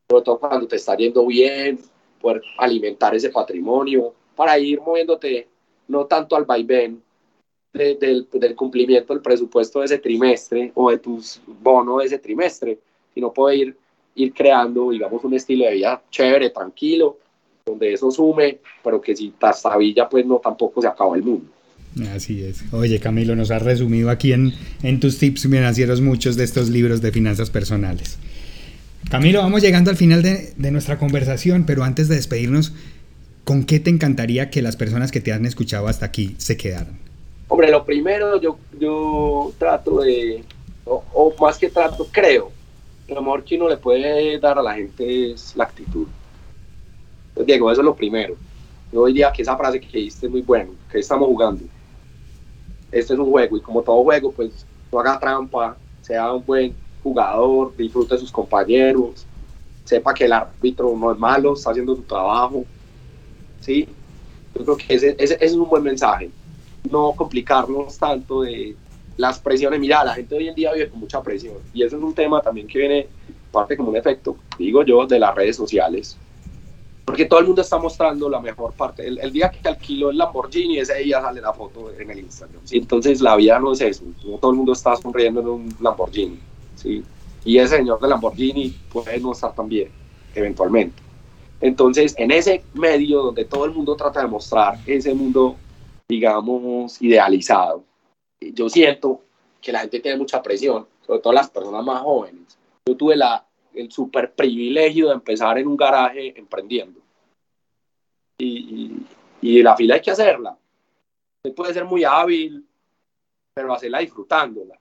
sobre 0.09 0.25
todo 0.25 0.39
cuando 0.39 0.67
te 0.67 0.77
está 0.77 0.97
yendo 0.97 1.27
bien, 1.27 1.79
poder 2.21 2.43
alimentar 2.57 3.15
ese 3.15 3.29
patrimonio, 3.29 4.15
para 4.35 4.59
ir 4.59 4.81
moviéndote 4.81 5.49
no 5.91 6.07
tanto 6.07 6.37
al 6.37 6.45
vaivén 6.45 7.03
del, 7.73 8.27
cumplimiento 8.57 9.13
del 9.13 9.23
presupuesto 9.23 9.81
de 9.81 9.87
ese 9.87 9.99
trimestre 9.99 10.73
o 10.75 10.91
de 10.91 10.99
tus 10.99 11.41
bonos 11.63 12.01
de 12.01 12.07
ese 12.07 12.19
trimestre, 12.19 12.79
sino 13.15 13.33
poder 13.33 13.59
ir, 13.59 13.77
ir 14.15 14.33
creando, 14.33 14.91
digamos, 14.91 15.23
un 15.25 15.35
estilo 15.35 15.65
de 15.67 15.75
vida 15.75 16.03
chévere, 16.11 16.51
tranquilo, 16.51 17.19
donde 17.67 17.93
eso 17.93 18.11
sume, 18.11 18.59
pero 18.83 19.01
que 19.01 19.15
si 19.15 19.33
trastabilla, 19.39 20.09
pues 20.09 20.25
no 20.25 20.39
tampoco 20.39 20.81
se 20.81 20.89
acaba 20.89 21.17
el 21.17 21.23
mundo. 21.23 21.47
Así 22.15 22.43
es. 22.45 22.63
Oye, 22.73 23.01
Camilo, 23.01 23.35
nos 23.35 23.51
has 23.51 23.63
resumido 23.63 24.11
aquí 24.11 24.33
en, 24.33 24.53
en 24.83 25.01
tus 25.01 25.19
tips 25.19 25.43
financieros 25.43 26.01
muchos 26.01 26.37
de 26.37 26.45
estos 26.45 26.69
libros 26.71 27.01
de 27.01 27.11
finanzas 27.11 27.51
personales. 27.51 28.19
Camilo, 29.11 29.41
vamos 29.41 29.63
llegando 29.63 29.91
al 29.91 29.97
final 29.97 30.23
de, 30.23 30.53
de, 30.57 30.71
nuestra 30.71 30.99
conversación, 30.99 31.65
pero 31.67 31.83
antes 31.83 32.09
de 32.09 32.15
despedirnos, 32.15 32.75
¿con 33.51 33.65
qué 33.65 33.81
te 33.81 33.91
encantaría 33.91 34.49
que 34.49 34.63
las 34.63 34.77
personas 34.77 35.11
que 35.11 35.21
te 35.21 35.33
han 35.33 35.45
escuchado 35.45 35.89
hasta 35.89 36.07
aquí 36.07 36.37
se 36.39 36.57
quedaran? 36.57 37.01
Hombre, 37.49 37.69
lo 37.69 37.85
primero 37.85 38.41
yo, 38.41 38.57
yo 38.79 39.53
trato 39.59 40.03
de, 40.03 40.45
o, 40.85 41.03
o 41.13 41.35
más 41.41 41.59
que 41.59 41.69
trato, 41.69 42.07
creo, 42.13 42.53
lo 43.09 43.21
mejor 43.21 43.43
que 43.43 43.57
uno 43.57 43.69
le 43.69 43.77
puede 43.77 44.39
dar 44.39 44.57
a 44.57 44.63
la 44.63 44.75
gente 44.75 45.33
es 45.33 45.57
la 45.57 45.65
actitud. 45.65 46.07
Pues, 47.35 47.45
Diego, 47.45 47.73
eso 47.73 47.81
es 47.81 47.85
lo 47.85 47.97
primero. 47.97 48.37
Yo 48.93 49.07
diría 49.07 49.33
que 49.33 49.43
esa 49.43 49.57
frase 49.57 49.81
que 49.81 49.99
dijiste 49.99 50.27
es 50.27 50.31
muy 50.31 50.43
buena, 50.43 50.71
que 50.89 51.01
estamos 51.01 51.27
jugando 51.27 51.65
este 52.93 53.15
es 53.15 53.19
un 53.19 53.33
juego 53.33 53.57
y 53.57 53.61
como 53.61 53.83
todo 53.83 54.05
juego, 54.05 54.31
pues 54.31 54.65
no 54.93 55.01
haga 55.01 55.19
trampa, 55.19 55.77
sea 56.03 56.33
un 56.33 56.47
buen 56.47 56.73
jugador, 57.03 57.77
disfrute 57.77 58.15
de 58.15 58.21
sus 58.21 58.31
compañeros, 58.31 59.27
sepa 59.85 60.15
que 60.15 60.27
el 60.27 60.35
árbitro 60.35 60.97
no 60.97 61.11
es 61.11 61.19
malo, 61.19 61.55
está 61.55 61.71
haciendo 61.71 61.97
su 61.97 62.03
trabajo. 62.03 62.65
¿Sí? 63.61 63.89
Yo 64.55 64.65
creo 64.65 64.77
que 64.77 64.95
ese, 64.95 65.17
es 65.19 65.53
un 65.55 65.69
buen 65.69 65.83
mensaje. 65.83 66.31
No 66.91 67.13
complicarnos 67.13 67.99
tanto 67.99 68.43
de 68.43 68.75
las 69.17 69.39
presiones. 69.39 69.79
Mira, 69.79 70.05
la 70.05 70.15
gente 70.15 70.35
hoy 70.35 70.49
en 70.49 70.55
día 70.55 70.73
vive 70.73 70.89
con 70.89 71.01
mucha 71.01 71.23
presión 71.23 71.57
y 71.73 71.83
eso 71.83 71.97
es 71.97 72.03
un 72.03 72.15
tema 72.15 72.41
también 72.41 72.67
que 72.67 72.79
viene 72.79 73.07
parte 73.53 73.77
como 73.77 73.91
un 73.91 73.97
efecto, 73.97 74.37
digo 74.59 74.85
yo, 74.85 75.07
de 75.07 75.19
las 75.19 75.35
redes 75.35 75.57
sociales. 75.57 76.17
porque 77.05 77.25
todo 77.25 77.41
el 77.41 77.47
mundo 77.47 77.63
está 77.63 77.77
mostrando 77.77 78.29
la 78.29 78.41
mejor 78.41 78.73
parte. 78.73 79.07
El, 79.07 79.33
día 79.33 79.51
que 79.51 79.69
alquiló 79.69 80.11
el 80.11 80.19
Lamborghini, 80.19 80.79
ese 80.79 80.95
día 80.99 81.21
sale 81.21 81.41
la 81.41 81.53
foto 81.53 81.91
en 81.99 82.09
el 82.09 82.21
Instagram. 82.21 82.61
Entonces 82.71 83.21
la 83.21 83.35
vida 83.35 83.59
no 83.59 83.73
es 83.73 83.81
eso, 83.81 84.05
todo 84.41 84.53
el 84.53 84.57
mundo 84.57 84.73
está 84.73 84.95
sonriendo 84.97 85.41
en 85.41 85.49
un 85.49 85.77
Lamborghini. 85.81 86.39
¿sí? 86.77 87.03
Y 87.45 87.59
ese 87.59 87.79
señor 87.79 88.01
de 88.01 88.09
Lamborghini 88.09 88.71
puede 88.93 89.19
no 89.19 89.33
estar 89.33 89.53
tan 89.55 89.69
bien, 89.69 89.89
eventualmente. 90.35 91.03
Entonces, 91.61 92.15
en 92.17 92.31
ese 92.31 92.65
medio 92.75 93.23
donde 93.23 93.45
todo 93.45 93.67
el 93.67 93.73
mundo 93.73 93.95
trata 93.95 94.23
de 94.23 94.29
mostrar 94.29 94.79
ese 94.87 95.15
mundo, 95.15 95.57
digamos, 96.09 97.01
idealizado, 97.03 97.85
yo 98.41 98.69
siento 98.71 99.21
que 99.61 99.73
la 99.73 99.81
gente 99.81 100.01
tiene 100.01 100.17
mucha 100.17 100.43
presión, 100.43 100.87
sobre 101.07 101.21
todo 101.21 101.33
las 101.33 101.51
personas 101.51 101.85
más 101.85 102.03
jóvenes. 102.03 102.59
Yo 102.87 102.97
tuve 102.97 103.17
la, 103.17 103.47
el 103.75 103.93
super 103.93 104.33
privilegio 104.33 105.09
de 105.09 105.15
empezar 105.15 105.59
en 105.59 105.67
un 105.67 105.77
garaje 105.77 106.39
emprendiendo. 106.39 107.01
Y, 108.39 108.97
y, 109.43 109.63
la 109.63 109.77
fila 109.77 109.97
hay 109.97 110.01
que 110.01 110.11
hacerla. 110.11 110.57
Usted 111.45 111.55
puede 111.55 111.75
ser 111.75 111.85
muy 111.85 112.05
hábil, 112.05 112.67
pero 113.53 113.75
hacerla 113.75 113.99
disfrutándola. 113.99 114.79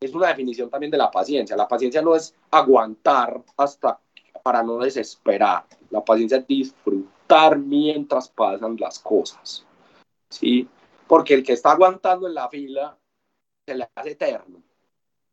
Es 0.00 0.12
una 0.12 0.28
definición 0.28 0.68
también 0.68 0.90
de 0.90 0.98
la 0.98 1.10
paciencia. 1.10 1.56
La 1.56 1.68
paciencia 1.68 2.02
no 2.02 2.16
es 2.16 2.34
aguantar 2.50 3.42
hasta 3.56 4.00
para 4.46 4.62
no 4.62 4.78
desesperar. 4.78 5.64
La 5.90 6.04
paciencia 6.04 6.38
es 6.38 6.46
disfrutar 6.46 7.58
mientras 7.58 8.28
pasan 8.28 8.76
las 8.78 9.00
cosas. 9.00 9.66
¿sí? 10.30 10.68
Porque 11.08 11.34
el 11.34 11.42
que 11.42 11.54
está 11.54 11.72
aguantando 11.72 12.28
en 12.28 12.34
la 12.34 12.48
fila 12.48 12.96
se 13.66 13.74
le 13.74 13.88
hace 13.92 14.10
eterno. 14.12 14.62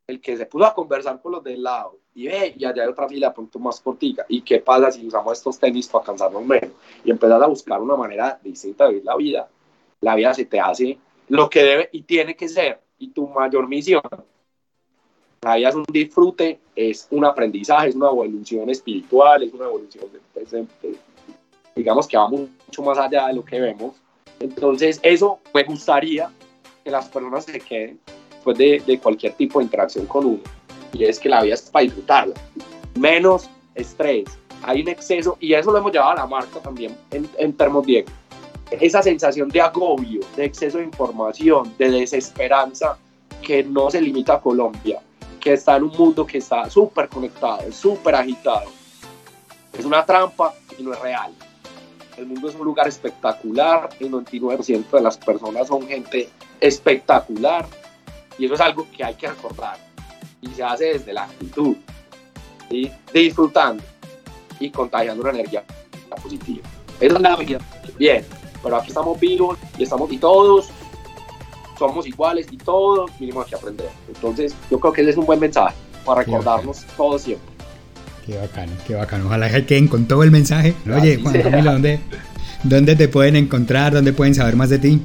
El 0.07 0.20
que 0.20 0.36
se 0.36 0.47
puso 0.47 0.66
a 0.66 0.74
conversar 0.74 1.22
con 1.22 1.34
los 1.34 1.43
del 1.43 1.61
lado 1.61 1.99
y 2.16 2.26
ve, 2.26 2.55
y 2.57 2.66
allá 2.66 2.82
hay 2.82 2.89
otra 2.89 3.07
fila 3.07 3.32
pronto 3.32 3.59
más 3.59 3.80
cortica. 3.82 4.26
¿Y 4.30 4.41
qué 4.41 4.57
pasa 4.61 4.91
si 4.91 5.05
usamos 5.05 5.38
estos 5.38 5.59
tenis 5.59 5.88
para 5.88 6.05
cansarnos 6.05 6.43
menos? 6.43 6.72
Y 7.05 7.11
empezás 7.11 7.39
a 7.39 7.45
buscar 7.45 7.84
una 7.84 7.95
manera 7.95 8.39
distinta 8.41 8.86
de 8.86 8.93
vivir 8.93 9.05
la 9.05 9.16
vida. 9.16 9.47
La 10.01 10.16
vida 10.16 10.34
se 10.34 10.45
te 10.45 10.59
hace 10.59 10.97
lo 11.30 11.47
que 11.51 11.61
debe 11.61 11.89
y 11.91 12.01
tiene 12.01 12.36
que 12.36 12.49
ser. 12.49 12.82
Y 12.97 13.09
tu 13.09 13.28
mayor 13.28 13.68
misión. 13.68 14.01
La 15.43 15.55
vida 15.55 15.69
es 15.69 15.75
un 15.75 15.83
disfrute, 15.91 16.59
es 16.75 17.07
un 17.11 17.25
aprendizaje, 17.25 17.89
es 17.89 17.95
una 17.95 18.07
evolución 18.07 18.69
espiritual, 18.69 19.43
es 19.43 19.53
una 19.53 19.65
evolución, 19.65 20.05
de, 20.11 20.95
digamos 21.75 22.07
que 22.07 22.17
va 22.17 22.29
mucho 22.29 22.81
más 22.81 22.97
allá 22.97 23.27
de 23.27 23.33
lo 23.33 23.43
que 23.43 23.59
vemos. 23.59 23.93
Entonces, 24.39 24.99
eso 25.03 25.39
me 25.53 25.63
gustaría 25.63 26.31
que 26.83 26.91
las 26.91 27.09
personas 27.09 27.45
se 27.45 27.59
queden 27.59 27.99
después 28.29 28.57
de, 28.57 28.81
de 28.85 28.99
cualquier 28.99 29.33
tipo 29.33 29.59
de 29.59 29.65
interacción 29.65 30.05
con 30.05 30.25
uno 30.25 30.39
y 30.93 31.03
es 31.05 31.19
que 31.19 31.29
la 31.29 31.41
vida 31.41 31.55
es 31.55 31.63
para 31.63 31.83
disfrutarla. 31.83 32.35
Menos 32.95 33.49
estrés, 33.75 34.25
hay 34.61 34.81
un 34.81 34.87
exceso, 34.87 35.37
y 35.39 35.53
eso 35.53 35.71
lo 35.71 35.79
hemos 35.79 35.91
llevado 35.91 36.11
a 36.11 36.15
la 36.15 36.27
marca 36.27 36.59
también 36.59 36.95
en, 37.11 37.27
en 37.37 37.53
Termos 37.53 37.85
Diego. 37.85 38.07
Esa 38.71 39.03
sensación 39.03 39.49
de 39.49 39.61
agobio, 39.61 40.21
de 40.35 40.45
exceso 40.45 40.77
de 40.77 40.85
información, 40.85 41.73
de 41.77 41.89
desesperanza 41.89 42.97
que 43.41 43.63
no 43.63 43.91
se 43.91 44.01
limita 44.01 44.35
a 44.35 44.41
Colombia, 44.41 45.01
que 45.43 45.51
está 45.51 45.75
en 45.75 45.83
un 45.83 45.91
mundo 45.97 46.25
que 46.25 46.37
está 46.37 46.69
súper 46.69 47.09
conectado, 47.09 47.69
súper 47.69 48.15
agitado. 48.15 48.71
Es 49.77 49.83
una 49.83 50.05
trampa 50.05 50.53
y 50.77 50.83
no 50.83 50.93
es 50.93 50.99
real. 51.01 51.33
El 52.15 52.27
mundo 52.27 52.47
es 52.47 52.55
un 52.55 52.63
lugar 52.63 52.87
espectacular, 52.87 53.89
el 53.99 54.09
99% 54.09 54.89
de 54.89 55.01
las 55.01 55.17
personas 55.17 55.67
son 55.67 55.85
gente 55.85 56.29
espectacular 56.61 57.65
y 58.37 58.45
eso 58.45 58.53
es 58.53 58.61
algo 58.61 58.87
que 58.95 59.03
hay 59.03 59.15
que 59.15 59.27
recordar 59.27 59.77
y 60.39 60.47
se 60.47 60.63
hace 60.63 60.85
desde 60.93 61.11
la 61.11 61.23
actitud, 61.23 61.75
disfrutando 63.13 63.83
y 64.61 64.69
contagiando 64.69 65.23
una 65.23 65.31
energía 65.31 65.65
positiva. 66.21 66.65
Eso 67.01 67.15
es 67.15 67.21
nada 67.21 67.35
me 67.35 67.43
bien, 67.97 68.25
pero 68.61 68.77
aquí 68.77 68.89
estamos 68.89 69.19
vivos 69.19 69.57
y 69.77 69.83
estamos 69.83 70.09
y 70.09 70.17
todos 70.19 70.69
somos 71.78 72.07
iguales 72.07 72.47
y 72.51 72.57
todos 72.57 73.11
vinimos 73.19 73.45
aquí 73.45 73.55
a 73.55 73.57
aprender. 73.57 73.89
Entonces, 74.07 74.55
yo 74.69 74.80
creo 74.80 74.93
que 74.93 75.01
ese 75.01 75.11
es 75.11 75.17
un 75.17 75.26
buen 75.26 75.39
mensaje 75.39 75.76
para 76.05 76.24
recordarnos 76.24 76.86
todos 76.97 77.21
siempre. 77.21 77.53
Qué 78.26 78.38
bacano, 78.38 78.71
qué 78.88 78.95
bacano. 78.95 79.26
Ojalá 79.26 79.49
que 79.49 79.65
queden 79.65 79.88
con 79.88 80.05
todo 80.05 80.24
el 80.24 80.32
mensaje. 80.32 80.74
Oye, 80.93 81.19
Juan 81.21 81.41
Camilo, 81.41 81.74
¿dónde, 81.74 81.99
¿dónde 82.63 82.95
te 82.95 83.07
pueden 83.07 83.36
encontrar? 83.36 83.93
¿Dónde 83.93 84.13
pueden 84.13 84.34
saber 84.34 84.55
más 84.55 84.69
de 84.69 84.80
ti? 84.80 85.01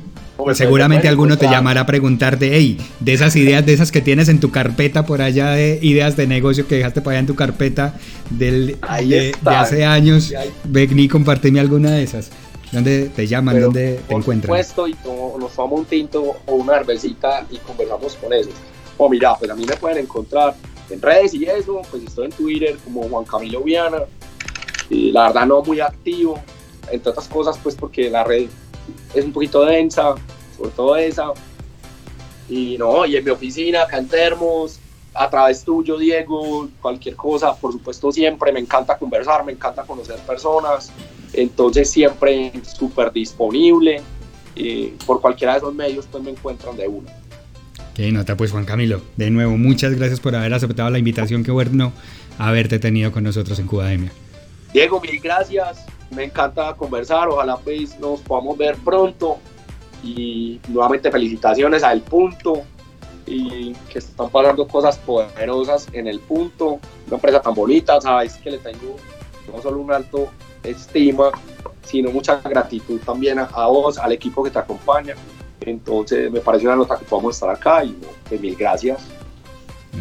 Seguramente 0.54 1.08
alguno 1.08 1.36
te 1.36 1.46
llamará 1.46 1.82
a 1.82 1.86
preguntarte, 1.86 2.50
hey, 2.52 2.78
de 3.00 3.12
esas 3.12 3.34
ideas, 3.34 3.66
de 3.66 3.72
esas 3.72 3.90
que 3.90 4.00
tienes 4.00 4.28
en 4.28 4.38
tu 4.38 4.50
carpeta 4.50 5.04
por 5.04 5.20
allá, 5.20 5.50
de 5.50 5.78
ideas 5.82 6.16
de 6.16 6.26
negocio 6.26 6.66
que 6.66 6.76
dejaste 6.76 7.00
para 7.00 7.14
allá 7.14 7.20
en 7.20 7.26
tu 7.26 7.34
carpeta 7.34 7.94
del, 8.30 8.78
de, 9.04 9.34
hace 9.44 9.84
años, 9.84 10.32
ven 10.64 10.98
y 10.98 11.08
compartime 11.08 11.58
alguna 11.58 11.90
de 11.90 12.04
esas. 12.04 12.30
¿Dónde 12.72 13.08
te 13.08 13.26
llaman? 13.26 13.60
¿Dónde 13.60 14.00
te 14.06 14.14
encuentran? 14.14 14.48
Por 14.48 14.64
supuesto, 14.64 14.88
y 14.88 14.96
nos 15.38 15.52
tomamos 15.52 15.80
un 15.80 15.84
tinto 15.86 16.36
o 16.46 16.54
una 16.54 16.74
cervecita 16.74 17.46
y 17.50 17.56
conversamos 17.58 18.14
con 18.16 18.32
eso. 18.32 18.50
O 18.96 19.08
mira, 19.08 19.36
pues 19.36 19.50
a 19.50 19.54
mí 19.54 19.64
me 19.64 19.76
pueden 19.76 19.98
encontrar 19.98 20.54
en 20.90 21.00
redes 21.00 21.34
y 21.34 21.44
eso, 21.44 21.82
pues 21.90 22.02
estoy 22.02 22.26
en 22.26 22.32
Twitter 22.32 22.76
como 22.84 23.02
Juan 23.08 23.24
Camilo 23.24 23.62
Viana. 23.62 24.02
Y 24.90 25.12
la 25.12 25.28
verdad 25.28 25.46
no 25.46 25.62
muy 25.62 25.80
activo, 25.80 26.40
entre 26.90 27.10
otras 27.10 27.28
cosas, 27.28 27.58
pues 27.62 27.74
porque 27.74 28.10
la 28.10 28.24
red 28.24 28.48
es 29.14 29.24
un 29.24 29.32
poquito 29.32 29.64
densa, 29.64 30.14
sobre 30.56 30.70
todo 30.70 30.96
esa. 30.96 31.32
Y 32.48 32.76
no, 32.78 33.04
y 33.04 33.16
en 33.16 33.24
mi 33.24 33.30
oficina, 33.30 33.82
acá 33.82 33.98
en 33.98 34.08
Termos, 34.08 34.78
a 35.14 35.28
través 35.28 35.64
tuyo, 35.64 35.98
Diego, 35.98 36.68
cualquier 36.80 37.16
cosa, 37.16 37.54
por 37.54 37.72
supuesto 37.72 38.10
siempre, 38.10 38.52
me 38.52 38.60
encanta 38.60 38.96
conversar, 38.96 39.44
me 39.44 39.52
encanta 39.52 39.82
conocer 39.82 40.16
personas, 40.20 40.90
entonces 41.32 41.90
siempre 41.90 42.52
súper 42.62 43.12
disponible, 43.12 44.00
y 44.54 44.88
por 45.06 45.20
cualquiera 45.20 45.52
de 45.52 45.58
esos 45.58 45.74
medios 45.74 46.06
pues 46.10 46.22
me 46.22 46.30
encuentran 46.30 46.76
de 46.76 46.88
una. 46.88 47.12
Qué 47.94 48.10
nota 48.12 48.36
pues 48.36 48.52
Juan 48.52 48.64
Camilo, 48.64 49.00
de 49.16 49.30
nuevo 49.30 49.56
muchas 49.56 49.94
gracias 49.94 50.20
por 50.20 50.34
haber 50.34 50.54
aceptado 50.54 50.90
la 50.90 50.98
invitación, 50.98 51.44
qué 51.44 51.50
bueno 51.50 51.92
haberte 52.38 52.78
tenido 52.78 53.12
con 53.12 53.24
nosotros 53.24 53.58
en 53.58 53.66
Cubademia. 53.66 54.12
Diego, 54.72 55.00
mil 55.00 55.18
gracias, 55.20 55.84
me 56.10 56.24
encanta 56.24 56.74
conversar, 56.74 57.28
ojalá 57.28 57.56
pues 57.56 57.98
nos 57.98 58.20
podamos 58.20 58.56
ver 58.56 58.76
pronto. 58.76 59.38
Y 60.00 60.60
nuevamente 60.68 61.10
felicitaciones 61.10 61.82
a 61.82 61.92
El 61.92 62.02
Punto 62.02 62.62
y 63.26 63.72
que 63.90 63.98
están 63.98 64.30
pasando 64.30 64.68
cosas 64.68 64.96
poderosas 64.96 65.88
en 65.92 66.06
El 66.06 66.20
Punto, 66.20 66.78
una 67.08 67.16
empresa 67.16 67.42
tan 67.42 67.52
bonita, 67.52 68.00
sabes 68.00 68.34
que 68.36 68.52
le 68.52 68.58
tengo 68.58 68.96
no 69.52 69.60
solo 69.60 69.80
un 69.80 69.90
alto 69.92 70.30
estima, 70.70 71.30
sino 71.82 72.10
mucha 72.10 72.36
gratitud 72.36 73.00
también 73.00 73.38
a, 73.38 73.66
vos, 73.66 73.98
al 73.98 74.12
equipo 74.12 74.42
que 74.42 74.50
te 74.50 74.58
acompaña. 74.58 75.14
Entonces 75.60 76.30
me 76.30 76.40
parece 76.40 76.66
una 76.66 76.76
nota 76.76 76.98
que 76.98 77.04
podamos 77.04 77.34
estar 77.34 77.50
acá 77.50 77.84
y 77.84 77.96
pues, 78.28 78.40
mil 78.40 78.56
gracias. 78.56 79.06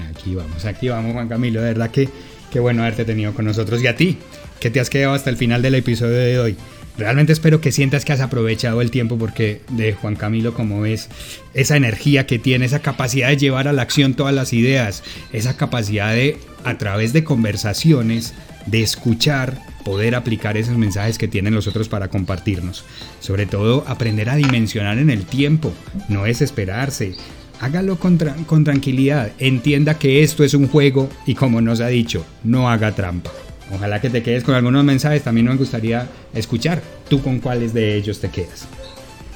Aquí 0.09 0.35
vamos, 0.35 0.65
aquí 0.65 0.89
vamos 0.89 1.13
Juan 1.13 1.27
Camilo, 1.27 1.61
de 1.61 1.69
verdad 1.69 1.89
que 1.89 2.09
qué 2.51 2.59
bueno 2.59 2.83
haberte 2.83 3.05
tenido 3.05 3.33
con 3.33 3.45
nosotros 3.45 3.81
y 3.81 3.87
a 3.87 3.95
ti 3.95 4.17
que 4.59 4.69
te 4.69 4.79
has 4.79 4.89
quedado 4.89 5.13
hasta 5.13 5.29
el 5.29 5.37
final 5.37 5.61
del 5.61 5.75
episodio 5.75 6.17
de 6.17 6.39
hoy. 6.39 6.57
Realmente 6.97 7.31
espero 7.31 7.61
que 7.61 7.71
sientas 7.71 8.05
que 8.05 8.13
has 8.13 8.21
aprovechado 8.21 8.81
el 8.81 8.89
tiempo 8.89 9.17
porque 9.17 9.61
de 9.69 9.93
Juan 9.93 10.15
Camilo, 10.15 10.55
como 10.55 10.81
ves, 10.81 11.09
esa 11.53 11.77
energía 11.77 12.25
que 12.25 12.39
tiene, 12.39 12.65
esa 12.65 12.79
capacidad 12.79 13.29
de 13.29 13.37
llevar 13.37 13.67
a 13.67 13.73
la 13.73 13.83
acción 13.83 14.15
todas 14.15 14.33
las 14.33 14.51
ideas, 14.51 15.03
esa 15.31 15.55
capacidad 15.57 16.11
de, 16.13 16.39
a 16.63 16.77
través 16.79 17.13
de 17.13 17.23
conversaciones, 17.23 18.33
de 18.65 18.81
escuchar, 18.81 19.61
poder 19.87 20.15
aplicar 20.15 20.57
esos 20.57 20.77
mensajes 20.77 21.17
que 21.17 21.29
tienen 21.29 21.55
los 21.55 21.65
otros 21.65 21.87
para 21.87 22.09
compartirnos. 22.09 22.83
Sobre 23.21 23.45
todo, 23.45 23.85
aprender 23.87 24.29
a 24.29 24.35
dimensionar 24.35 24.97
en 24.97 25.09
el 25.09 25.25
tiempo, 25.25 25.71
no 26.09 26.25
es 26.25 26.41
esperarse. 26.41 27.15
Hágalo 27.61 27.97
con, 27.97 28.17
con 28.45 28.65
tranquilidad, 28.65 29.31
entienda 29.39 29.97
que 29.97 30.23
esto 30.23 30.43
es 30.43 30.53
un 30.53 30.67
juego 30.67 31.07
y 31.25 31.35
como 31.35 31.61
nos 31.61 31.79
ha 31.79 31.87
dicho, 31.87 32.25
no 32.43 32.69
haga 32.69 32.95
trampa. 32.95 33.31
Ojalá 33.73 34.01
que 34.01 34.09
te 34.09 34.21
quedes 34.21 34.43
con 34.43 34.55
algunos 34.55 34.83
mensajes, 34.83 35.23
también 35.23 35.45
nos 35.45 35.57
gustaría 35.57 36.09
escuchar 36.33 36.81
tú 37.09 37.21
con 37.21 37.39
cuáles 37.39 37.73
de 37.73 37.95
ellos 37.95 38.19
te 38.19 38.29
quedas. 38.29 38.67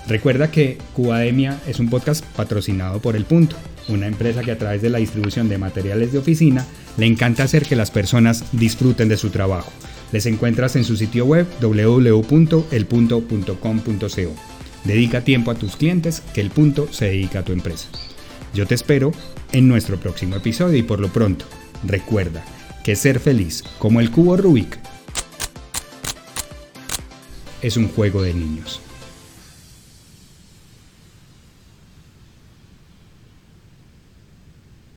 Recuerda 0.06 0.52
que 0.52 0.78
Cubademia 0.94 1.62
es 1.66 1.80
un 1.80 1.90
podcast 1.90 2.26
patrocinado 2.36 3.00
por 3.00 3.16
El 3.16 3.24
Punto, 3.24 3.56
una 3.88 4.08
empresa 4.08 4.42
que 4.42 4.52
a 4.52 4.58
través 4.58 4.82
de 4.82 4.90
la 4.90 4.98
distribución 4.98 5.48
de 5.48 5.58
materiales 5.58 6.12
de 6.12 6.20
oficina 6.20 6.66
le 6.98 7.06
encanta 7.06 7.44
hacer 7.44 7.64
que 7.64 7.78
las 7.78 7.90
personas 7.90 8.44
disfruten 8.52 9.08
de 9.08 9.16
su 9.16 9.30
trabajo. 9.30 9.72
Les 10.12 10.26
encuentras 10.26 10.76
en 10.76 10.84
su 10.84 10.98
sitio 10.98 11.26
web 11.26 11.48
www.elpunto.com.co. 11.62 14.36
Dedica 14.84 15.24
tiempo 15.24 15.52
a 15.52 15.56
tus 15.56 15.76
clientes, 15.76 16.24
que 16.34 16.42
el 16.42 16.50
punto 16.50 16.92
se 16.92 17.06
dedica 17.06 17.40
a 17.40 17.46
tu 17.46 17.54
empresa. 17.54 17.88
Yo 18.54 18.66
te 18.66 18.76
espero 18.76 19.12
en 19.52 19.68
nuestro 19.68 19.98
próximo 19.98 20.36
episodio 20.36 20.78
y 20.78 20.84
por 20.84 21.00
lo 21.00 21.10
pronto, 21.10 21.46
recuerda, 21.86 22.44
que 22.84 22.96
ser 22.96 23.20
feliz, 23.20 23.64
como 23.78 24.02
el 24.02 24.12
cubo 24.12 24.38
Rubik, 24.38 24.80
es 27.62 27.78
un 27.78 27.90
juego 27.90 28.24
de 28.24 28.34
niños. 28.34 28.81